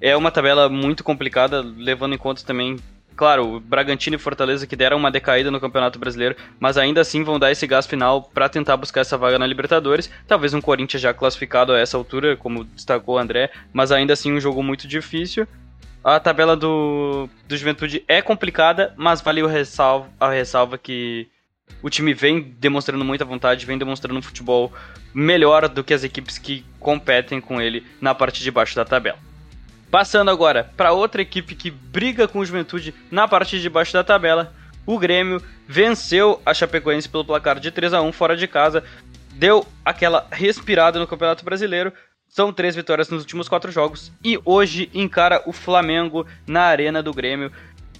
é 0.00 0.16
uma 0.16 0.30
tabela 0.30 0.66
muito 0.70 1.04
complicada, 1.04 1.60
levando 1.60 2.14
em 2.14 2.18
conta 2.18 2.42
também, 2.42 2.78
claro, 3.14 3.60
Bragantino 3.60 4.16
e 4.16 4.18
Fortaleza 4.18 4.66
que 4.66 4.76
deram 4.76 4.96
uma 4.96 5.10
decaída 5.10 5.50
no 5.50 5.60
Campeonato 5.60 5.98
Brasileiro, 5.98 6.34
mas 6.58 6.78
ainda 6.78 7.02
assim 7.02 7.22
vão 7.22 7.38
dar 7.38 7.52
esse 7.52 7.66
gás 7.66 7.86
final 7.86 8.30
para 8.32 8.48
tentar 8.48 8.78
buscar 8.78 9.02
essa 9.02 9.18
vaga 9.18 9.38
na 9.38 9.46
Libertadores. 9.46 10.10
Talvez 10.26 10.54
um 10.54 10.60
Corinthians 10.62 11.02
já 11.02 11.12
classificado 11.12 11.74
a 11.74 11.78
essa 11.78 11.98
altura, 11.98 12.34
como 12.34 12.64
destacou 12.64 13.16
o 13.16 13.18
André, 13.18 13.50
mas 13.74 13.92
ainda 13.92 14.14
assim 14.14 14.32
um 14.32 14.40
jogo 14.40 14.62
muito 14.62 14.88
difícil. 14.88 15.46
A 16.02 16.18
tabela 16.18 16.56
do, 16.56 17.28
do 17.46 17.56
Juventude 17.56 18.02
é 18.08 18.22
complicada, 18.22 18.94
mas 18.96 19.20
vale 19.20 19.42
o 19.42 19.46
ressalva, 19.46 20.08
a 20.18 20.30
ressalva 20.30 20.78
que 20.78 21.28
o 21.82 21.90
time 21.90 22.14
vem 22.14 22.40
demonstrando 22.58 23.04
muita 23.04 23.24
vontade, 23.24 23.66
vem 23.66 23.76
demonstrando 23.76 24.18
um 24.18 24.22
futebol 24.22 24.72
melhor 25.12 25.68
do 25.68 25.84
que 25.84 25.92
as 25.92 26.02
equipes 26.02 26.38
que 26.38 26.64
competem 26.78 27.40
com 27.40 27.60
ele 27.60 27.86
na 28.00 28.14
parte 28.14 28.42
de 28.42 28.50
baixo 28.50 28.74
da 28.74 28.84
tabela. 28.84 29.18
Passando 29.90 30.30
agora 30.30 30.70
para 30.76 30.92
outra 30.92 31.20
equipe 31.20 31.54
que 31.54 31.70
briga 31.70 32.26
com 32.26 32.38
o 32.38 32.44
Juventude 32.44 32.94
na 33.10 33.28
parte 33.28 33.60
de 33.60 33.68
baixo 33.68 33.92
da 33.92 34.04
tabela, 34.04 34.54
o 34.86 34.98
Grêmio 34.98 35.42
venceu 35.68 36.40
a 36.46 36.54
Chapecoense 36.54 37.08
pelo 37.08 37.24
placar 37.24 37.60
de 37.60 37.70
3 37.70 37.92
a 37.92 38.02
1 38.02 38.12
fora 38.12 38.36
de 38.36 38.46
casa, 38.46 38.82
deu 39.32 39.66
aquela 39.84 40.26
respirada 40.30 40.98
no 40.98 41.06
Campeonato 41.06 41.44
Brasileiro. 41.44 41.92
São 42.30 42.52
três 42.52 42.76
vitórias 42.76 43.10
nos 43.10 43.22
últimos 43.22 43.48
quatro 43.48 43.72
jogos 43.72 44.12
e 44.24 44.38
hoje 44.44 44.88
encara 44.94 45.42
o 45.46 45.52
Flamengo 45.52 46.24
na 46.46 46.62
arena 46.62 47.02
do 47.02 47.12
Grêmio, 47.12 47.50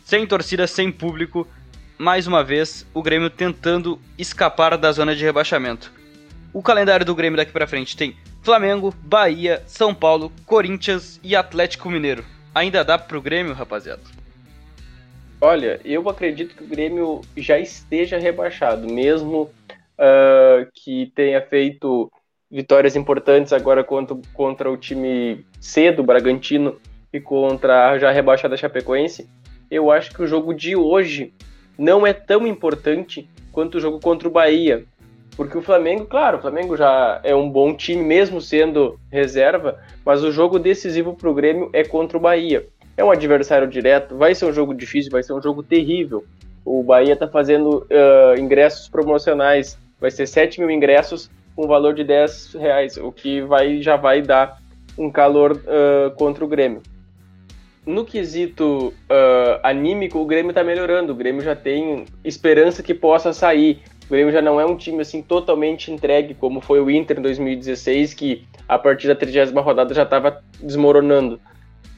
sem 0.04 0.24
torcida, 0.24 0.68
sem 0.68 0.92
público. 0.92 1.48
Mais 1.98 2.28
uma 2.28 2.44
vez, 2.44 2.86
o 2.94 3.02
Grêmio 3.02 3.28
tentando 3.28 4.00
escapar 4.16 4.78
da 4.78 4.92
zona 4.92 5.16
de 5.16 5.24
rebaixamento. 5.24 5.92
O 6.52 6.62
calendário 6.62 7.04
do 7.04 7.14
Grêmio 7.14 7.36
daqui 7.36 7.50
para 7.50 7.66
frente 7.66 7.96
tem 7.96 8.16
Flamengo, 8.40 8.94
Bahia, 9.02 9.64
São 9.66 9.92
Paulo, 9.92 10.32
Corinthians 10.46 11.18
e 11.24 11.34
Atlético 11.34 11.90
Mineiro. 11.90 12.24
Ainda 12.54 12.84
dá 12.84 12.96
pro 12.96 13.20
Grêmio, 13.20 13.52
rapaziada? 13.52 14.02
Olha, 15.40 15.80
eu 15.84 16.08
acredito 16.08 16.54
que 16.54 16.62
o 16.62 16.68
Grêmio 16.68 17.20
já 17.36 17.58
esteja 17.58 18.16
rebaixado, 18.16 18.86
mesmo 18.86 19.50
uh, 19.98 20.70
que 20.72 21.10
tenha 21.16 21.42
feito 21.42 22.12
vitórias 22.50 22.96
importantes 22.96 23.52
agora 23.52 23.84
contra, 23.84 24.16
contra 24.34 24.70
o 24.70 24.76
time 24.76 25.44
C 25.60 25.92
do 25.92 26.02
Bragantino 26.02 26.76
e 27.12 27.20
contra 27.20 27.90
a 27.90 27.98
já 27.98 28.10
rebaixada 28.10 28.56
Chapecoense. 28.56 29.28
Eu 29.70 29.90
acho 29.90 30.12
que 30.12 30.22
o 30.22 30.26
jogo 30.26 30.52
de 30.52 30.74
hoje 30.74 31.32
não 31.78 32.06
é 32.06 32.12
tão 32.12 32.46
importante 32.46 33.28
quanto 33.52 33.76
o 33.76 33.80
jogo 33.80 34.00
contra 34.00 34.26
o 34.26 34.30
Bahia, 34.30 34.84
porque 35.36 35.56
o 35.56 35.62
Flamengo, 35.62 36.06
claro, 36.06 36.38
o 36.38 36.40
Flamengo 36.40 36.76
já 36.76 37.20
é 37.24 37.34
um 37.34 37.48
bom 37.48 37.74
time, 37.74 38.02
mesmo 38.02 38.40
sendo 38.40 38.98
reserva, 39.10 39.78
mas 40.04 40.22
o 40.22 40.32
jogo 40.32 40.58
decisivo 40.58 41.14
para 41.14 41.30
o 41.30 41.34
Grêmio 41.34 41.70
é 41.72 41.84
contra 41.84 42.18
o 42.18 42.20
Bahia. 42.20 42.66
É 42.96 43.04
um 43.04 43.10
adversário 43.10 43.66
direto, 43.68 44.16
vai 44.16 44.34
ser 44.34 44.44
um 44.44 44.52
jogo 44.52 44.74
difícil, 44.74 45.10
vai 45.10 45.22
ser 45.22 45.32
um 45.32 45.40
jogo 45.40 45.62
terrível. 45.62 46.24
O 46.64 46.82
Bahia 46.82 47.14
está 47.14 47.26
fazendo 47.26 47.86
uh, 47.86 48.38
ingressos 48.38 48.88
promocionais, 48.88 49.78
vai 49.98 50.10
ser 50.10 50.26
7 50.26 50.60
mil 50.60 50.70
ingressos 50.70 51.30
com 51.60 51.66
valor 51.66 51.92
de 51.92 52.02
10 52.02 52.54
reais, 52.54 52.96
o 52.96 53.12
que 53.12 53.42
vai, 53.42 53.82
já 53.82 53.94
vai 53.94 54.22
dar 54.22 54.62
um 54.96 55.10
calor 55.10 55.52
uh, 55.52 56.10
contra 56.16 56.42
o 56.42 56.48
Grêmio. 56.48 56.82
No 57.84 58.02
quesito 58.02 58.94
uh, 59.10 59.60
anímico, 59.62 60.18
o 60.18 60.24
Grêmio 60.24 60.52
está 60.52 60.64
melhorando. 60.64 61.12
O 61.12 61.14
Grêmio 61.14 61.42
já 61.42 61.54
tem 61.54 62.06
esperança 62.24 62.82
que 62.82 62.94
possa 62.94 63.34
sair. 63.34 63.82
O 64.06 64.08
Grêmio 64.08 64.32
já 64.32 64.40
não 64.40 64.58
é 64.58 64.64
um 64.64 64.74
time 64.74 65.02
assim 65.02 65.20
totalmente 65.20 65.92
entregue, 65.92 66.32
como 66.32 66.62
foi 66.62 66.80
o 66.80 66.90
Inter 66.90 67.18
em 67.18 67.22
2016, 67.22 68.14
que 68.14 68.46
a 68.66 68.78
partir 68.78 69.06
da 69.06 69.14
30 69.14 69.60
rodada 69.60 69.92
já 69.92 70.04
estava 70.04 70.42
desmoronando. 70.62 71.38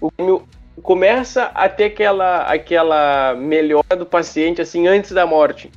O 0.00 0.10
Grêmio 0.10 0.42
começa 0.82 1.44
a 1.54 1.68
ter 1.68 1.84
aquela, 1.84 2.42
aquela 2.46 3.36
melhora 3.36 3.94
do 3.96 4.06
paciente 4.06 4.60
assim 4.60 4.88
antes 4.88 5.12
da 5.12 5.24
morte. 5.24 5.70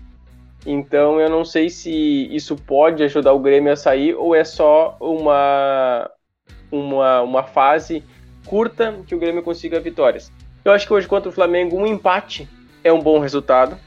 Então 0.65 1.19
eu 1.19 1.30
não 1.30 1.45
sei 1.45 1.69
se 1.69 2.28
isso 2.34 2.56
pode 2.56 3.04
ajudar 3.04 3.34
o 3.34 3.39
Grêmio 3.39 3.71
a 3.71 3.75
sair 3.75 4.15
ou 4.15 4.34
é 4.34 4.43
só 4.43 4.97
uma, 4.99 6.10
uma, 6.71 7.21
uma 7.21 7.43
fase 7.43 8.04
curta 8.47 8.99
que 9.06 9.13
o 9.13 9.19
Grêmio 9.19 9.43
consiga 9.43 9.80
vitórias. 9.80 10.32
Eu 10.63 10.71
acho 10.71 10.88
que 10.88 10.93
hoje 10.93 11.08
contra 11.08 11.30
o 11.30 11.32
Flamengo 11.32 11.78
um 11.78 11.86
empate 11.86 12.49
é 12.84 12.91
um 12.91 13.01
bom 13.01 13.19
resultado 13.19 13.78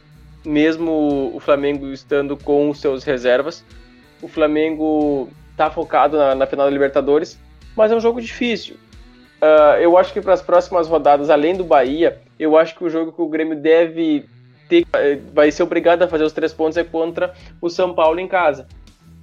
mesmo 0.48 1.32
o 1.34 1.40
Flamengo 1.40 1.88
estando 1.88 2.36
com 2.36 2.70
os 2.70 2.80
seus 2.80 3.04
reservas. 3.04 3.64
O 4.22 4.28
Flamengo 4.28 5.28
está 5.50 5.70
focado 5.70 6.16
na, 6.16 6.34
na, 6.34 6.46
final 6.46 6.66
da 6.66 6.72
Libertadores, 6.72 7.38
mas 7.76 7.92
é 7.92 7.96
um 7.96 8.00
jogo 8.00 8.20
difícil. 8.20 8.76
Uh, 9.40 9.78
eu 9.80 9.96
acho 9.96 10.12
que 10.12 10.20
para 10.20 10.34
as 10.34 10.42
próximas 10.42 10.88
rodadas, 10.88 11.30
além 11.30 11.54
do 11.54 11.64
Bahia, 11.64 12.20
eu 12.38 12.56
acho 12.56 12.74
que 12.74 12.84
o 12.84 12.90
jogo 12.90 13.12
que 13.12 13.20
o 13.20 13.28
Grêmio 13.28 13.56
deve 13.56 14.24
ter, 14.68 14.86
eh, 14.92 15.18
vai 15.32 15.50
ser 15.50 15.62
obrigado 15.62 16.02
a 16.02 16.08
fazer 16.08 16.24
os 16.24 16.32
três 16.32 16.52
pontos 16.52 16.76
é 16.76 16.84
contra 16.84 17.32
o 17.60 17.68
São 17.68 17.94
Paulo 17.94 18.20
em 18.20 18.28
casa, 18.28 18.66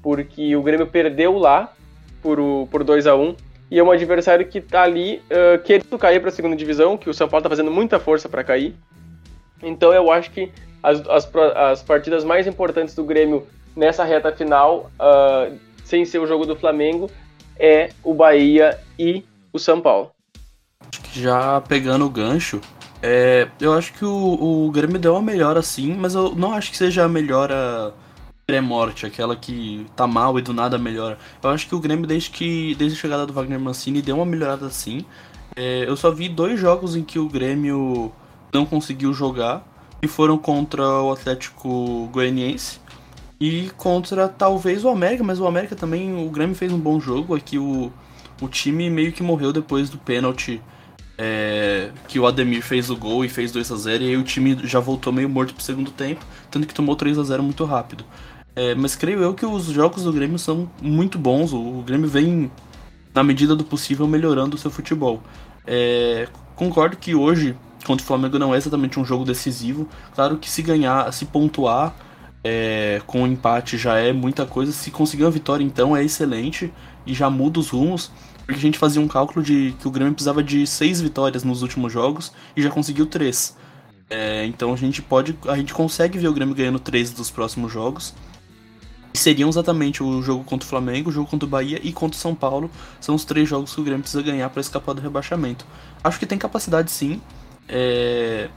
porque 0.01 0.55
o 0.55 0.61
Grêmio 0.61 0.87
perdeu 0.87 1.37
lá 1.37 1.73
por, 2.21 2.39
por 2.69 2.83
2 2.83 3.07
a 3.07 3.15
1 3.15 3.35
e 3.69 3.79
é 3.79 3.83
um 3.83 3.91
adversário 3.91 4.47
que 4.47 4.59
está 4.59 4.83
ali 4.83 5.21
uh, 5.25 5.61
querendo 5.63 5.97
cair 5.97 6.19
para 6.19 6.29
a 6.29 6.31
segunda 6.31 6.55
divisão, 6.55 6.97
que 6.97 7.09
o 7.09 7.13
São 7.13 7.27
Paulo 7.27 7.41
está 7.41 7.49
fazendo 7.49 7.71
muita 7.71 7.99
força 7.99 8.29
para 8.29 8.43
cair. 8.43 8.75
Então 9.61 9.93
eu 9.93 10.11
acho 10.11 10.31
que 10.31 10.51
as, 10.83 11.07
as, 11.07 11.29
as 11.55 11.83
partidas 11.83 12.23
mais 12.23 12.45
importantes 12.45 12.93
do 12.93 13.03
Grêmio 13.03 13.47
nessa 13.75 14.03
reta 14.03 14.31
final, 14.31 14.91
uh, 14.99 15.57
sem 15.83 16.05
ser 16.05 16.19
o 16.19 16.27
jogo 16.27 16.45
do 16.45 16.55
Flamengo, 16.55 17.09
é 17.59 17.89
o 18.03 18.13
Bahia 18.13 18.79
e 18.97 19.25
o 19.51 19.59
São 19.59 19.81
Paulo. 19.81 20.11
Já 21.13 21.61
pegando 21.61 22.05
o 22.05 22.09
gancho, 22.09 22.61
é, 23.07 23.47
eu 23.61 23.73
acho 23.73 23.93
que 23.93 24.03
o, 24.03 24.65
o 24.65 24.71
Grêmio 24.71 24.97
deu 24.97 25.13
uma 25.13 25.21
melhora 25.21 25.61
sim, 25.61 25.93
mas 25.93 26.15
eu 26.15 26.35
não 26.35 26.51
acho 26.53 26.71
que 26.71 26.77
seja 26.77 27.05
a 27.05 27.07
melhora 27.07 27.93
pré-morte, 28.47 29.05
aquela 29.05 29.35
que 29.35 29.85
tá 29.95 30.07
mal 30.07 30.39
e 30.39 30.41
do 30.41 30.53
nada 30.53 30.75
melhora. 30.79 31.19
Eu 31.43 31.51
acho 31.51 31.67
que 31.67 31.75
o 31.75 31.79
Grêmio, 31.79 32.07
desde 32.07 32.31
que 32.31 32.73
desde 32.73 32.97
a 32.97 33.01
chegada 33.01 33.25
do 33.27 33.31
Wagner 33.33 33.59
Mancini, 33.59 34.01
deu 34.01 34.15
uma 34.15 34.25
melhorada 34.25 34.71
sim. 34.71 35.05
É, 35.55 35.87
eu 35.87 35.95
só 35.95 36.09
vi 36.09 36.27
dois 36.27 36.59
jogos 36.59 36.95
em 36.95 37.03
que 37.03 37.19
o 37.19 37.29
Grêmio 37.29 38.11
não 38.51 38.65
conseguiu 38.65 39.13
jogar, 39.13 39.63
e 40.01 40.07
foram 40.07 40.37
contra 40.37 40.83
o 40.83 41.11
Atlético 41.11 42.07
Goianiense 42.11 42.79
e 43.39 43.69
contra 43.77 44.27
talvez 44.27 44.83
o 44.83 44.89
América, 44.89 45.23
mas 45.23 45.39
o 45.39 45.45
América 45.45 45.75
também, 45.75 46.25
o 46.25 46.29
Grêmio 46.29 46.55
fez 46.55 46.71
um 46.71 46.79
bom 46.79 46.99
jogo, 46.99 47.35
aqui 47.35 47.59
o, 47.59 47.91
o 48.41 48.47
time 48.47 48.89
meio 48.89 49.11
que 49.11 49.21
morreu 49.21 49.53
depois 49.53 49.89
do 49.89 49.97
pênalti 49.97 50.61
é, 51.17 51.91
que 52.07 52.19
o 52.19 52.27
Ademir 52.27 52.61
fez 52.61 52.89
o 52.89 52.95
gol 52.95 53.23
e 53.23 53.29
fez 53.29 53.51
2 53.51 53.71
a 53.71 53.75
0 53.75 54.03
e 54.03 54.07
aí 54.09 54.17
o 54.17 54.23
time 54.23 54.57
já 54.63 54.79
voltou 54.79 55.13
meio 55.13 55.29
morto 55.29 55.53
pro 55.53 55.63
segundo 55.63 55.91
tempo, 55.91 56.25
tanto 56.51 56.67
que 56.67 56.73
tomou 56.73 56.95
3 56.95 57.17
a 57.17 57.23
0 57.23 57.43
muito 57.43 57.63
rápido. 57.63 58.03
É, 58.55 58.73
mas 58.73 58.95
creio 58.95 59.21
eu 59.21 59.33
que 59.33 59.45
os 59.45 59.65
jogos 59.65 60.03
do 60.03 60.13
Grêmio 60.13 60.39
são 60.39 60.69
muito 60.81 61.19
bons, 61.19 61.51
o, 61.51 61.83
Grêmio 61.85 62.07
vem, 62.07 62.49
na 63.13 63.23
medida 63.23 63.55
do 63.55 63.65
possível, 63.65 64.07
melhorando 64.07 64.55
o 64.55 64.59
seu 64.59 64.71
futebol. 64.71 65.21
É, 65.67 66.27
concordo 66.55 66.95
que 66.95 67.13
hoje, 67.13 67.55
contra 67.85 68.03
o 68.03 68.07
Flamengo, 68.07 68.39
não 68.39 68.55
é 68.55 68.57
exatamente 68.57 68.99
um 68.99 69.03
jogo 69.03 69.25
decisivo. 69.25 69.89
Claro 70.13 70.37
que 70.37 70.49
se 70.49 70.61
ganhar, 70.61 71.11
se 71.11 71.25
pontuar 71.25 71.93
é, 72.43 73.01
com 73.05 73.23
um 73.23 73.27
empate 73.27 73.77
já 73.77 73.97
é 73.97 74.13
muita 74.13 74.45
coisa. 74.45 74.71
Se 74.71 74.89
conseguir 74.89 75.23
uma 75.23 75.31
vitória, 75.31 75.63
então, 75.63 75.95
é 75.95 76.03
excelente 76.03 76.71
e 77.05 77.13
já 77.13 77.29
muda 77.29 77.59
os 77.59 77.69
rumos. 77.69 78.11
Porque 78.45 78.59
a 78.59 78.61
gente 78.61 78.77
fazia 78.77 79.01
um 79.01 79.07
cálculo 79.07 79.43
de 79.43 79.73
que 79.79 79.87
o 79.87 79.91
Grêmio 79.91 80.13
precisava 80.13 80.43
de 80.43 80.67
seis 80.67 81.01
vitórias 81.01 81.43
nos 81.43 81.61
últimos 81.61 81.91
jogos 81.91 82.31
e 82.55 82.61
já 82.61 82.69
conseguiu 82.69 83.05
três. 83.07 83.57
É, 84.09 84.45
então 84.45 84.71
a 84.71 84.77
gente 84.77 85.01
pode. 85.01 85.37
A 85.47 85.57
gente 85.57 85.73
consegue 85.73 86.19
ver 86.19 86.27
o 86.27 86.33
Grêmio 86.33 86.53
ganhando 86.53 86.79
três 86.79 87.11
dos 87.11 87.31
próximos 87.31 87.71
jogos. 87.71 88.13
E 89.13 89.17
seriam 89.17 89.49
exatamente 89.49 90.03
o 90.03 90.21
jogo 90.21 90.43
contra 90.43 90.65
o 90.65 90.69
Flamengo, 90.69 91.09
o 91.09 91.11
jogo 91.11 91.29
contra 91.29 91.45
o 91.45 91.49
Bahia 91.49 91.79
e 91.81 91.91
contra 91.91 92.17
o 92.17 92.19
São 92.19 92.35
Paulo. 92.35 92.69
São 92.99 93.15
os 93.15 93.25
três 93.25 93.47
jogos 93.49 93.73
que 93.73 93.81
o 93.81 93.83
Grêmio 93.83 94.01
precisa 94.01 94.21
ganhar 94.21 94.49
para 94.49 94.61
escapar 94.61 94.93
do 94.93 95.01
rebaixamento. 95.01 95.65
Acho 96.03 96.19
que 96.19 96.25
tem 96.25 96.37
capacidade 96.37 96.91
sim. 96.91 97.19
É... 97.67 98.49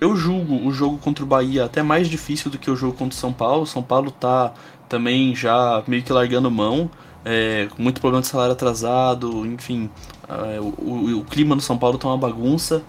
Eu 0.00 0.16
julgo 0.16 0.66
o 0.66 0.72
jogo 0.72 0.96
contra 0.98 1.22
o 1.22 1.26
Bahia 1.26 1.64
até 1.64 1.82
mais 1.82 2.08
difícil 2.08 2.50
do 2.50 2.58
que 2.58 2.70
o 2.70 2.76
jogo 2.76 2.94
contra 2.94 3.16
o 3.16 3.20
São 3.20 3.32
Paulo. 3.32 3.66
São 3.66 3.82
Paulo 3.82 4.10
tá 4.10 4.54
também 4.88 5.36
já 5.36 5.82
meio 5.86 6.02
que 6.02 6.12
largando 6.12 6.50
mão 6.50 6.90
é, 7.30 7.68
muito 7.76 8.00
problema 8.00 8.22
de 8.22 8.26
salário 8.26 8.54
atrasado, 8.54 9.44
enfim, 9.44 9.90
é, 10.26 10.58
o, 10.58 11.18
o, 11.18 11.24
clima 11.24 11.54
no 11.54 11.60
São 11.60 11.76
Paulo 11.76 11.98
tá 11.98 12.08
uma 12.08 12.16
bagunça, 12.16 12.82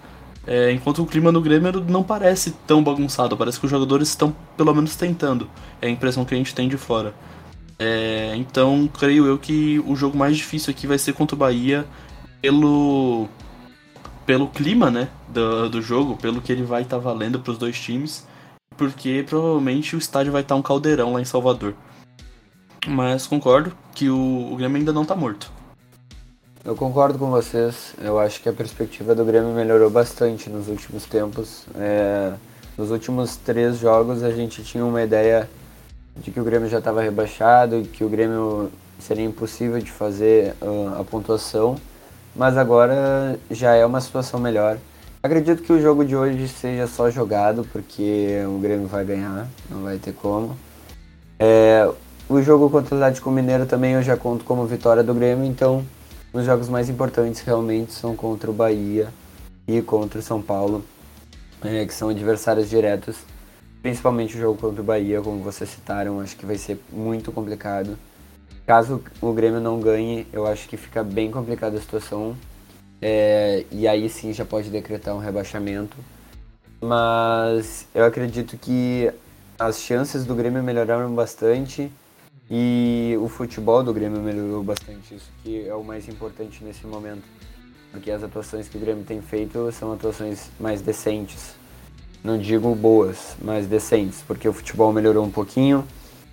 é, 0.46 0.72
enquanto 0.72 1.02
o 1.02 1.06
clima 1.06 1.30
no 1.30 1.42
Grêmio 1.42 1.84
não 1.86 2.02
parece 2.02 2.52
tão 2.66 2.82
bagunçado, 2.82 3.36
parece 3.36 3.60
que 3.60 3.66
os 3.66 3.70
jogadores 3.70 4.08
estão 4.08 4.34
pelo 4.56 4.74
menos 4.74 4.96
tentando, 4.96 5.46
é 5.82 5.88
a 5.88 5.90
impressão 5.90 6.24
que 6.24 6.34
a 6.34 6.38
gente 6.38 6.54
tem 6.54 6.70
de 6.70 6.78
fora. 6.78 7.14
É, 7.78 8.32
então, 8.34 8.88
creio 8.98 9.26
eu 9.26 9.36
que 9.36 9.78
o 9.86 9.94
jogo 9.94 10.16
mais 10.16 10.38
difícil 10.38 10.70
aqui 10.70 10.86
vai 10.86 10.96
ser 10.96 11.12
contra 11.12 11.34
o 11.34 11.38
Bahia 11.38 11.86
pelo 12.40 13.28
pelo 14.24 14.48
clima, 14.48 14.90
né, 14.90 15.08
do, 15.28 15.68
do 15.68 15.82
jogo, 15.82 16.16
pelo 16.16 16.40
que 16.40 16.50
ele 16.50 16.62
vai 16.62 16.82
estar 16.82 16.96
tá 16.96 17.02
valendo 17.02 17.40
para 17.40 17.52
os 17.52 17.58
dois 17.58 17.78
times, 17.78 18.26
porque 18.76 19.22
provavelmente 19.28 19.96
o 19.96 19.98
estádio 19.98 20.32
vai 20.32 20.40
estar 20.40 20.54
tá 20.54 20.58
um 20.58 20.62
caldeirão 20.62 21.12
lá 21.12 21.20
em 21.20 21.24
Salvador. 21.26 21.74
Mas 22.86 23.26
concordo 23.26 23.72
que 23.94 24.08
o, 24.08 24.52
o 24.52 24.56
Grêmio 24.56 24.78
ainda 24.78 24.92
não 24.92 25.04
tá 25.04 25.14
morto. 25.14 25.50
Eu 26.64 26.74
concordo 26.74 27.18
com 27.18 27.30
vocês. 27.30 27.94
Eu 28.00 28.18
acho 28.18 28.42
que 28.42 28.48
a 28.48 28.52
perspectiva 28.52 29.14
do 29.14 29.24
Grêmio 29.24 29.50
melhorou 29.50 29.90
bastante 29.90 30.50
nos 30.50 30.68
últimos 30.68 31.04
tempos. 31.04 31.66
É, 31.74 32.32
nos 32.76 32.90
últimos 32.90 33.36
três 33.36 33.78
jogos 33.78 34.22
a 34.22 34.30
gente 34.30 34.62
tinha 34.62 34.84
uma 34.84 35.02
ideia 35.02 35.48
de 36.16 36.30
que 36.30 36.40
o 36.40 36.44
Grêmio 36.44 36.68
já 36.68 36.78
estava 36.78 37.02
rebaixado 37.02 37.82
que 37.82 38.04
o 38.04 38.08
Grêmio 38.08 38.70
seria 38.98 39.24
impossível 39.24 39.78
de 39.78 39.90
fazer 39.90 40.54
uh, 40.60 41.00
a 41.00 41.04
pontuação, 41.04 41.76
mas 42.36 42.56
agora 42.56 43.38
já 43.50 43.74
é 43.74 43.84
uma 43.84 44.00
situação 44.00 44.38
melhor. 44.38 44.78
Acredito 45.22 45.62
que 45.62 45.72
o 45.72 45.80
jogo 45.80 46.04
de 46.04 46.16
hoje 46.16 46.48
seja 46.48 46.86
só 46.86 47.10
jogado, 47.10 47.66
porque 47.72 48.42
o 48.46 48.58
Grêmio 48.58 48.86
vai 48.86 49.04
ganhar, 49.04 49.46
não 49.68 49.82
vai 49.82 49.98
ter 49.98 50.12
como. 50.12 50.56
É, 51.38 51.90
o 52.30 52.40
jogo 52.40 52.70
contra 52.70 52.94
o 52.94 52.98
Atlético 52.98 53.28
Mineiro 53.28 53.66
também 53.66 53.94
eu 53.94 54.02
já 54.04 54.16
conto 54.16 54.44
como 54.44 54.64
vitória 54.64 55.02
do 55.02 55.12
Grêmio, 55.12 55.44
então 55.44 55.84
os 56.32 56.44
jogos 56.44 56.68
mais 56.68 56.88
importantes 56.88 57.40
realmente 57.40 57.92
são 57.92 58.14
contra 58.14 58.48
o 58.48 58.54
Bahia 58.54 59.08
e 59.66 59.82
contra 59.82 60.20
o 60.20 60.22
São 60.22 60.40
Paulo, 60.40 60.84
é, 61.60 61.84
que 61.84 61.92
são 61.92 62.08
adversários 62.08 62.70
diretos. 62.70 63.16
Principalmente 63.82 64.36
o 64.36 64.40
jogo 64.40 64.60
contra 64.60 64.80
o 64.80 64.84
Bahia, 64.84 65.20
como 65.20 65.42
vocês 65.42 65.68
citaram, 65.70 66.20
acho 66.20 66.36
que 66.36 66.46
vai 66.46 66.56
ser 66.56 66.80
muito 66.92 67.32
complicado. 67.32 67.98
Caso 68.64 69.02
o 69.20 69.32
Grêmio 69.32 69.60
não 69.60 69.80
ganhe, 69.80 70.24
eu 70.32 70.46
acho 70.46 70.68
que 70.68 70.76
fica 70.76 71.02
bem 71.02 71.32
complicada 71.32 71.78
a 71.78 71.80
situação. 71.80 72.36
É, 73.02 73.64
e 73.72 73.88
aí 73.88 74.08
sim 74.08 74.32
já 74.32 74.44
pode 74.44 74.70
decretar 74.70 75.16
um 75.16 75.18
rebaixamento. 75.18 75.96
Mas 76.80 77.88
eu 77.92 78.04
acredito 78.04 78.56
que 78.56 79.10
as 79.58 79.80
chances 79.80 80.24
do 80.24 80.36
Grêmio 80.36 80.62
melhoraram 80.62 81.12
bastante 81.12 81.90
e 82.50 83.16
o 83.20 83.28
futebol 83.28 83.82
do 83.82 83.94
Grêmio 83.94 84.20
melhorou 84.20 84.64
bastante, 84.64 85.14
isso 85.14 85.30
que 85.42 85.68
é 85.68 85.74
o 85.74 85.84
mais 85.84 86.08
importante 86.08 86.64
nesse 86.64 86.84
momento. 86.84 87.22
Porque 87.92 88.10
as 88.10 88.24
atuações 88.24 88.68
que 88.68 88.76
o 88.76 88.80
Grêmio 88.80 89.04
tem 89.04 89.22
feito 89.22 89.70
são 89.72 89.92
atuações 89.92 90.50
mais 90.58 90.80
decentes. 90.80 91.54
Não 92.24 92.36
digo 92.36 92.74
boas, 92.74 93.36
mas 93.40 93.66
decentes, 93.66 94.22
porque 94.26 94.48
o 94.48 94.52
futebol 94.52 94.92
melhorou 94.92 95.24
um 95.24 95.30
pouquinho. 95.30 95.86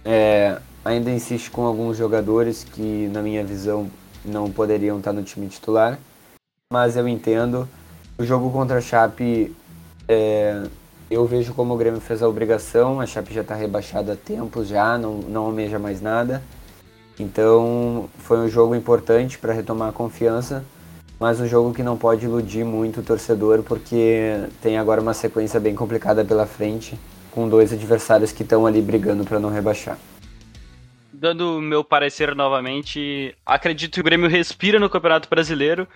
É, 0.04 0.60
ainda 0.84 1.12
insiste 1.12 1.52
com 1.52 1.64
alguns 1.64 1.98
jogadores 1.98 2.64
que, 2.64 3.08
na 3.14 3.22
minha 3.22 3.44
visão, 3.44 3.90
não 4.26 4.52
poderiam 4.52 4.98
estar 4.98 5.14
no 5.14 5.24
time 5.24 5.48
titular. 5.48 6.00
Mas 6.72 6.98
eu 6.98 7.08
entendo. 7.08 7.70
O 8.18 8.26
jogo 8.26 8.52
contra 8.52 8.80
a 8.80 8.82
Chape 8.82 9.56
é, 10.08 10.64
eu 11.10 11.26
vejo 11.26 11.54
como 11.54 11.74
o 11.74 11.78
Grêmio 11.78 12.02
fez 12.02 12.22
a 12.22 12.28
obrigação, 12.28 13.00
a 13.00 13.06
Chape 13.06 13.34
já 13.34 13.42
está 13.42 13.56
rebaixada 13.56 14.14
há 14.14 14.16
tempos 14.16 14.68
já, 14.68 14.98
não, 14.98 15.16
não 15.20 15.46
almeja 15.46 15.80
mais 15.80 16.02
nada. 16.02 16.44
Então 17.20 18.10
foi 18.20 18.38
um 18.40 18.50
jogo 18.50 18.76
importante 18.76 19.38
para 19.38 19.54
retomar 19.54 19.90
a 19.90 19.92
confiança, 19.92 20.64
mas 21.20 21.40
um 21.40 21.48
jogo 21.48 21.74
que 21.74 21.82
não 21.82 21.98
pode 21.98 22.26
iludir 22.26 22.64
muito 22.64 23.00
o 23.00 23.04
torcedor, 23.04 23.64
porque 23.64 24.48
tem 24.62 24.78
agora 24.78 25.02
uma 25.02 25.14
sequência 25.14 25.60
bem 25.60 25.74
complicada 25.74 26.24
pela 26.24 26.46
frente, 26.46 27.00
com 27.32 27.48
dois 27.48 27.74
adversários 27.74 28.32
que 28.32 28.44
estão 28.44 28.66
ali 28.66 28.82
brigando 28.82 29.24
para 29.24 29.40
não 29.40 29.50
rebaixar. 29.50 29.98
Dando 31.12 31.60
meu 31.60 31.84
parecer 31.84 32.36
novamente, 32.36 33.34
acredito 33.44 33.96
que 33.96 34.02
o 34.02 34.04
Grêmio 34.04 34.30
respira 34.30 34.80
no 34.80 34.90
Campeonato 34.90 35.28
Brasileiro, 35.28 35.88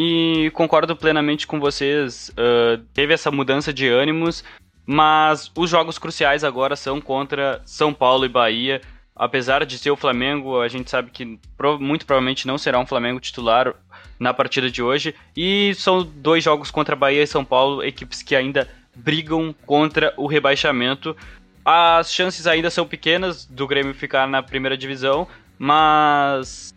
e 0.00 0.52
concordo 0.52 0.94
plenamente 0.94 1.44
com 1.44 1.58
vocês. 1.58 2.30
Uh, 2.30 2.80
teve 2.94 3.12
essa 3.12 3.32
mudança 3.32 3.72
de 3.72 3.88
ânimos, 3.88 4.44
mas 4.86 5.50
os 5.56 5.68
jogos 5.68 5.98
cruciais 5.98 6.44
agora 6.44 6.76
são 6.76 7.00
contra 7.00 7.60
São 7.64 7.92
Paulo 7.92 8.24
e 8.24 8.28
Bahia. 8.28 8.80
Apesar 9.16 9.66
de 9.66 9.76
ser 9.76 9.90
o 9.90 9.96
Flamengo, 9.96 10.60
a 10.60 10.68
gente 10.68 10.88
sabe 10.88 11.10
que 11.10 11.24
muito 11.80 12.06
provavelmente 12.06 12.46
não 12.46 12.56
será 12.56 12.78
um 12.78 12.86
Flamengo 12.86 13.18
titular 13.18 13.74
na 14.20 14.32
partida 14.32 14.70
de 14.70 14.80
hoje. 14.80 15.16
E 15.36 15.74
são 15.74 16.04
dois 16.04 16.44
jogos 16.44 16.70
contra 16.70 16.94
Bahia 16.94 17.24
e 17.24 17.26
São 17.26 17.44
Paulo, 17.44 17.82
equipes 17.82 18.22
que 18.22 18.36
ainda 18.36 18.68
brigam 18.94 19.52
contra 19.66 20.14
o 20.16 20.28
rebaixamento. 20.28 21.16
As 21.64 22.12
chances 22.12 22.46
ainda 22.46 22.70
são 22.70 22.86
pequenas 22.86 23.46
do 23.46 23.66
Grêmio 23.66 23.92
ficar 23.92 24.28
na 24.28 24.44
primeira 24.44 24.76
divisão, 24.76 25.26
mas 25.58 26.72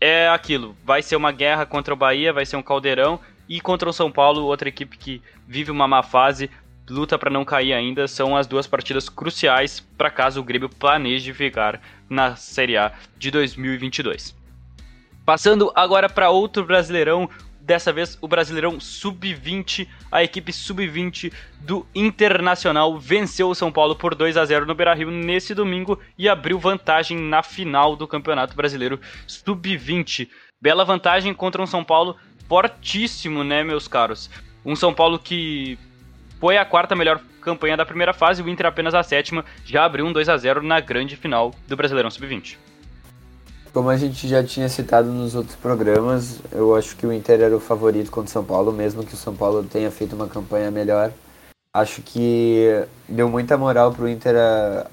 é 0.00 0.28
aquilo. 0.28 0.76
Vai 0.84 1.02
ser 1.02 1.16
uma 1.16 1.32
guerra 1.32 1.66
contra 1.66 1.94
o 1.94 1.96
Bahia, 1.96 2.32
vai 2.32 2.46
ser 2.46 2.56
um 2.56 2.62
caldeirão. 2.62 3.20
E 3.48 3.60
contra 3.60 3.88
o 3.88 3.92
São 3.92 4.10
Paulo, 4.10 4.44
outra 4.44 4.68
equipe 4.68 4.98
que 4.98 5.22
vive 5.46 5.70
uma 5.70 5.88
má 5.88 6.02
fase, 6.02 6.50
luta 6.88 7.18
para 7.18 7.30
não 7.30 7.44
cair 7.44 7.72
ainda, 7.72 8.06
são 8.06 8.36
as 8.36 8.46
duas 8.46 8.66
partidas 8.66 9.08
cruciais 9.08 9.80
para 9.96 10.10
caso 10.10 10.40
o 10.40 10.44
Grêmio 10.44 10.68
planeje 10.68 11.32
ficar 11.32 11.80
na 12.08 12.36
Série 12.36 12.76
A 12.76 12.92
de 13.16 13.30
2022. 13.30 14.36
Passando 15.24 15.72
agora 15.74 16.08
para 16.08 16.30
outro 16.30 16.64
Brasileirão, 16.64 17.28
Dessa 17.68 17.92
vez, 17.92 18.16
o 18.22 18.26
Brasileirão 18.26 18.80
Sub-20, 18.80 19.86
a 20.10 20.24
equipe 20.24 20.54
Sub-20 20.54 21.30
do 21.60 21.86
Internacional 21.94 22.98
venceu 22.98 23.50
o 23.50 23.54
São 23.54 23.70
Paulo 23.70 23.94
por 23.94 24.14
2 24.14 24.38
a 24.38 24.44
0 24.46 24.64
no 24.64 24.74
Beira-Rio 24.74 25.10
nesse 25.10 25.54
domingo 25.54 26.00
e 26.16 26.30
abriu 26.30 26.58
vantagem 26.58 27.18
na 27.18 27.42
final 27.42 27.94
do 27.94 28.08
Campeonato 28.08 28.56
Brasileiro 28.56 28.98
Sub-20. 29.26 30.30
Bela 30.58 30.82
vantagem 30.82 31.34
contra 31.34 31.60
um 31.60 31.66
São 31.66 31.84
Paulo 31.84 32.16
fortíssimo, 32.48 33.44
né, 33.44 33.62
meus 33.62 33.86
caros? 33.86 34.30
Um 34.64 34.74
São 34.74 34.94
Paulo 34.94 35.18
que 35.18 35.78
foi 36.40 36.56
a 36.56 36.64
quarta 36.64 36.96
melhor 36.96 37.20
campanha 37.42 37.76
da 37.76 37.84
primeira 37.84 38.14
fase, 38.14 38.42
o 38.42 38.48
Inter 38.48 38.64
apenas 38.64 38.94
a 38.94 39.02
sétima, 39.02 39.44
já 39.66 39.84
abriu 39.84 40.06
um 40.06 40.12
2 40.14 40.26
a 40.30 40.38
0 40.38 40.62
na 40.62 40.80
grande 40.80 41.16
final 41.16 41.54
do 41.66 41.76
Brasileirão 41.76 42.10
Sub-20. 42.10 42.56
Como 43.72 43.90
a 43.90 43.96
gente 43.96 44.26
já 44.26 44.42
tinha 44.42 44.68
citado 44.68 45.10
nos 45.10 45.34
outros 45.34 45.54
programas, 45.56 46.38
eu 46.50 46.74
acho 46.74 46.96
que 46.96 47.06
o 47.06 47.12
Inter 47.12 47.40
era 47.40 47.54
o 47.54 47.60
favorito 47.60 48.10
contra 48.10 48.28
o 48.28 48.32
São 48.32 48.42
Paulo, 48.42 48.72
mesmo 48.72 49.04
que 49.04 49.12
o 49.12 49.16
São 49.16 49.34
Paulo 49.34 49.62
tenha 49.62 49.90
feito 49.90 50.16
uma 50.16 50.26
campanha 50.26 50.70
melhor. 50.70 51.12
Acho 51.74 52.00
que 52.00 52.82
deu 53.06 53.28
muita 53.28 53.58
moral 53.58 53.92
pro 53.92 54.08
Inter 54.08 54.34
a, 54.36 54.86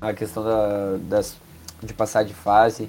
a 0.00 0.12
questão 0.14 0.42
da, 0.42 0.96
das, 1.02 1.36
de 1.82 1.92
passar 1.92 2.24
de 2.24 2.32
fase, 2.32 2.88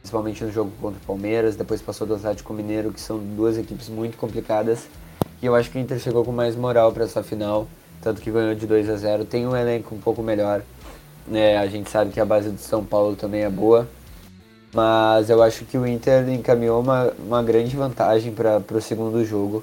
principalmente 0.00 0.44
no 0.44 0.52
jogo 0.52 0.70
contra 0.80 1.00
o 1.02 1.06
Palmeiras, 1.06 1.56
depois 1.56 1.80
passou 1.80 2.06
do 2.06 2.14
Atlético 2.14 2.52
Mineiro, 2.52 2.92
que 2.92 3.00
são 3.00 3.18
duas 3.18 3.56
equipes 3.56 3.88
muito 3.88 4.18
complicadas. 4.18 4.86
E 5.40 5.46
eu 5.46 5.54
acho 5.54 5.70
que 5.70 5.78
o 5.78 5.80
Inter 5.80 5.98
chegou 5.98 6.22
com 6.22 6.32
mais 6.32 6.54
moral 6.54 6.92
para 6.92 7.04
essa 7.04 7.22
final, 7.22 7.66
tanto 8.02 8.20
que 8.20 8.30
ganhou 8.30 8.54
de 8.54 8.66
2 8.66 8.90
a 8.90 8.96
0 8.96 9.24
Tem 9.24 9.46
um 9.46 9.56
elenco 9.56 9.94
um 9.94 9.98
pouco 9.98 10.22
melhor. 10.22 10.62
É, 11.32 11.56
a 11.56 11.66
gente 11.66 11.88
sabe 11.88 12.10
que 12.12 12.20
a 12.20 12.24
base 12.26 12.50
do 12.50 12.58
São 12.58 12.84
Paulo 12.84 13.16
também 13.16 13.42
é 13.42 13.50
boa, 13.50 13.88
mas 14.74 15.28
eu 15.28 15.42
acho 15.42 15.64
que 15.64 15.76
o 15.76 15.86
Inter 15.86 16.28
encaminhou 16.28 16.80
uma, 16.80 17.12
uma 17.18 17.42
grande 17.42 17.76
vantagem 17.76 18.32
para 18.32 18.62
o 18.70 18.80
segundo 18.80 19.24
jogo 19.24 19.62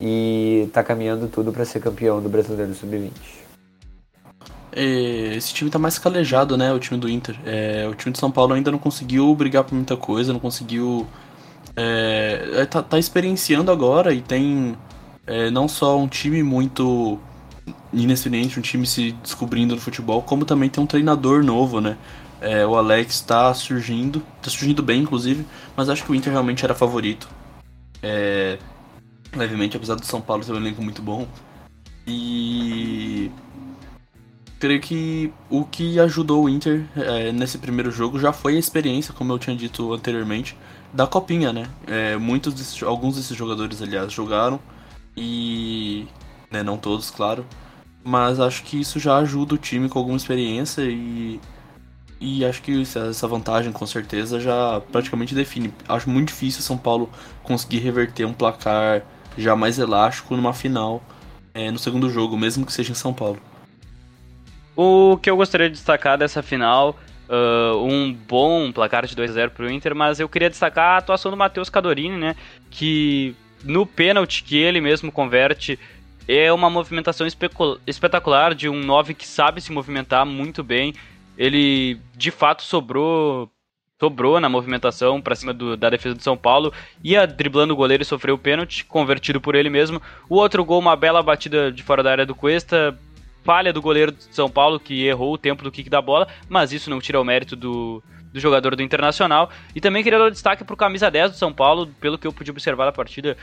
e 0.00 0.64
está 0.66 0.82
caminhando 0.82 1.28
tudo 1.28 1.52
para 1.52 1.64
ser 1.64 1.80
campeão 1.80 2.20
do 2.20 2.28
Brasileiro 2.28 2.74
Sub-20. 2.74 3.12
É, 4.72 5.34
esse 5.34 5.54
time 5.54 5.70
tá 5.70 5.78
mais 5.78 5.98
calejado, 5.98 6.54
né? 6.54 6.70
O 6.70 6.78
time 6.78 7.00
do 7.00 7.08
Inter. 7.08 7.34
É, 7.46 7.88
o 7.90 7.94
time 7.94 8.12
de 8.12 8.18
São 8.18 8.30
Paulo 8.30 8.52
ainda 8.52 8.70
não 8.70 8.78
conseguiu 8.78 9.34
brigar 9.34 9.64
por 9.64 9.74
muita 9.74 9.96
coisa, 9.96 10.34
não 10.34 10.40
conseguiu. 10.40 11.06
É, 11.74 12.48
é 12.56 12.66
tá, 12.66 12.82
tá, 12.82 12.98
experienciando 12.98 13.70
agora 13.70 14.12
e 14.12 14.20
tem 14.20 14.76
é, 15.26 15.50
não 15.50 15.66
só 15.66 15.98
um 15.98 16.06
time 16.06 16.42
muito 16.42 17.18
inexperiente, 17.92 18.58
um 18.58 18.62
time 18.62 18.86
se 18.86 19.12
descobrindo 19.12 19.74
no 19.74 19.80
futebol, 19.80 20.22
como 20.22 20.44
também 20.44 20.68
tem 20.68 20.82
um 20.82 20.86
treinador 20.86 21.42
novo, 21.42 21.80
né? 21.80 21.96
É, 22.46 22.64
o 22.64 22.76
Alex 22.76 23.16
está 23.16 23.52
surgindo, 23.52 24.22
está 24.36 24.50
surgindo 24.50 24.80
bem, 24.80 25.02
inclusive, 25.02 25.44
mas 25.76 25.88
acho 25.88 26.04
que 26.04 26.12
o 26.12 26.14
Inter 26.14 26.32
realmente 26.32 26.64
era 26.64 26.76
favorito. 26.76 27.28
É, 28.00 28.56
levemente, 29.34 29.76
apesar 29.76 29.96
do 29.96 30.06
São 30.06 30.20
Paulo 30.20 30.44
ter 30.44 30.52
um 30.52 30.56
elenco 30.56 30.80
muito 30.80 31.02
bom. 31.02 31.26
E 32.06 33.32
creio 34.60 34.80
que 34.80 35.32
o 35.50 35.64
que 35.64 35.98
ajudou 35.98 36.44
o 36.44 36.48
Inter 36.48 36.86
é, 36.94 37.32
nesse 37.32 37.58
primeiro 37.58 37.90
jogo 37.90 38.16
já 38.16 38.32
foi 38.32 38.54
a 38.54 38.60
experiência, 38.60 39.12
como 39.12 39.32
eu 39.32 39.40
tinha 39.40 39.56
dito 39.56 39.92
anteriormente, 39.92 40.56
da 40.92 41.04
copinha, 41.04 41.52
né? 41.52 41.68
É, 41.84 42.16
muitos 42.16 42.54
desses, 42.54 42.80
alguns 42.80 43.16
desses 43.16 43.36
jogadores, 43.36 43.82
aliás, 43.82 44.12
jogaram 44.12 44.60
e 45.16 46.06
né, 46.48 46.62
não 46.62 46.78
todos, 46.78 47.10
claro, 47.10 47.44
mas 48.04 48.38
acho 48.38 48.62
que 48.62 48.80
isso 48.80 49.00
já 49.00 49.16
ajuda 49.16 49.56
o 49.56 49.58
time 49.58 49.88
com 49.88 49.98
alguma 49.98 50.16
experiência 50.16 50.82
e 50.82 51.40
e 52.20 52.44
acho 52.44 52.62
que 52.62 52.82
essa 52.82 53.28
vantagem 53.28 53.72
com 53.72 53.86
certeza 53.86 54.40
já 54.40 54.80
praticamente 54.92 55.34
define. 55.34 55.72
Acho 55.88 56.08
muito 56.08 56.28
difícil 56.28 56.62
São 56.62 56.78
Paulo 56.78 57.10
conseguir 57.42 57.78
reverter 57.78 58.24
um 58.24 58.32
placar 58.32 59.02
já 59.36 59.54
mais 59.54 59.78
elástico 59.78 60.34
numa 60.34 60.52
final 60.52 61.02
é, 61.52 61.70
no 61.70 61.78
segundo 61.78 62.08
jogo, 62.10 62.36
mesmo 62.36 62.64
que 62.64 62.72
seja 62.72 62.92
em 62.92 62.94
São 62.94 63.12
Paulo. 63.12 63.38
O 64.74 65.16
que 65.18 65.30
eu 65.30 65.36
gostaria 65.36 65.68
de 65.68 65.74
destacar 65.74 66.18
dessa 66.18 66.42
final, 66.42 66.96
uh, 67.28 67.82
um 67.82 68.12
bom 68.12 68.70
placar 68.70 69.06
de 69.06 69.16
2 69.16 69.30
a 69.30 69.34
0 69.34 69.50
para 69.52 69.64
o 69.64 69.70
Inter, 69.70 69.94
mas 69.94 70.20
eu 70.20 70.28
queria 70.28 70.50
destacar 70.50 70.94
a 70.94 70.96
atuação 70.98 71.30
do 71.30 71.36
Matheus 71.36 71.70
Cadorini, 71.70 72.16
né, 72.16 72.36
que 72.70 73.34
no 73.64 73.86
pênalti 73.86 74.44
que 74.44 74.56
ele 74.56 74.82
mesmo 74.82 75.10
converte 75.10 75.78
é 76.28 76.52
uma 76.52 76.68
movimentação 76.68 77.26
espetacular 77.86 78.54
de 78.54 78.68
um 78.68 78.80
9 78.82 79.14
que 79.14 79.26
sabe 79.26 79.60
se 79.60 79.72
movimentar 79.72 80.26
muito 80.26 80.62
bem 80.62 80.92
ele 81.36 81.98
de 82.16 82.30
fato 82.30 82.62
sobrou 82.62 83.50
sobrou 83.98 84.38
na 84.38 84.48
movimentação 84.48 85.20
para 85.22 85.34
cima 85.34 85.54
do, 85.54 85.76
da 85.76 85.88
defesa 85.88 86.14
do 86.14 86.22
São 86.22 86.36
Paulo, 86.36 86.72
ia 87.02 87.26
driblando 87.26 87.72
o 87.72 87.76
goleiro 87.76 88.02
e 88.02 88.06
sofreu 88.06 88.34
o 88.34 88.38
pênalti, 88.38 88.84
convertido 88.84 89.40
por 89.40 89.54
ele 89.54 89.70
mesmo. 89.70 90.02
O 90.28 90.36
outro 90.36 90.64
gol, 90.64 90.78
uma 90.78 90.94
bela 90.94 91.22
batida 91.22 91.72
de 91.72 91.82
fora 91.82 92.02
da 92.02 92.10
área 92.10 92.26
do 92.26 92.34
Cuesta, 92.34 92.98
falha 93.42 93.72
do 93.72 93.80
goleiro 93.80 94.12
do 94.12 94.20
São 94.30 94.50
Paulo, 94.50 94.78
que 94.78 95.06
errou 95.06 95.32
o 95.32 95.38
tempo 95.38 95.64
do 95.64 95.70
kick 95.70 95.88
da 95.88 96.02
bola, 96.02 96.28
mas 96.48 96.72
isso 96.72 96.90
não 96.90 97.00
tira 97.00 97.20
o 97.20 97.24
mérito 97.24 97.56
do, 97.56 98.02
do 98.32 98.40
jogador 98.40 98.76
do 98.76 98.82
Internacional. 98.82 99.50
E 99.74 99.80
também 99.80 100.02
queria 100.02 100.18
dar 100.18 100.30
destaque 100.30 100.62
para 100.62 100.74
o 100.74 100.76
camisa 100.76 101.10
10 101.10 101.30
do 101.30 101.36
São 101.38 101.52
Paulo, 101.52 101.86
pelo 102.00 102.18
que 102.18 102.26
eu 102.26 102.32
pude 102.32 102.50
observar 102.50 102.84
da 102.84 102.92
partida, 102.92 103.36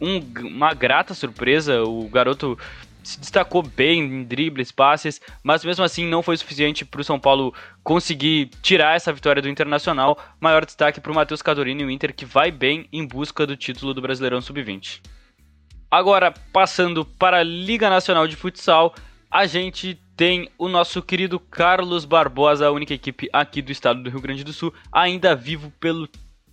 um, 0.00 0.20
uma 0.46 0.72
grata 0.72 1.12
surpresa, 1.12 1.82
o 1.82 2.08
garoto 2.08 2.58
se 3.06 3.20
destacou 3.20 3.62
bem 3.62 4.00
em 4.00 4.24
dribles, 4.24 4.72
passes, 4.72 5.20
mas 5.40 5.64
mesmo 5.64 5.84
assim 5.84 6.04
não 6.04 6.24
foi 6.24 6.36
suficiente 6.36 6.84
para 6.84 7.00
o 7.00 7.04
São 7.04 7.20
Paulo 7.20 7.54
conseguir 7.84 8.50
tirar 8.60 8.96
essa 8.96 9.12
vitória 9.12 9.40
do 9.40 9.48
Internacional. 9.48 10.18
Maior 10.40 10.66
destaque 10.66 11.00
para 11.00 11.12
o 11.12 11.14
Matheus 11.14 11.40
Cadorini 11.40 11.84
e 11.84 11.86
o 11.86 11.90
Inter, 11.90 12.12
que 12.12 12.24
vai 12.24 12.50
bem 12.50 12.88
em 12.92 13.06
busca 13.06 13.46
do 13.46 13.56
título 13.56 13.94
do 13.94 14.02
Brasileirão 14.02 14.40
Sub-20. 14.40 15.02
Agora, 15.88 16.34
passando 16.52 17.04
para 17.04 17.38
a 17.38 17.44
Liga 17.44 17.88
Nacional 17.88 18.26
de 18.26 18.34
Futsal, 18.34 18.92
a 19.30 19.46
gente 19.46 19.96
tem 20.16 20.50
o 20.58 20.68
nosso 20.68 21.00
querido 21.00 21.38
Carlos 21.38 22.04
Barbosa, 22.04 22.66
a 22.66 22.72
única 22.72 22.92
equipe 22.92 23.28
aqui 23.32 23.62
do 23.62 23.70
estado 23.70 24.02
do 24.02 24.10
Rio 24.10 24.20
Grande 24.20 24.42
do 24.42 24.52
Sul, 24.52 24.74
ainda 24.90 25.36
vivo 25.36 25.72
pelo, 25.78 26.08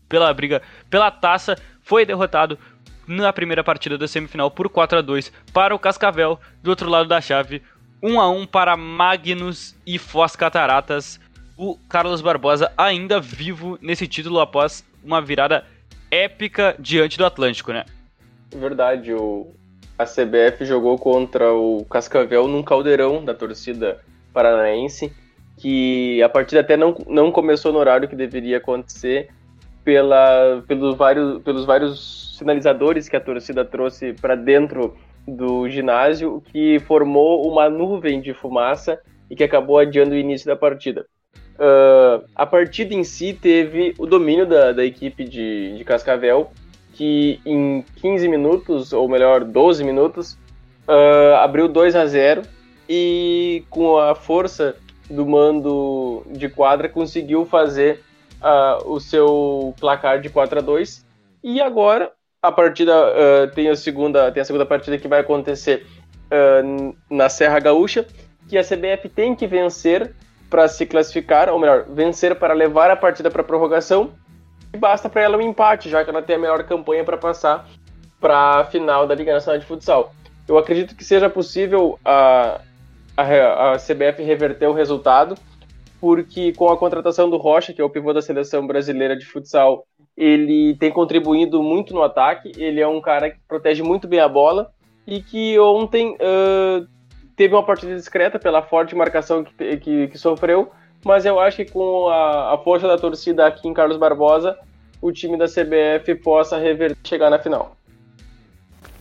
pela 0.08 0.32
briga 0.32 0.62
pela 0.88 1.10
taça, 1.10 1.58
foi 1.82 2.06
derrotado 2.06 2.60
na 3.08 3.34
primeira 3.34 3.64
partida 3.64 3.98
da 3.98 4.08
semifinal 4.08 4.50
por 4.50 4.70
4 4.70 5.00
a 5.00 5.02
2 5.02 5.32
para 5.54 5.76
o 5.76 5.80
Cascavel, 5.80 6.40
do 6.62 6.70
outro 6.70 6.90
lado 6.90 7.08
da 7.08 7.22
chave, 7.22 7.62
1 8.02 8.20
a 8.20 8.30
1 8.30 8.46
para 8.48 8.76
Magnus 8.78 9.76
e 9.86 9.98
Foz 9.98 10.36
Cataratas. 10.36 11.20
O 11.58 11.78
Carlos 11.88 12.22
Barbosa 12.22 12.72
ainda 12.78 13.20
vivo 13.20 13.78
nesse 13.82 14.08
título 14.08 14.40
após 14.40 14.84
uma 15.04 15.22
virada 15.22 15.66
épica 16.10 16.76
diante 16.80 17.18
do 17.18 17.26
Atlântico, 17.26 17.72
né? 17.72 17.86
Verdade, 18.56 19.14
o 19.14 19.54
a 19.98 20.06
CBF 20.06 20.66
jogou 20.66 20.98
contra 20.98 21.54
o 21.54 21.86
Cascavel 21.86 22.48
num 22.48 22.64
caldeirão 22.64 23.24
da 23.24 23.34
torcida 23.34 24.00
paranaense, 24.34 25.14
que 25.58 26.22
a 26.24 26.30
partida 26.30 26.62
até 26.62 26.76
não, 26.76 26.98
não 27.08 27.32
começou 27.32 27.72
no 27.72 27.80
horário 27.80 28.08
que 28.08 28.16
deveria 28.16 28.58
acontecer, 28.58 29.30
pela, 29.84 30.64
pelos, 30.68 30.96
vários, 30.96 31.42
pelos 31.44 31.66
vários 31.66 32.33
sinalizadores 32.44 33.08
que 33.08 33.16
a 33.16 33.22
torcida 33.22 33.64
trouxe 33.64 34.14
para 34.14 34.36
dentro 34.36 34.96
do 35.26 35.68
ginásio, 35.70 36.44
que 36.52 36.80
formou 36.82 37.50
uma 37.50 37.70
nuvem 37.70 38.22
de 38.22 38.34
fumaça 38.34 39.00
e 39.30 39.36
que 39.36 39.44
acabou 39.44 39.80
adiando 39.80 40.14
o 40.14 40.18
início 40.18 40.46
da 40.46 40.56
partida. 40.56 41.06
Uh, 41.56 42.26
a 42.36 42.46
partida 42.46 42.94
em 42.94 43.04
si 43.04 43.34
teve 43.34 43.94
o 43.98 44.06
domínio 44.06 44.46
da, 44.46 44.72
da 44.74 44.84
equipe 44.84 45.24
de, 45.24 45.78
de 45.78 45.84
Cascavel, 45.84 46.52
que 46.94 47.40
em 47.46 47.84
15 47.98 48.28
minutos, 48.28 48.92
ou 48.92 49.08
melhor, 49.08 49.44
12 49.44 49.84
minutos, 49.84 50.34
uh, 50.88 51.36
abriu 51.38 51.68
2 51.68 51.96
a 51.96 52.06
0 52.06 52.42
e 52.90 53.64
com 53.70 53.98
a 53.98 54.14
força 54.14 54.76
do 55.10 55.26
mando 55.26 56.24
de 56.32 56.50
quadra 56.50 56.90
conseguiu 56.90 57.46
fazer 57.46 58.02
uh, 58.42 58.90
o 58.90 59.00
seu 59.00 59.74
placar 59.80 60.20
de 60.20 60.30
4 60.30 60.60
a 60.60 60.62
2 60.62 61.06
e 61.44 61.62
agora 61.62 62.12
a 62.44 62.52
partida 62.52 62.94
uh, 62.94 63.56
tem 63.56 63.70
a 63.70 63.76
segunda 63.76 64.30
tem 64.30 64.42
a 64.42 64.46
segunda 64.46 64.66
partida 64.66 64.98
que 64.98 65.08
vai 65.08 65.22
acontecer 65.22 65.88
uh, 66.26 66.96
na 67.10 67.30
Serra 67.30 67.58
Gaúcha 67.58 68.06
que 68.50 68.58
a 68.58 68.64
CBF 68.64 69.08
tem 69.08 69.34
que 69.34 69.48
vencer 69.48 70.14
para 70.50 70.68
se 70.68 70.86
classificar 70.86 71.50
ou 71.50 71.58
melhor 71.58 71.86
vencer 71.90 72.36
para 72.36 72.54
levar 72.54 72.92
a 72.92 72.98
partida 72.98 73.32
para 73.32 73.44
prorrogação 73.44 74.12
e 74.74 74.78
basta 74.78 75.08
para 75.08 75.22
ela 75.22 75.38
um 75.38 75.42
empate 75.42 75.90
já 75.90 76.04
que 76.04 76.10
ela 76.10 76.22
tem 76.22 76.36
a 76.36 76.40
melhor 76.40 76.62
campanha 76.66 77.06
para 77.06 77.18
passar 77.18 77.66
para 78.20 78.60
a 78.60 78.66
final 78.66 79.08
da 79.08 79.16
Liga 79.16 79.34
Nacional 79.34 79.60
de 79.60 79.66
Futsal. 79.66 80.14
Eu 80.48 80.58
acredito 80.58 80.96
que 80.96 81.04
seja 81.04 81.30
possível 81.30 82.00
a, 82.04 82.62
a, 83.16 83.72
a 83.72 83.78
CBF 83.78 84.22
reverter 84.24 84.68
o 84.68 84.74
resultado 84.74 85.36
porque 86.04 86.52
com 86.52 86.70
a 86.70 86.76
contratação 86.76 87.30
do 87.30 87.38
Rocha, 87.38 87.72
que 87.72 87.80
é 87.80 87.84
o 87.84 87.90
pivô 87.90 88.12
da 88.12 88.22
seleção 88.22 88.68
brasileira 88.68 89.16
de 89.16 89.26
futsal, 89.26 89.88
ele 90.16 90.76
tem 90.76 90.92
contribuído 90.92 91.62
muito 91.62 91.94
no 91.94 92.04
ataque. 92.04 92.52
Ele 92.58 92.80
é 92.80 92.88
um 92.88 93.02
cara 93.02 93.32
que 93.32 93.40
protege 93.48 93.82
muito 93.82 94.08
bem 94.08 94.20
a 94.20 94.28
bola 94.28 94.72
e 95.06 95.22
que 95.22 95.60
ontem 95.60 96.16
uh, 96.16 96.88
teve 97.36 97.54
uma 97.54 97.64
partida 97.64 97.96
discreta 97.96 98.40
pela 98.40 98.62
forte 98.62 98.96
marcação 98.96 99.44
que, 99.44 99.78
que, 99.78 100.08
que 100.08 100.18
sofreu, 100.18 100.72
mas 101.04 101.26
eu 101.26 101.40
acho 101.40 101.58
que 101.58 101.66
com 101.66 102.08
a, 102.08 102.54
a, 102.54 102.58
força 102.60 102.88
da 102.88 102.98
torcida 102.98 103.46
aqui 103.46 103.68
em 103.68 103.74
Carlos 103.74 103.98
Barbosa, 103.98 104.58
o 105.02 105.12
time 105.12 105.38
da 105.38 105.46
CBF 105.46 106.16
possa 106.16 106.58
reverter 106.58 106.98
chegar 107.04 107.30
na 107.30 107.40
final. 107.40 107.76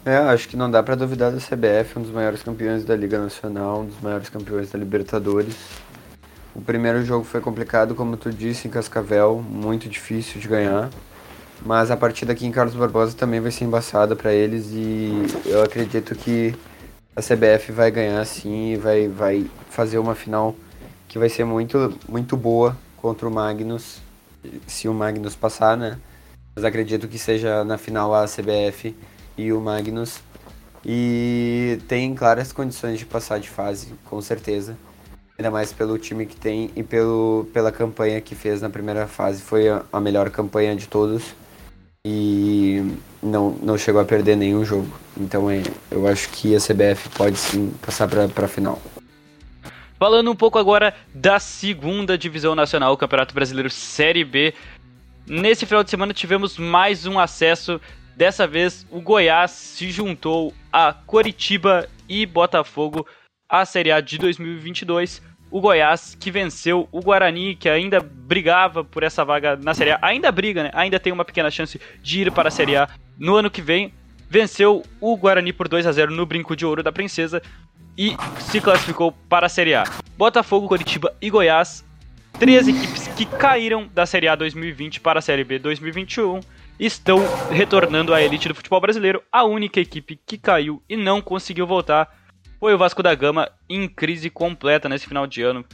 É, 0.05 0.17
acho 0.17 0.49
que 0.49 0.57
não 0.57 0.69
dá 0.69 0.83
para 0.83 0.97
duvidar 0.97 1.31
da 1.31 1.39
CBF, 1.39 1.97
um 1.97 2.03
dos 2.03 2.11
maiores 2.11 2.43
campeões 2.43 2.85
da 2.85 2.97
Liga 2.97 3.21
Nacional, 3.21 3.83
um 3.83 3.87
dos 3.87 4.01
maiores 4.01 4.29
campeões 4.29 4.73
da 4.73 4.79
Libertadores. 4.79 5.57
O 6.55 6.61
primeiro 6.61 7.05
jogo 7.05 7.25
foi 7.25 7.41
complicado, 7.41 7.95
como 7.95 8.17
tu 8.17 8.31
disse, 8.31 8.69
em 8.69 8.71
Cascavel, 8.71 9.43
muito 9.49 9.89
difícil 9.89 10.41
de 10.41 10.47
ganhar. 10.47 10.91
Mas 11.65 11.91
a 11.91 11.97
partida 11.97 12.33
aqui 12.33 12.45
em 12.45 12.51
Carlos 12.51 12.75
Barbosa 12.75 13.17
também 13.17 13.41
vai 13.41 13.51
ser 13.51 13.65
embaçada 13.65 14.17
para 14.17 14.35
eles 14.35 14.67
e 14.73 15.13
eu 15.47 15.63
acredito 15.63 16.15
que 16.15 16.55
a 17.15 17.23
CBF 17.23 17.71
vai 17.71 17.91
ganhar 17.91 18.25
sim 18.25 18.73
e 18.73 18.77
vai, 18.77 19.07
vai 19.07 19.47
fazer 19.71 19.99
uma 19.99 20.15
final 20.15 20.57
que 21.09 21.19
vai 21.19 21.29
ser 21.29 21.45
muito, 21.45 21.97
muito 22.09 22.37
boa 22.37 22.77
contra 22.97 23.29
o 23.29 23.31
Magnus, 23.31 24.01
se 24.67 24.89
o 24.89 24.95
Magnus 24.95 25.37
passar, 25.37 25.77
né? 25.77 25.99
Mas 26.55 26.65
acredito 26.65 27.07
que 27.07 27.19
seja 27.19 27.65
na 27.65 27.79
final 27.79 28.15
a 28.15 28.27
CBF 28.27 28.95
e 29.37 29.53
o 29.53 29.61
Magnus. 29.61 30.21
E 30.85 31.79
tem 31.87 32.15
claras 32.15 32.53
condições 32.53 32.99
de 32.99 33.07
passar 33.07 33.39
de 33.39 33.49
fase, 33.49 33.95
com 34.05 34.21
certeza. 34.21 34.77
Ainda 35.43 35.51
mais 35.51 35.73
pelo 35.73 35.99
time 35.99 36.25
que 36.25 36.37
tem 36.37 36.71
e 36.77 36.85
pelo, 36.85 37.49
pela 37.53 37.73
campanha 37.73 38.21
que 38.21 38.33
fez 38.33 38.63
na 38.63 38.71
primeira 38.71 39.09
fase. 39.09 39.43
Foi 39.43 39.69
a, 39.69 39.83
a 39.93 39.99
melhor 39.99 40.31
campanha 40.31 40.77
de 40.77 40.87
todos. 40.87 41.35
E 42.07 42.81
não, 43.21 43.51
não 43.61 43.77
chegou 43.77 44.01
a 44.01 44.05
perder 44.05 44.37
nenhum 44.37 44.65
jogo. 44.65 44.87
Então 45.21 45.51
é, 45.51 45.61
eu 45.91 46.07
acho 46.07 46.29
que 46.29 46.55
a 46.55 46.61
CBF 46.61 47.09
pode 47.17 47.37
sim 47.37 47.75
passar 47.85 48.09
para 48.09 48.45
a 48.45 48.49
final. 48.49 48.81
Falando 49.99 50.31
um 50.31 50.37
pouco 50.37 50.61
agora 50.61 50.95
da 51.13 51.41
segunda 51.41 52.17
divisão 52.17 52.55
nacional, 52.55 52.93
o 52.93 52.97
Campeonato 52.97 53.35
Brasileiro 53.35 53.69
Série 53.69 54.25
B. 54.25 54.55
Nesse 55.27 55.67
final 55.67 55.83
de 55.83 55.91
semana 55.91 56.15
tivemos 56.15 56.57
mais 56.57 57.05
um 57.05 57.19
acesso. 57.19 57.81
Dessa 58.17 58.47
vez 58.47 58.87
o 58.93 59.01
Goiás 59.01 59.51
se 59.51 59.91
juntou 59.91 60.55
a 60.73 60.93
Coritiba 60.93 61.89
e 62.09 62.25
Botafogo 62.27 63.05
à 63.49 63.65
Série 63.65 63.91
A 63.91 64.01
de 64.01 64.19
2022. 64.19 65.32
O 65.53 65.61
Goiás 65.61 66.17
que 66.19 66.31
venceu 66.31 66.89
o 66.91 67.01
Guarani, 67.01 67.55
que 67.55 67.69
ainda 67.69 68.01
brigava 68.01 68.83
por 68.83 69.03
essa 69.03 69.23
vaga 69.23 69.55
na 69.55 69.75
Série 69.75 69.91
A, 69.91 69.99
ainda 70.01 70.33
briga, 70.33 70.63
né? 70.63 70.71
Ainda 70.73 70.99
tem 70.99 71.13
uma 71.13 71.27
pequena 71.27 71.51
chance 71.51 71.79
de 72.03 72.23
ir 72.23 72.33
para 72.33 72.49
a 72.49 72.51
Série 72.51 72.75
A 72.75 72.89
no 73.19 73.37
ano 73.37 73.51
que 73.51 73.61
vem. 73.61 73.93
Venceu 74.31 74.83
o 74.99 75.15
Guarani 75.15 75.53
por 75.53 75.69
2 75.69 75.87
a 75.87 75.93
0 75.93 76.11
no 76.11 76.25
Brinco 76.25 76.57
de 76.57 76.65
Ouro 76.65 76.83
da 76.83 76.91
Princesa 76.91 77.43
e 77.99 78.17
se 78.39 78.63
classificou 78.63 79.13
para 79.29 79.45
a 79.45 79.49
Série 79.51 79.75
A. 79.75 79.85
Botafogo, 80.17 80.67
Coritiba 80.69 81.15
e 81.21 81.29
Goiás, 81.29 81.85
três 82.39 82.67
equipes 82.67 83.09
que 83.09 83.27
caíram 83.27 83.87
da 83.93 84.07
Série 84.07 84.29
A 84.29 84.35
2020 84.35 85.01
para 85.01 85.19
a 85.19 85.23
Série 85.23 85.45
B 85.45 85.59
2021 85.59 86.41
estão 86.81 87.19
retornando 87.51 88.15
à 88.15 88.23
elite 88.23 88.49
do 88.49 88.55
futebol 88.55 88.81
brasileiro. 88.81 89.23
A 89.31 89.45
única 89.45 89.79
equipe 89.79 90.19
que 90.27 90.39
caiu 90.39 90.83
e 90.89 90.97
não 90.97 91.21
conseguiu 91.21 91.67
voltar 91.67 92.22
foi 92.63 92.75
o 92.75 92.79
Vasco 92.79 93.03
da 93.03 93.13
Gama 93.13 93.51
em 93.69 93.89
crise 93.89 94.31
completa 94.31 94.89
nesse 94.89 95.05
final 95.05 95.27
de 95.27 95.43
ano, 95.43 95.65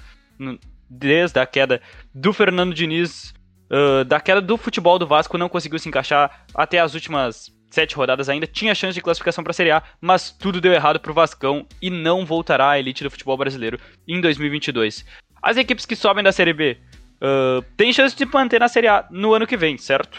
desde 0.88 1.38
a 1.38 1.44
queda 1.44 1.83
do 2.14 2.33
Fernando 2.33 2.72
Diniz, 2.72 3.35
uh, 3.70 4.07
da 4.07 4.18
queda 4.18 4.40
do 4.40 4.57
futebol 4.57 4.98
do 4.98 5.07
Vasco, 5.07 5.37
não 5.37 5.51
conseguiu 5.51 5.79
se 5.79 5.87
encaixar 5.87 6.46
até 6.55 6.79
as 6.79 6.94
últimas 6.94 7.55
sete 7.70 7.94
rodadas 7.94 8.31
ainda, 8.31 8.46
tinha 8.46 8.74
chance 8.74 8.94
de 8.94 9.03
classificação 9.03 9.44
para 9.44 9.51
a 9.51 9.55
Série 9.55 9.70
A, 9.70 9.83
mas 10.01 10.31
tudo 10.31 10.62
deu 10.62 10.72
errado 10.72 10.98
para 10.98 11.11
o 11.11 11.14
Vascão 11.14 11.66
e 11.83 11.90
não 11.90 12.24
voltará 12.24 12.70
à 12.70 12.79
elite 12.79 13.05
do 13.05 13.11
futebol 13.11 13.37
brasileiro 13.37 13.79
em 14.09 14.18
2022. 14.18 15.05
As 15.42 15.59
equipes 15.59 15.85
que 15.85 15.94
sobem 15.94 16.24
da 16.24 16.33
Série 16.33 16.55
B 16.55 16.79
uh, 17.20 17.61
têm 17.77 17.92
chance 17.92 18.16
de 18.16 18.24
manter 18.24 18.61
na 18.61 18.68
Série 18.68 18.88
A 18.88 19.07
no 19.11 19.35
ano 19.35 19.46
que 19.46 19.59
vem, 19.59 19.77
certo? 19.77 20.18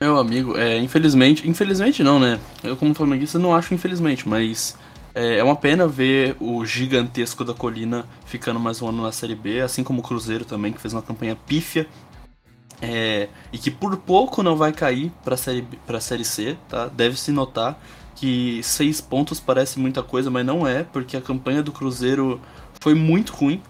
Meu 0.00 0.18
amigo, 0.18 0.58
é, 0.58 0.76
infelizmente, 0.78 1.48
infelizmente 1.48 2.02
não, 2.02 2.18
né? 2.18 2.40
Eu 2.64 2.76
como 2.76 2.94
flamenguista 2.94 3.38
não 3.38 3.54
acho 3.54 3.72
infelizmente, 3.74 4.28
mas 4.28 4.76
é, 5.18 5.38
é 5.38 5.42
uma 5.42 5.56
pena 5.56 5.88
ver 5.88 6.36
o 6.38 6.64
gigantesco 6.64 7.44
da 7.44 7.52
colina 7.52 8.06
ficando 8.24 8.60
mais 8.60 8.80
um 8.80 8.88
ano 8.88 9.02
na 9.02 9.10
Série 9.10 9.34
B, 9.34 9.60
assim 9.60 9.82
como 9.82 9.98
o 9.98 10.02
Cruzeiro 10.02 10.44
também, 10.44 10.72
que 10.72 10.80
fez 10.80 10.94
uma 10.94 11.02
campanha 11.02 11.34
pífia. 11.34 11.88
É, 12.80 13.28
e 13.52 13.58
que 13.58 13.68
por 13.68 13.96
pouco 13.96 14.44
não 14.44 14.54
vai 14.54 14.72
cair 14.72 15.10
para 15.24 15.36
série, 15.36 15.62
pra 15.84 16.00
série 16.00 16.24
C, 16.24 16.56
tá? 16.68 16.86
Deve-se 16.86 17.32
notar 17.32 17.76
que 18.14 18.62
seis 18.62 19.00
pontos 19.00 19.40
parece 19.40 19.80
muita 19.80 20.04
coisa, 20.04 20.30
mas 20.30 20.46
não 20.46 20.64
é, 20.64 20.84
porque 20.84 21.16
a 21.16 21.20
campanha 21.20 21.64
do 21.64 21.72
Cruzeiro 21.72 22.40
foi 22.80 22.94
muito 22.94 23.32
ruim. 23.32 23.60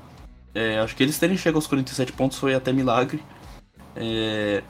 É, 0.55 0.79
acho 0.81 0.95
que 0.95 1.03
eles 1.03 1.19
terem 1.19 1.39
chegado 1.39 1.57
aos 1.57 1.67
47 1.67 2.13
pontos 2.13 2.37
foi 2.37 2.55
até 2.55 2.75
milagre. 2.75 3.23
É, 3.97 4.63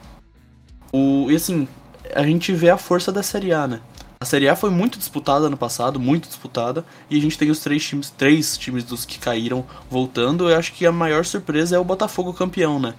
o, 0.93 1.29
e 1.29 1.35
assim, 1.35 1.67
a 2.15 2.23
gente 2.23 2.53
vê 2.53 2.71
a 2.71 2.79
força 2.79 3.11
da 3.11 3.25
Série 3.25 3.53
A, 3.53 3.67
né? 3.67 3.81
A 4.21 4.25
Série 4.25 4.49
A 4.49 4.57
foi 4.57 4.71
muito 4.71 4.99
disputada 4.99 5.47
ano 5.47 5.57
passado, 5.57 6.01
muito 6.01 6.27
disputada, 6.27 6.85
e 7.09 7.17
a 7.17 7.21
gente 7.21 7.39
tem 7.39 7.51
os 7.51 7.61
três 7.61 7.85
times, 7.85 8.11
três 8.11 8.59
times 8.59 8.83
dos 8.83 9.05
que 9.05 9.17
caíram 9.17 9.65
voltando. 9.89 10.51
Eu 10.51 10.59
acho 10.59 10.73
que 10.73 10.85
a 10.85 10.91
maior 10.91 11.25
surpresa 11.25 11.77
é 11.77 11.79
o 11.79 11.85
Botafogo 11.85 12.35
campeão, 12.35 12.81
né? 12.81 12.95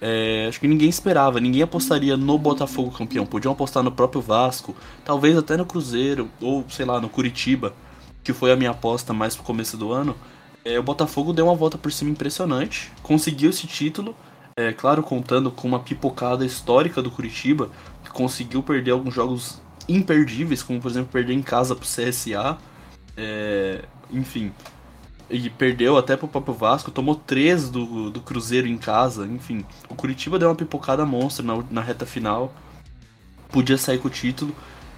É, 0.00 0.46
acho 0.48 0.60
que 0.60 0.68
ninguém 0.68 0.88
esperava, 0.88 1.40
ninguém 1.40 1.62
apostaria 1.62 2.16
no 2.16 2.38
Botafogo 2.38 2.92
campeão. 2.92 3.26
Podiam 3.26 3.52
apostar 3.52 3.82
no 3.82 3.90
próprio 3.90 4.22
Vasco, 4.22 4.76
talvez 5.04 5.36
até 5.36 5.56
no 5.56 5.66
Cruzeiro, 5.66 6.30
ou 6.40 6.64
sei 6.70 6.86
lá, 6.86 7.00
no 7.00 7.08
Curitiba, 7.08 7.74
que 8.22 8.32
foi 8.32 8.52
a 8.52 8.56
minha 8.56 8.70
aposta 8.70 9.12
mais 9.12 9.34
pro 9.34 9.44
começo 9.44 9.76
do 9.76 9.90
ano. 9.90 10.14
É, 10.64 10.78
o 10.78 10.84
Botafogo 10.84 11.32
deu 11.32 11.46
uma 11.46 11.54
volta 11.56 11.76
por 11.76 11.90
cima 11.90 12.12
impressionante, 12.12 12.92
conseguiu 13.02 13.50
esse 13.50 13.66
título, 13.66 14.14
é, 14.56 14.72
claro, 14.72 15.02
contando 15.02 15.50
com 15.50 15.66
uma 15.66 15.80
pipocada 15.80 16.46
histórica 16.46 17.02
do 17.02 17.10
Curitiba, 17.10 17.70
que 18.04 18.10
conseguiu 18.10 18.62
perder 18.62 18.92
alguns 18.92 19.12
jogos 19.12 19.60
imperdíveis, 19.94 20.62
como 20.62 20.80
por 20.80 20.90
exemplo 20.90 21.10
perder 21.12 21.34
em 21.34 21.42
casa 21.42 21.74
pro 21.74 21.86
CSA, 21.86 22.58
é, 23.16 23.84
enfim, 24.10 24.52
e 25.28 25.48
perdeu 25.48 25.96
até 25.96 26.16
pro 26.16 26.26
próprio 26.26 26.54
Vasco, 26.54 26.90
tomou 26.90 27.14
três 27.14 27.68
do, 27.68 28.10
do 28.10 28.20
Cruzeiro 28.20 28.66
em 28.66 28.76
casa, 28.76 29.26
enfim. 29.26 29.64
O 29.88 29.94
Curitiba 29.94 30.38
deu 30.38 30.48
uma 30.48 30.54
pipocada 30.54 31.06
monstra 31.06 31.44
na, 31.44 31.62
na 31.70 31.80
reta 31.80 32.04
final, 32.04 32.52
podia 33.48 33.78
sair 33.78 33.98
com 33.98 34.08
o 34.08 34.10
título. 34.10 34.54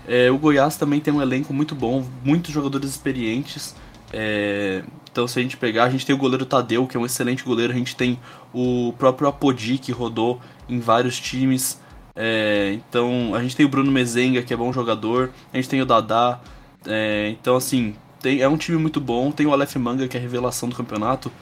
É, 0.07 0.31
o 0.31 0.39
Goiás 0.39 0.77
também 0.77 1.01
tem 1.01 1.13
um 1.13 1.23
elenco 1.23 1.53
muito 1.53 1.75
bom, 1.75 2.05
muitos 2.25 2.53
jogadores 2.53 2.91
experientes. 2.91 3.75
É, 4.13 4.83
então, 5.11 5.29
se 5.29 5.39
a 5.39 5.43
gente 5.43 5.59
pegar, 5.59 5.85
a 5.85 5.91
gente 5.91 6.07
tem 6.07 6.15
o 6.15 6.19
goleiro 6.19 6.47
Tadeu, 6.47 6.87
que 6.87 6.97
é 6.97 7.01
um 7.01 7.05
excelente 7.05 7.45
goleiro. 7.45 7.73
A 7.73 7.77
gente 7.77 7.95
tem 7.95 8.19
o 8.53 8.95
próprio 8.99 9.29
Apodi, 9.29 9.77
que 9.77 9.93
rodou 9.93 10.41
em 10.69 10.81
vários 10.81 11.21
times. 11.21 11.79
É, 12.15 12.73
então, 12.75 13.35
a 13.35 13.43
gente 13.43 13.57
tem 13.57 13.65
o 13.67 13.69
Bruno 13.69 13.91
Mezenga, 13.91 14.43
que 14.43 14.53
é 14.53 14.57
bom 14.57 14.73
jogador. 14.73 15.31
A 15.53 15.57
gente 15.57 15.69
tem 15.69 15.81
o 15.81 15.87
Dadá. 15.87 16.41
É, 16.87 17.31
então, 17.31 17.57
assim, 17.57 17.95
tem, 18.21 18.41
é 18.41 18.49
um 18.49 18.57
time 18.57 18.79
muito 18.79 19.01
bom. 19.01 19.31
Tem 19.31 19.47
o 19.47 19.53
Aleph 19.53 19.77
Manga, 19.77 20.07
que 20.07 20.17
é 20.17 20.21
a 20.21 20.23
revelação 20.23 20.69
do 20.69 20.77
campeonato. 20.77 21.33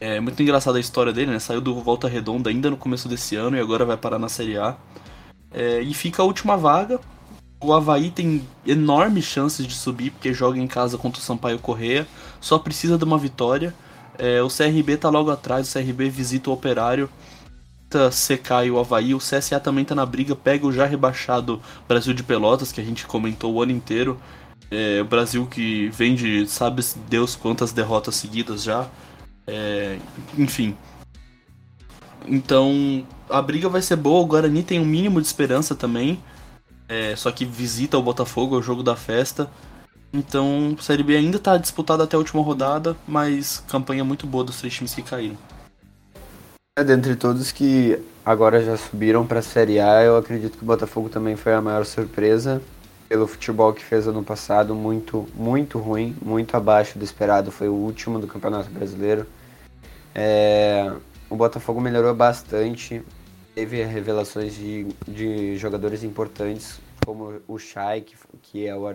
É 0.00 0.20
muito 0.20 0.40
engraçada 0.40 0.78
a 0.78 0.80
história 0.80 1.12
dele, 1.12 1.32
né? 1.32 1.38
Saiu 1.38 1.60
do 1.60 1.74
Volta 1.80 2.06
Redonda 2.08 2.50
ainda 2.50 2.70
no 2.70 2.76
começo 2.76 3.08
desse 3.08 3.34
ano 3.34 3.56
e 3.56 3.60
agora 3.60 3.84
vai 3.84 3.96
parar 3.96 4.18
na 4.18 4.28
Série 4.28 4.56
A. 4.56 4.76
É, 5.52 5.80
e 5.80 5.92
fica 5.94 6.22
a 6.22 6.24
última 6.24 6.56
vaga. 6.56 7.00
O 7.60 7.72
Havaí 7.72 8.10
tem 8.10 8.46
enormes 8.64 9.24
chances 9.24 9.66
de 9.66 9.74
subir, 9.74 10.10
porque 10.12 10.32
joga 10.32 10.56
em 10.58 10.68
casa 10.68 10.96
contra 10.96 11.20
o 11.20 11.24
Sampaio 11.24 11.58
Correia. 11.58 12.06
Só 12.40 12.58
precisa 12.58 12.96
de 12.96 13.02
uma 13.02 13.18
vitória. 13.18 13.74
É, 14.16 14.40
o 14.42 14.48
CRB 14.48 14.96
tá 14.96 15.08
logo 15.08 15.30
atrás, 15.30 15.68
o 15.68 15.72
CRB 15.72 16.08
visita 16.08 16.50
o 16.50 16.52
Operário 16.52 17.08
secar 18.12 18.66
e 18.66 18.70
o 18.70 18.78
Havaí, 18.78 19.14
o 19.14 19.18
CSA 19.18 19.58
também 19.60 19.84
tá 19.84 19.94
na 19.94 20.04
briga, 20.04 20.36
pega 20.36 20.66
o 20.66 20.72
já 20.72 20.84
rebaixado 20.84 21.60
Brasil 21.86 22.12
de 22.12 22.22
Pelotas, 22.22 22.70
que 22.72 22.80
a 22.80 22.84
gente 22.84 23.06
comentou 23.06 23.54
o 23.54 23.62
ano 23.62 23.72
inteiro. 23.72 24.18
É, 24.70 25.00
o 25.00 25.04
Brasil 25.04 25.46
que 25.46 25.88
vem 25.90 26.14
de 26.14 26.46
sabe 26.46 26.84
Deus 27.08 27.34
quantas 27.34 27.72
derrotas 27.72 28.16
seguidas 28.16 28.62
já. 28.62 28.86
É, 29.46 29.98
enfim. 30.36 30.76
Então 32.26 33.06
a 33.30 33.40
briga 33.40 33.68
vai 33.68 33.82
ser 33.82 33.96
boa, 33.96 34.20
o 34.20 34.26
Guarani 34.26 34.62
tem 34.62 34.80
um 34.80 34.84
mínimo 34.84 35.20
de 35.20 35.26
esperança 35.26 35.74
também. 35.74 36.22
É, 36.88 37.14
só 37.16 37.30
que 37.30 37.44
visita 37.44 37.98
o 37.98 38.02
Botafogo, 38.02 38.56
é 38.56 38.58
o 38.58 38.62
jogo 38.62 38.82
da 38.82 38.96
festa. 38.96 39.50
Então, 40.12 40.74
Série 40.80 41.02
B 41.02 41.16
ainda 41.16 41.38
tá 41.38 41.58
disputada 41.58 42.04
até 42.04 42.16
a 42.16 42.18
última 42.18 42.42
rodada, 42.42 42.96
mas 43.06 43.62
campanha 43.68 44.04
muito 44.04 44.26
boa 44.26 44.42
dos 44.42 44.58
três 44.58 44.74
times 44.74 44.94
que 44.94 45.02
caíram. 45.02 45.36
É, 46.78 46.84
dentre 46.84 47.16
todos 47.16 47.50
que 47.50 48.00
agora 48.24 48.62
já 48.62 48.76
subiram 48.76 49.26
para 49.26 49.40
a 49.40 49.42
Série 49.42 49.80
A, 49.80 50.00
eu 50.04 50.16
acredito 50.16 50.56
que 50.56 50.62
o 50.62 50.66
Botafogo 50.66 51.08
também 51.08 51.34
foi 51.34 51.52
a 51.52 51.60
maior 51.60 51.84
surpresa 51.84 52.62
pelo 53.08 53.26
futebol 53.26 53.72
que 53.72 53.84
fez 53.84 54.06
ano 54.06 54.22
passado, 54.22 54.76
muito, 54.76 55.26
muito 55.34 55.76
ruim, 55.80 56.16
muito 56.22 56.56
abaixo 56.56 56.96
do 56.96 57.04
esperado, 57.04 57.50
foi 57.50 57.68
o 57.68 57.72
último 57.72 58.20
do 58.20 58.28
Campeonato 58.28 58.70
Brasileiro. 58.70 59.26
É, 60.14 60.92
o 61.28 61.34
Botafogo 61.34 61.80
melhorou 61.80 62.14
bastante, 62.14 63.02
teve 63.56 63.82
revelações 63.82 64.54
de, 64.54 64.86
de 65.08 65.56
jogadores 65.56 66.04
importantes, 66.04 66.78
como 67.04 67.40
o 67.48 67.58
Chay, 67.58 68.02
que, 68.02 68.14
que 68.40 68.68
é, 68.68 68.76
o, 68.76 68.94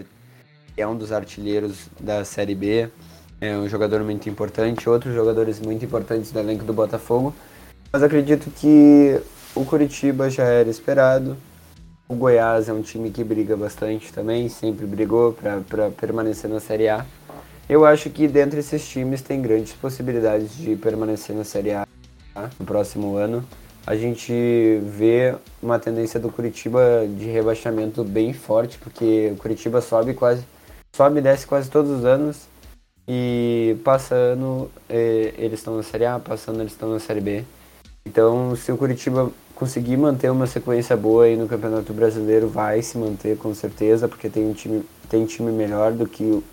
é 0.78 0.88
um 0.88 0.96
dos 0.96 1.12
artilheiros 1.12 1.90
da 2.00 2.24
Série 2.24 2.56
B, 2.56 2.90
é 3.42 3.58
um 3.58 3.68
jogador 3.68 4.02
muito 4.06 4.30
importante, 4.30 4.90
outros 4.90 5.14
jogadores 5.14 5.60
muito 5.60 5.84
importantes 5.84 6.32
do 6.32 6.40
elenco 6.40 6.64
do 6.64 6.72
Botafogo. 6.72 7.36
Mas 7.96 8.02
acredito 8.02 8.50
que 8.50 9.22
o 9.54 9.64
Curitiba 9.64 10.28
já 10.28 10.46
era 10.46 10.68
esperado. 10.68 11.38
O 12.10 12.16
Goiás 12.16 12.68
é 12.68 12.74
um 12.74 12.82
time 12.82 13.12
que 13.12 13.24
briga 13.24 13.56
bastante 13.56 14.12
também, 14.12 14.50
sempre 14.50 14.88
brigou 14.88 15.32
para 15.32 15.92
permanecer 15.92 16.50
na 16.50 16.60
Série 16.60 16.90
A. 16.90 17.06
Eu 17.70 17.86
acho 17.86 18.10
que 18.10 18.28
dentre 18.28 18.62
esses 18.62 18.84
times 18.90 19.22
tem 19.22 19.40
grandes 19.40 19.74
possibilidades 19.74 20.58
de 20.58 20.76
permanecer 20.76 21.36
na 21.36 21.44
Série 21.44 21.74
A 21.74 21.86
no 22.60 22.66
próximo 22.66 23.16
ano. 23.16 23.46
A 23.86 23.96
gente 23.96 24.34
vê 24.88 25.36
uma 25.62 25.78
tendência 25.78 26.20
do 26.20 26.32
Curitiba 26.32 27.06
de 27.08 27.26
rebaixamento 27.26 28.04
bem 28.04 28.34
forte, 28.34 28.80
porque 28.80 29.32
o 29.34 29.38
Curitiba 29.38 29.82
sobe 29.82 30.16
quase 30.16 30.44
sobe 30.96 31.20
e 31.20 31.22
desce 31.22 31.46
quase 31.46 31.70
todos 31.70 31.92
os 31.92 32.06
anos 32.06 32.48
E 33.08 33.78
passando, 33.84 34.72
eh, 34.90 35.34
eles 35.38 35.60
estão 35.60 35.78
na 35.78 35.84
Série 35.84 36.06
A, 36.06 36.18
passando, 36.18 36.60
eles 36.60 36.72
estão 36.72 36.90
na 36.90 37.00
Série 37.00 37.22
B. 37.22 37.44
Então, 38.06 38.56
se 38.56 38.72
o 38.72 38.78
Curitiba 38.78 39.32
conseguir 39.56 39.98
manter 39.98 40.30
uma 40.30 40.46
sequência 40.46 40.96
boa 40.96 41.26
aí 41.26 41.38
no 41.38 41.48
Campeonato 41.48 41.94
Brasileiro, 41.94 42.48
vai 42.48 42.82
se 42.82 42.98
manter 42.98 43.38
com 43.38 43.54
certeza, 43.54 44.08
porque 44.08 44.30
tem 44.30 44.46
um 44.46 44.54
time, 44.54 44.84
tem 45.10 45.26
time 45.26 45.52
melhor 45.52 45.94
do 45.94 46.08
que 46.08 46.44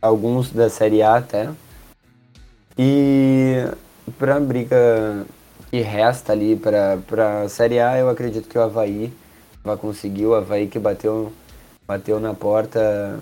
alguns 0.00 0.50
da 0.50 0.70
Série 0.70 1.02
A 1.02 1.16
até. 1.16 1.50
E 2.78 3.66
para 4.18 4.36
a 4.36 4.40
briga 4.40 5.26
que 5.70 5.80
resta 5.80 6.32
ali 6.32 6.56
para 6.56 7.42
a 7.42 7.48
Série 7.48 7.78
A, 7.78 7.98
eu 7.98 8.08
acredito 8.08 8.48
que 8.48 8.58
o 8.58 8.62
Havaí 8.62 9.12
vai 9.62 9.76
conseguir. 9.76 10.26
O 10.26 10.34
Havaí 10.34 10.66
que 10.66 10.78
bateu, 10.78 11.32
bateu 11.86 12.18
na 12.18 12.32
porta 12.32 13.20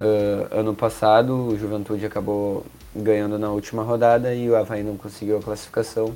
uh, 0.00 0.58
ano 0.58 0.74
passado, 0.74 1.34
o 1.34 1.56
Juventude 1.56 2.04
acabou 2.04 2.66
ganhando 2.94 3.38
na 3.38 3.50
última 3.50 3.82
rodada 3.82 4.34
e 4.34 4.50
o 4.50 4.56
Havaí 4.56 4.82
não 4.82 4.96
conseguiu 4.96 5.38
a 5.38 5.42
classificação. 5.42 6.12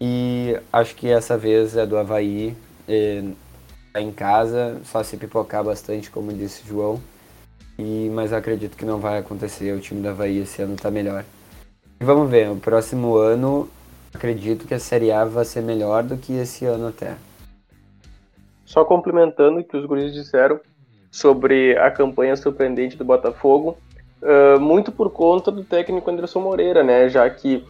E 0.00 0.58
acho 0.72 0.94
que 0.94 1.08
essa 1.08 1.36
vez 1.36 1.76
é 1.76 1.86
do 1.86 1.96
Havaí, 1.96 2.56
tá 3.92 4.00
em 4.00 4.12
casa, 4.12 4.80
só 4.84 5.02
se 5.02 5.16
pipocar 5.16 5.64
bastante, 5.64 6.10
como 6.10 6.32
disse 6.32 6.62
o 6.64 6.66
João. 6.66 7.00
E, 7.78 8.10
mas 8.14 8.32
acredito 8.32 8.76
que 8.76 8.84
não 8.84 8.98
vai 8.98 9.18
acontecer, 9.18 9.72
o 9.72 9.80
time 9.80 10.02
do 10.02 10.08
Havaí 10.08 10.38
esse 10.38 10.62
ano 10.62 10.74
está 10.74 10.90
melhor. 10.90 11.24
E 12.00 12.04
vamos 12.04 12.30
ver, 12.30 12.50
o 12.50 12.56
próximo 12.56 13.16
ano 13.16 13.68
acredito 14.14 14.66
que 14.66 14.74
a 14.74 14.78
Série 14.78 15.10
A 15.10 15.24
vai 15.24 15.44
ser 15.44 15.62
melhor 15.62 16.02
do 16.02 16.16
que 16.16 16.32
esse 16.34 16.64
ano 16.64 16.88
até. 16.88 17.16
Só 18.64 18.84
complementando 18.84 19.60
o 19.60 19.64
que 19.64 19.76
os 19.76 19.86
guris 19.86 20.12
disseram 20.12 20.60
sobre 21.10 21.78
a 21.78 21.90
campanha 21.90 22.36
surpreendente 22.36 22.96
do 22.96 23.04
Botafogo, 23.04 23.78
uh, 24.22 24.60
muito 24.60 24.90
por 24.90 25.10
conta 25.10 25.50
do 25.50 25.64
técnico 25.64 26.10
Anderson 26.10 26.40
Moreira, 26.40 26.82
né? 26.82 27.08
Já 27.08 27.28
que 27.30 27.64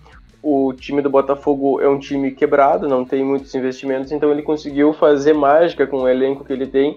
o 0.47 0.72
time 0.72 1.03
do 1.03 1.11
Botafogo 1.11 1.80
é 1.80 1.88
um 1.88 1.99
time 1.99 2.30
quebrado, 2.30 2.88
não 2.88 3.05
tem 3.05 3.24
muitos 3.24 3.53
investimentos, 3.53 4.12
então 4.12 4.30
ele 4.30 4.42
conseguiu 4.42 4.92
fazer 4.92 5.32
mágica 5.32 5.88
com 5.88 6.03
o 6.03 6.09
elenco 6.09 6.44
que 6.44 6.53
ele 6.53 6.68
tem 6.68 6.97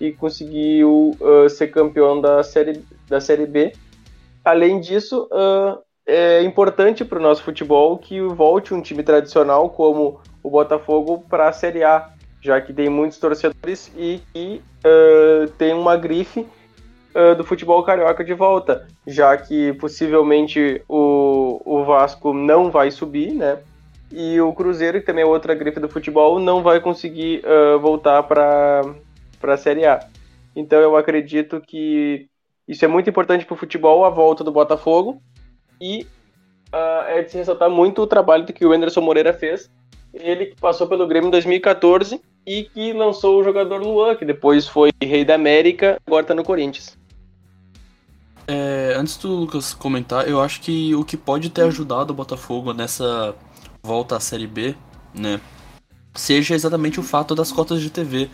e 0.00 0.10
conseguiu 0.10 1.16
uh, 1.20 1.48
ser 1.48 1.68
campeão 1.68 2.20
da 2.20 2.42
série, 2.42 2.82
da 3.08 3.20
série 3.20 3.46
B. 3.46 3.72
Além 4.44 4.80
disso, 4.80 5.28
uh, 5.30 5.78
é 6.04 6.42
importante 6.42 7.04
para 7.04 7.20
o 7.20 7.22
nosso 7.22 7.44
futebol 7.44 7.98
que 7.98 8.20
volte 8.20 8.74
um 8.74 8.80
time 8.80 9.04
tradicional 9.04 9.70
como 9.70 10.20
o 10.42 10.50
Botafogo 10.50 11.24
para 11.28 11.48
a 11.48 11.52
Série 11.52 11.84
A, 11.84 12.10
já 12.40 12.60
que 12.60 12.72
tem 12.72 12.88
muitos 12.88 13.18
torcedores 13.18 13.92
e 13.96 14.20
uh, 14.84 15.48
tem 15.56 15.72
uma 15.72 15.96
grife 15.96 16.44
do 17.36 17.42
futebol 17.42 17.82
carioca 17.82 18.22
de 18.22 18.32
volta, 18.32 18.86
já 19.04 19.36
que 19.36 19.72
possivelmente 19.72 20.80
o, 20.88 21.47
o 21.68 21.84
Vasco 21.84 22.32
não 22.32 22.70
vai 22.70 22.90
subir, 22.90 23.32
né? 23.32 23.58
E 24.10 24.40
o 24.40 24.54
Cruzeiro, 24.54 25.00
que 25.00 25.06
também 25.06 25.22
é 25.22 25.26
outra 25.26 25.54
grife 25.54 25.78
do 25.78 25.88
futebol, 25.88 26.40
não 26.40 26.62
vai 26.62 26.80
conseguir 26.80 27.42
uh, 27.44 27.78
voltar 27.78 28.22
para 28.22 28.82
a 29.42 29.56
Série 29.58 29.84
A. 29.84 30.00
Então 30.56 30.80
eu 30.80 30.96
acredito 30.96 31.60
que 31.60 32.26
isso 32.66 32.84
é 32.84 32.88
muito 32.88 33.10
importante 33.10 33.44
para 33.44 33.52
o 33.52 33.58
futebol, 33.58 34.06
a 34.06 34.10
volta 34.10 34.42
do 34.42 34.50
Botafogo. 34.50 35.20
E 35.78 36.06
uh, 36.72 37.04
é 37.08 37.22
de 37.22 37.30
se 37.30 37.36
ressaltar 37.36 37.68
muito 37.68 38.00
o 38.00 38.06
trabalho 38.06 38.46
que 38.46 38.64
o 38.64 38.72
Anderson 38.72 39.02
Moreira 39.02 39.34
fez. 39.34 39.70
Ele 40.14 40.46
que 40.46 40.56
passou 40.56 40.86
pelo 40.86 41.06
Grêmio 41.06 41.28
em 41.28 41.30
2014 41.30 42.18
e 42.46 42.64
que 42.64 42.94
lançou 42.94 43.38
o 43.38 43.44
jogador 43.44 43.82
Luan, 43.82 44.16
que 44.16 44.24
depois 44.24 44.66
foi 44.66 44.90
rei 45.02 45.22
da 45.22 45.34
América, 45.34 46.00
agora 46.06 46.22
está 46.22 46.34
no 46.34 46.42
Corinthians. 46.42 46.97
É, 48.50 48.94
antes 48.96 49.18
do 49.18 49.28
Lucas 49.28 49.74
comentar, 49.74 50.26
eu 50.26 50.40
acho 50.40 50.62
que 50.62 50.94
o 50.94 51.04
que 51.04 51.18
pode 51.18 51.50
ter 51.50 51.62
ajudado 51.62 52.14
o 52.14 52.16
Botafogo 52.16 52.72
nessa 52.72 53.36
volta 53.82 54.16
à 54.16 54.20
Série 54.20 54.46
B, 54.46 54.74
né, 55.12 55.38
seja 56.14 56.54
exatamente 56.54 56.98
o 56.98 57.02
fato 57.02 57.34
das 57.34 57.52
cotas 57.52 57.82
de 57.82 57.90
TV. 57.90 58.30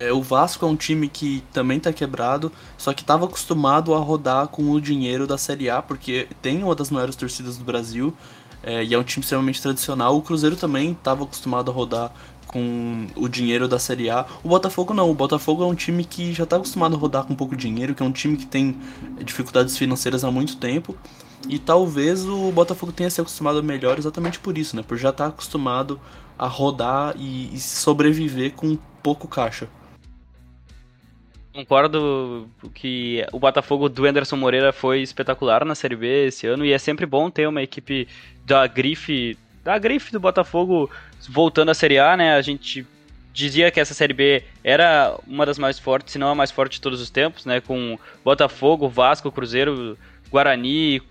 É, 0.00 0.10
o 0.10 0.22
Vasco 0.22 0.64
é 0.64 0.68
um 0.68 0.76
time 0.76 1.06
que 1.06 1.44
também 1.52 1.78
tá 1.78 1.92
quebrado, 1.92 2.50
só 2.78 2.94
que 2.94 3.02
estava 3.02 3.26
acostumado 3.26 3.94
a 3.94 3.98
rodar 3.98 4.48
com 4.48 4.70
o 4.70 4.80
dinheiro 4.80 5.26
da 5.26 5.36
Série 5.36 5.68
A, 5.68 5.82
porque 5.82 6.28
tem 6.40 6.62
uma 6.62 6.74
das 6.74 6.90
maiores 6.90 7.14
torcidas 7.14 7.58
do 7.58 7.64
Brasil 7.64 8.14
é, 8.62 8.82
e 8.82 8.94
é 8.94 8.98
um 8.98 9.02
time 9.02 9.22
extremamente 9.22 9.60
tradicional. 9.60 10.16
O 10.16 10.22
Cruzeiro 10.22 10.56
também 10.56 10.92
estava 10.92 11.24
acostumado 11.24 11.70
a 11.70 11.74
rodar 11.74 12.12
com 12.48 13.06
o 13.14 13.28
dinheiro 13.28 13.68
da 13.68 13.78
Série 13.78 14.10
A. 14.10 14.26
O 14.42 14.48
Botafogo 14.48 14.92
não. 14.92 15.08
O 15.10 15.14
Botafogo 15.14 15.62
é 15.62 15.66
um 15.66 15.74
time 15.74 16.04
que 16.04 16.32
já 16.32 16.44
está 16.44 16.56
acostumado 16.56 16.96
a 16.96 16.98
rodar 16.98 17.24
com 17.24 17.34
pouco 17.34 17.54
dinheiro, 17.54 17.94
que 17.94 18.02
é 18.02 18.06
um 18.06 18.10
time 18.10 18.36
que 18.36 18.46
tem 18.46 18.76
dificuldades 19.22 19.78
financeiras 19.78 20.24
há 20.24 20.30
muito 20.30 20.56
tempo. 20.56 20.96
E 21.48 21.58
talvez 21.58 22.26
o 22.26 22.50
Botafogo 22.50 22.90
tenha 22.90 23.10
se 23.10 23.20
acostumado 23.20 23.62
melhor 23.62 23.98
exatamente 23.98 24.40
por 24.40 24.58
isso, 24.58 24.74
né? 24.74 24.82
Por 24.82 24.96
já 24.98 25.10
estar 25.10 25.24
tá 25.24 25.30
acostumado 25.30 26.00
a 26.36 26.46
rodar 26.46 27.14
e, 27.16 27.54
e 27.54 27.60
sobreviver 27.60 28.52
com 28.54 28.76
pouco 29.02 29.28
caixa. 29.28 29.68
Concordo 31.52 32.48
que 32.72 33.26
o 33.32 33.38
Botafogo 33.38 33.88
do 33.88 34.06
Anderson 34.06 34.36
Moreira 34.36 34.72
foi 34.72 35.02
espetacular 35.02 35.64
na 35.64 35.74
Série 35.74 35.96
B 35.96 36.26
esse 36.26 36.46
ano 36.46 36.64
e 36.64 36.72
é 36.72 36.78
sempre 36.78 37.04
bom 37.04 37.30
ter 37.30 37.48
uma 37.48 37.62
equipe 37.62 38.06
da 38.46 38.66
grife 38.66 39.36
da 39.68 39.78
grife 39.78 40.10
do 40.10 40.18
Botafogo 40.18 40.90
voltando 41.28 41.70
à 41.70 41.74
Série 41.74 41.98
A, 41.98 42.16
né? 42.16 42.34
A 42.34 42.40
gente 42.40 42.86
dizia 43.34 43.70
que 43.70 43.78
essa 43.78 43.92
Série 43.92 44.14
B 44.14 44.42
era 44.64 45.14
uma 45.26 45.44
das 45.44 45.58
mais 45.58 45.78
fortes, 45.78 46.12
se 46.12 46.18
não 46.18 46.30
a 46.30 46.34
mais 46.34 46.50
forte 46.50 46.72
de 46.76 46.80
todos 46.80 47.02
os 47.02 47.10
tempos, 47.10 47.44
né? 47.44 47.60
Com 47.60 47.98
Botafogo, 48.24 48.88
Vasco, 48.88 49.30
Cruzeiro, 49.30 49.98
Guarani, 50.30 51.02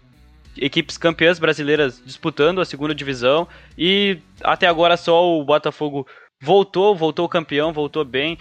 equipes 0.57 0.97
campeãs 0.97 1.37
brasileiras 1.37 2.01
disputando 2.03 2.59
a 2.59 2.65
segunda 2.65 2.95
divisão 2.95 3.47
e 3.77 4.17
até 4.41 4.65
agora 4.65 4.97
só 4.97 5.23
o 5.23 5.45
Botafogo 5.45 6.07
voltou, 6.41 6.95
voltou 6.95 7.29
campeão, 7.29 7.71
voltou 7.71 8.03
bem. 8.03 8.39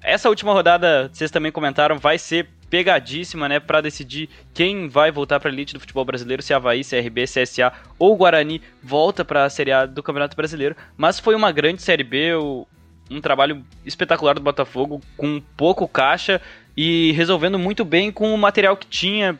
Essa 0.00 0.28
última 0.28 0.52
rodada, 0.52 1.10
vocês 1.12 1.32
também 1.32 1.50
comentaram, 1.50 1.98
vai 1.98 2.18
ser 2.18 2.48
pegadíssima, 2.68 3.48
né, 3.48 3.60
para 3.60 3.80
decidir 3.80 4.28
quem 4.52 4.88
vai 4.88 5.10
voltar 5.10 5.38
para 5.38 5.50
a 5.50 5.52
elite 5.52 5.74
do 5.74 5.80
futebol 5.80 6.04
brasileiro, 6.04 6.42
se 6.42 6.52
Havaí, 6.52 6.82
CRB, 6.84 7.24
CSA 7.24 7.72
ou 7.98 8.16
Guarani 8.16 8.60
volta 8.82 9.24
para 9.24 9.44
a 9.44 9.50
Série 9.50 9.72
A 9.72 9.86
do 9.86 10.02
Campeonato 10.02 10.36
Brasileiro. 10.36 10.76
Mas 10.96 11.20
foi 11.20 11.34
uma 11.34 11.52
grande 11.52 11.82
Série 11.82 12.04
B, 12.04 12.32
um 13.10 13.20
trabalho 13.20 13.64
espetacular 13.84 14.34
do 14.34 14.40
Botafogo, 14.40 15.00
com 15.16 15.40
pouco 15.56 15.86
caixa 15.86 16.40
e 16.76 17.12
resolvendo 17.12 17.58
muito 17.58 17.84
bem 17.84 18.10
com 18.10 18.34
o 18.34 18.38
material 18.38 18.76
que 18.76 18.86
tinha, 18.86 19.38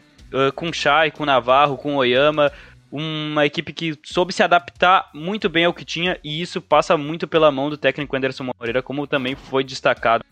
com 0.54 0.68
o 0.68 0.72
Chay, 0.72 1.10
com 1.10 1.24
Navarro, 1.24 1.76
com 1.76 1.96
Oyama, 1.96 2.52
uma 2.90 3.44
equipe 3.44 3.72
que 3.72 3.98
soube 4.04 4.32
se 4.32 4.42
adaptar 4.42 5.10
muito 5.12 5.48
bem 5.48 5.64
ao 5.64 5.74
que 5.74 5.84
tinha 5.84 6.18
e 6.22 6.40
isso 6.40 6.60
passa 6.60 6.96
muito 6.96 7.26
pela 7.26 7.50
mão 7.50 7.68
do 7.68 7.76
técnico 7.76 8.16
Anderson 8.16 8.44
Moreira, 8.44 8.82
como 8.82 9.06
também 9.06 9.34
foi 9.34 9.64
destacado. 9.64 10.24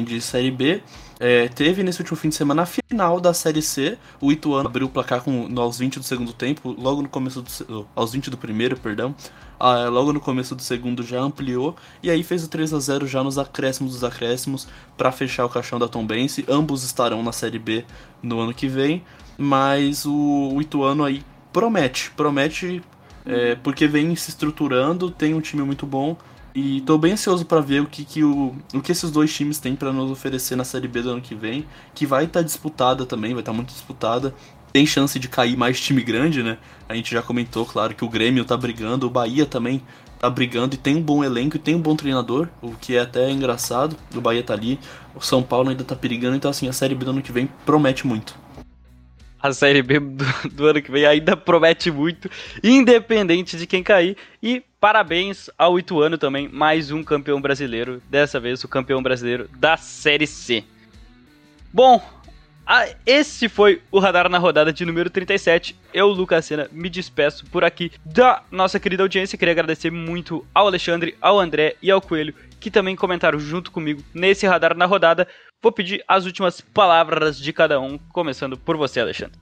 De 0.00 0.20
Série 0.20 0.50
B, 0.50 0.82
é, 1.20 1.48
teve 1.48 1.82
nesse 1.82 2.00
último 2.00 2.16
fim 2.16 2.30
de 2.30 2.34
semana 2.34 2.62
a 2.62 2.66
final 2.66 3.20
da 3.20 3.34
Série 3.34 3.62
C. 3.62 3.98
O 4.20 4.32
Ituano 4.32 4.68
abriu 4.68 4.86
o 4.86 4.90
placar 4.90 5.22
com, 5.22 5.48
aos 5.56 5.78
20 5.78 5.98
do 5.98 6.04
segundo 6.04 6.32
tempo, 6.32 6.74
logo 6.78 7.02
no 7.02 7.08
começo 7.08 7.42
do. 7.42 7.86
aos 7.94 8.12
20 8.12 8.30
do 8.30 8.38
primeiro, 8.38 8.76
perdão. 8.76 9.14
Ah, 9.60 9.88
logo 9.88 10.12
no 10.12 10.20
começo 10.20 10.56
do 10.56 10.62
segundo 10.62 11.02
já 11.02 11.20
ampliou. 11.20 11.76
E 12.02 12.10
aí 12.10 12.22
fez 12.22 12.42
o 12.42 12.48
3 12.48 12.72
a 12.74 12.80
0 12.80 13.06
já 13.06 13.22
nos 13.22 13.38
acréscimos 13.38 13.92
dos 13.92 14.04
acréscimos 14.04 14.66
para 14.96 15.12
fechar 15.12 15.44
o 15.44 15.48
caixão 15.48 15.78
da 15.78 15.86
Tombense. 15.86 16.44
Ambos 16.48 16.82
estarão 16.82 17.22
na 17.22 17.32
Série 17.32 17.58
B 17.58 17.84
no 18.22 18.40
ano 18.40 18.52
que 18.54 18.66
vem. 18.66 19.04
Mas 19.38 20.04
o, 20.04 20.52
o 20.54 20.60
Ituano 20.60 21.04
aí 21.04 21.22
promete, 21.52 22.10
promete 22.16 22.82
é, 23.24 23.54
porque 23.56 23.86
vem 23.86 24.14
se 24.16 24.30
estruturando, 24.30 25.10
tem 25.10 25.34
um 25.34 25.40
time 25.40 25.62
muito 25.62 25.86
bom 25.86 26.16
e 26.54 26.82
tô 26.82 26.98
bem 26.98 27.12
ansioso 27.12 27.46
para 27.46 27.60
ver 27.60 27.80
o 27.80 27.86
que, 27.86 28.04
que, 28.04 28.22
o, 28.22 28.54
o 28.74 28.80
que 28.80 28.92
esses 28.92 29.10
dois 29.10 29.34
times 29.34 29.58
têm 29.58 29.74
para 29.74 29.92
nos 29.92 30.10
oferecer 30.10 30.54
na 30.54 30.64
Série 30.64 30.86
B 30.86 31.02
do 31.02 31.10
ano 31.10 31.20
que 31.20 31.34
vem, 31.34 31.66
que 31.94 32.04
vai 32.04 32.24
estar 32.24 32.40
tá 32.40 32.44
disputada 32.44 33.06
também, 33.06 33.32
vai 33.32 33.40
estar 33.40 33.52
tá 33.52 33.56
muito 33.56 33.70
disputada. 33.70 34.34
Tem 34.72 34.86
chance 34.86 35.18
de 35.18 35.28
cair 35.28 35.56
mais 35.56 35.80
time 35.80 36.02
grande, 36.02 36.42
né? 36.42 36.58
A 36.88 36.94
gente 36.94 37.12
já 37.12 37.22
comentou, 37.22 37.64
claro, 37.64 37.94
que 37.94 38.04
o 38.04 38.08
Grêmio 38.08 38.44
tá 38.44 38.56
brigando, 38.56 39.06
o 39.06 39.10
Bahia 39.10 39.46
também 39.46 39.82
tá 40.18 40.30
brigando 40.30 40.74
e 40.74 40.78
tem 40.78 40.96
um 40.96 41.02
bom 41.02 41.24
elenco 41.24 41.56
e 41.56 41.58
tem 41.58 41.74
um 41.74 41.80
bom 41.80 41.96
treinador, 41.96 42.48
o 42.60 42.72
que 42.72 42.96
é 42.96 43.00
até 43.00 43.30
engraçado. 43.30 43.96
O 44.14 44.20
Bahia 44.20 44.42
tá 44.42 44.54
ali, 44.54 44.78
o 45.14 45.20
São 45.20 45.42
Paulo 45.42 45.70
ainda 45.70 45.84
tá 45.84 45.96
perigando, 45.96 46.36
então 46.36 46.50
assim, 46.50 46.68
a 46.68 46.72
Série 46.72 46.94
B 46.94 47.04
do 47.04 47.10
ano 47.10 47.22
que 47.22 47.32
vem 47.32 47.48
promete 47.66 48.06
muito 48.06 48.41
a 49.42 49.52
Série 49.52 49.82
B 49.82 49.98
do, 49.98 50.24
do, 50.52 50.66
ano 50.66 50.80
que 50.80 50.90
vem 50.90 51.04
ainda 51.04 51.36
promete 51.36 51.90
muito, 51.90 52.30
independente 52.62 53.56
de 53.56 53.66
quem 53.66 53.82
cair. 53.82 54.16
E 54.40 54.62
parabéns 54.78 55.50
ao 55.58 55.78
Ituano 55.78 56.16
também, 56.16 56.48
mais 56.48 56.92
um 56.92 57.02
campeão 57.02 57.40
brasileiro, 57.40 58.00
dessa 58.08 58.38
vez 58.38 58.62
o 58.62 58.68
campeão 58.68 59.02
brasileiro 59.02 59.48
da 59.58 59.76
Série 59.76 60.28
C. 60.28 60.62
Bom, 61.72 62.00
a, 62.64 62.86
esse 63.04 63.48
foi 63.48 63.82
o 63.90 63.98
Radar 63.98 64.28
na 64.28 64.38
rodada 64.38 64.72
de 64.72 64.84
número 64.84 65.10
37. 65.10 65.76
Eu, 65.92 66.08
Lucas 66.08 66.44
Sena, 66.44 66.68
me 66.70 66.88
despeço 66.88 67.44
por 67.46 67.64
aqui 67.64 67.90
da 68.04 68.42
nossa 68.50 68.78
querida 68.78 69.02
audiência. 69.02 69.36
Queria 69.36 69.52
agradecer 69.52 69.90
muito 69.90 70.46
ao 70.54 70.68
Alexandre, 70.68 71.16
ao 71.20 71.40
André 71.40 71.74
e 71.82 71.90
ao 71.90 72.00
Coelho, 72.00 72.34
que 72.60 72.70
também 72.70 72.94
comentaram 72.94 73.40
junto 73.40 73.72
comigo 73.72 74.02
nesse 74.14 74.46
Radar 74.46 74.76
na 74.76 74.86
rodada. 74.86 75.26
Vou 75.62 75.70
pedir 75.70 76.02
as 76.08 76.26
últimas 76.26 76.60
palavras 76.60 77.38
de 77.38 77.52
cada 77.52 77.80
um, 77.80 77.96
começando 78.12 78.58
por 78.58 78.76
você, 78.76 78.98
Alexandre. 78.98 79.38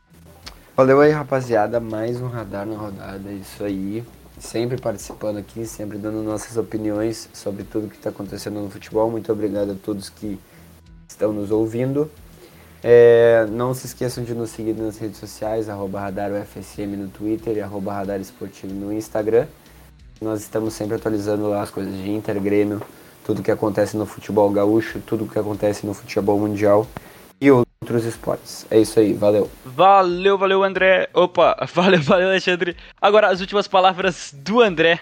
Valeu 0.76 1.00
aí, 1.00 1.10
rapaziada. 1.10 1.80
Mais 1.80 2.20
um 2.20 2.28
radar 2.28 2.66
na 2.66 2.76
rodada. 2.76 3.30
É 3.30 3.32
isso 3.32 3.64
aí. 3.64 4.04
Sempre 4.38 4.78
participando 4.78 5.38
aqui, 5.38 5.66
sempre 5.66 5.96
dando 5.96 6.22
nossas 6.22 6.58
opiniões 6.58 7.30
sobre 7.32 7.64
tudo 7.64 7.88
que 7.88 7.96
está 7.96 8.10
acontecendo 8.10 8.60
no 8.60 8.68
futebol. 8.68 9.10
Muito 9.10 9.32
obrigado 9.32 9.72
a 9.72 9.74
todos 9.74 10.10
que 10.10 10.38
estão 11.08 11.32
nos 11.32 11.50
ouvindo. 11.50 12.10
É, 12.84 13.46
não 13.50 13.72
se 13.72 13.86
esqueçam 13.86 14.22
de 14.22 14.34
nos 14.34 14.50
seguir 14.50 14.74
nas 14.74 14.98
redes 14.98 15.16
sociais, 15.16 15.70
arroba 15.70 16.00
RadarUFSM 16.00 16.96
no 16.98 17.08
Twitter 17.08 17.56
e 17.56 17.60
arroba 17.62 17.94
Radar 17.94 18.20
Esportivo 18.20 18.74
no 18.74 18.92
Instagram. 18.92 19.46
Nós 20.20 20.42
estamos 20.42 20.74
sempre 20.74 20.96
atualizando 20.96 21.48
lá 21.48 21.62
as 21.62 21.70
coisas 21.70 21.94
de 21.94 22.10
Inter, 22.10 22.38
Grêmio, 22.42 22.82
tudo 23.30 23.44
que 23.44 23.50
acontece 23.52 23.96
no 23.96 24.04
futebol 24.04 24.50
gaúcho, 24.50 25.00
tudo 25.06 25.24
que 25.24 25.38
acontece 25.38 25.86
no 25.86 25.94
futebol 25.94 26.36
mundial 26.36 26.84
e 27.40 27.48
outros 27.48 28.04
esportes. 28.04 28.66
É 28.68 28.76
isso 28.76 28.98
aí, 28.98 29.12
valeu. 29.12 29.48
Valeu, 29.64 30.36
valeu, 30.36 30.64
André. 30.64 31.08
Opa, 31.14 31.56
valeu, 31.72 32.02
valeu, 32.02 32.28
Alexandre. 32.28 32.76
Agora 33.00 33.28
as 33.28 33.40
últimas 33.40 33.68
palavras 33.68 34.34
do 34.36 34.60
André. 34.60 34.98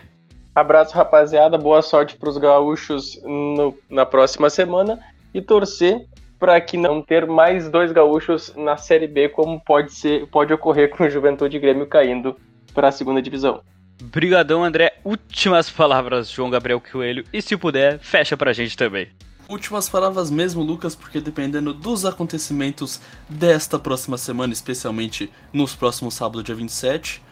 Abraço, 0.54 0.94
rapaziada. 0.94 1.56
Boa 1.56 1.80
sorte 1.80 2.16
para 2.16 2.28
os 2.28 2.36
gaúchos 2.36 3.18
no, 3.24 3.74
na 3.88 4.04
próxima 4.04 4.50
semana 4.50 4.98
e 5.32 5.40
torcer 5.40 6.06
para 6.38 6.60
que 6.60 6.76
não 6.76 7.00
ter 7.00 7.26
mais 7.26 7.70
dois 7.70 7.92
gaúchos 7.92 8.54
na 8.54 8.76
Série 8.76 9.06
B, 9.06 9.30
como 9.30 9.58
pode 9.58 9.94
ser, 9.94 10.26
pode 10.26 10.52
ocorrer 10.52 10.90
com 10.90 11.02
o 11.02 11.08
Juventude 11.08 11.58
Grêmio 11.58 11.86
caindo 11.86 12.36
para 12.74 12.88
a 12.88 12.92
segunda 12.92 13.22
divisão. 13.22 13.62
Brigadão, 14.02 14.64
André. 14.64 14.98
Últimas 15.04 15.70
palavras, 15.70 16.30
João 16.30 16.50
Gabriel 16.50 16.80
Coelho. 16.80 17.24
E 17.32 17.42
se 17.42 17.56
puder, 17.56 17.98
fecha 17.98 18.36
pra 18.36 18.52
gente 18.52 18.76
também. 18.76 19.08
Últimas 19.48 19.88
palavras 19.88 20.30
mesmo, 20.30 20.62
Lucas, 20.62 20.94
porque 20.94 21.20
dependendo 21.20 21.72
dos 21.72 22.04
acontecimentos 22.04 23.00
desta 23.28 23.78
próxima 23.78 24.18
semana, 24.18 24.52
especialmente 24.52 25.30
nos 25.52 25.74
próximos 25.74 26.14
sábados, 26.14 26.44
dia 26.44 26.54
27, 26.54 27.22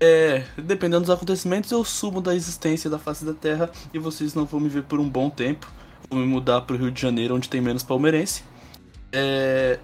é, 0.00 0.44
dependendo 0.56 1.02
dos 1.02 1.10
acontecimentos, 1.10 1.70
eu 1.70 1.84
subo 1.84 2.22
da 2.22 2.34
existência 2.34 2.88
da 2.88 2.98
face 2.98 3.22
da 3.22 3.34
Terra 3.34 3.70
e 3.92 3.98
vocês 3.98 4.32
não 4.32 4.46
vão 4.46 4.58
me 4.58 4.70
ver 4.70 4.84
por 4.84 4.98
um 4.98 5.06
bom 5.06 5.28
tempo. 5.28 5.70
Vou 6.08 6.18
me 6.18 6.26
mudar 6.26 6.62
pro 6.62 6.78
Rio 6.78 6.90
de 6.90 7.00
Janeiro, 7.00 7.36
onde 7.36 7.50
tem 7.50 7.60
menos 7.60 7.82
palmeirense. 7.82 8.42
É, 9.12 9.78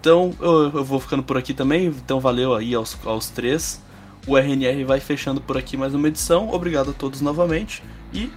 então, 0.00 0.32
eu, 0.40 0.70
eu, 0.72 0.84
vou 0.84 1.00
ficando 1.00 1.24
por 1.24 1.36
aqui 1.36 1.52
também. 1.52 1.86
Então, 1.86 2.20
valeu 2.20 2.54
aí 2.54 2.74
aos, 2.74 2.96
aos 3.04 3.28
três. 3.28 3.82
O 4.26 4.36
RNR 4.36 4.84
vai 4.84 5.00
fechando 5.00 5.40
por 5.40 5.56
aqui 5.56 5.76
mais 5.76 5.94
uma 5.94 6.08
edição. 6.08 6.50
Obrigado 6.52 6.90
a 6.90 6.94
todos 6.94 7.20
novamente 7.20 7.82
e 8.12 8.30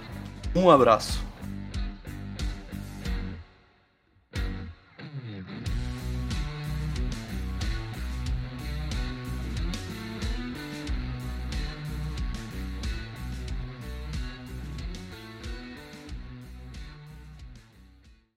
um 0.54 0.70
abraço. 0.70 1.25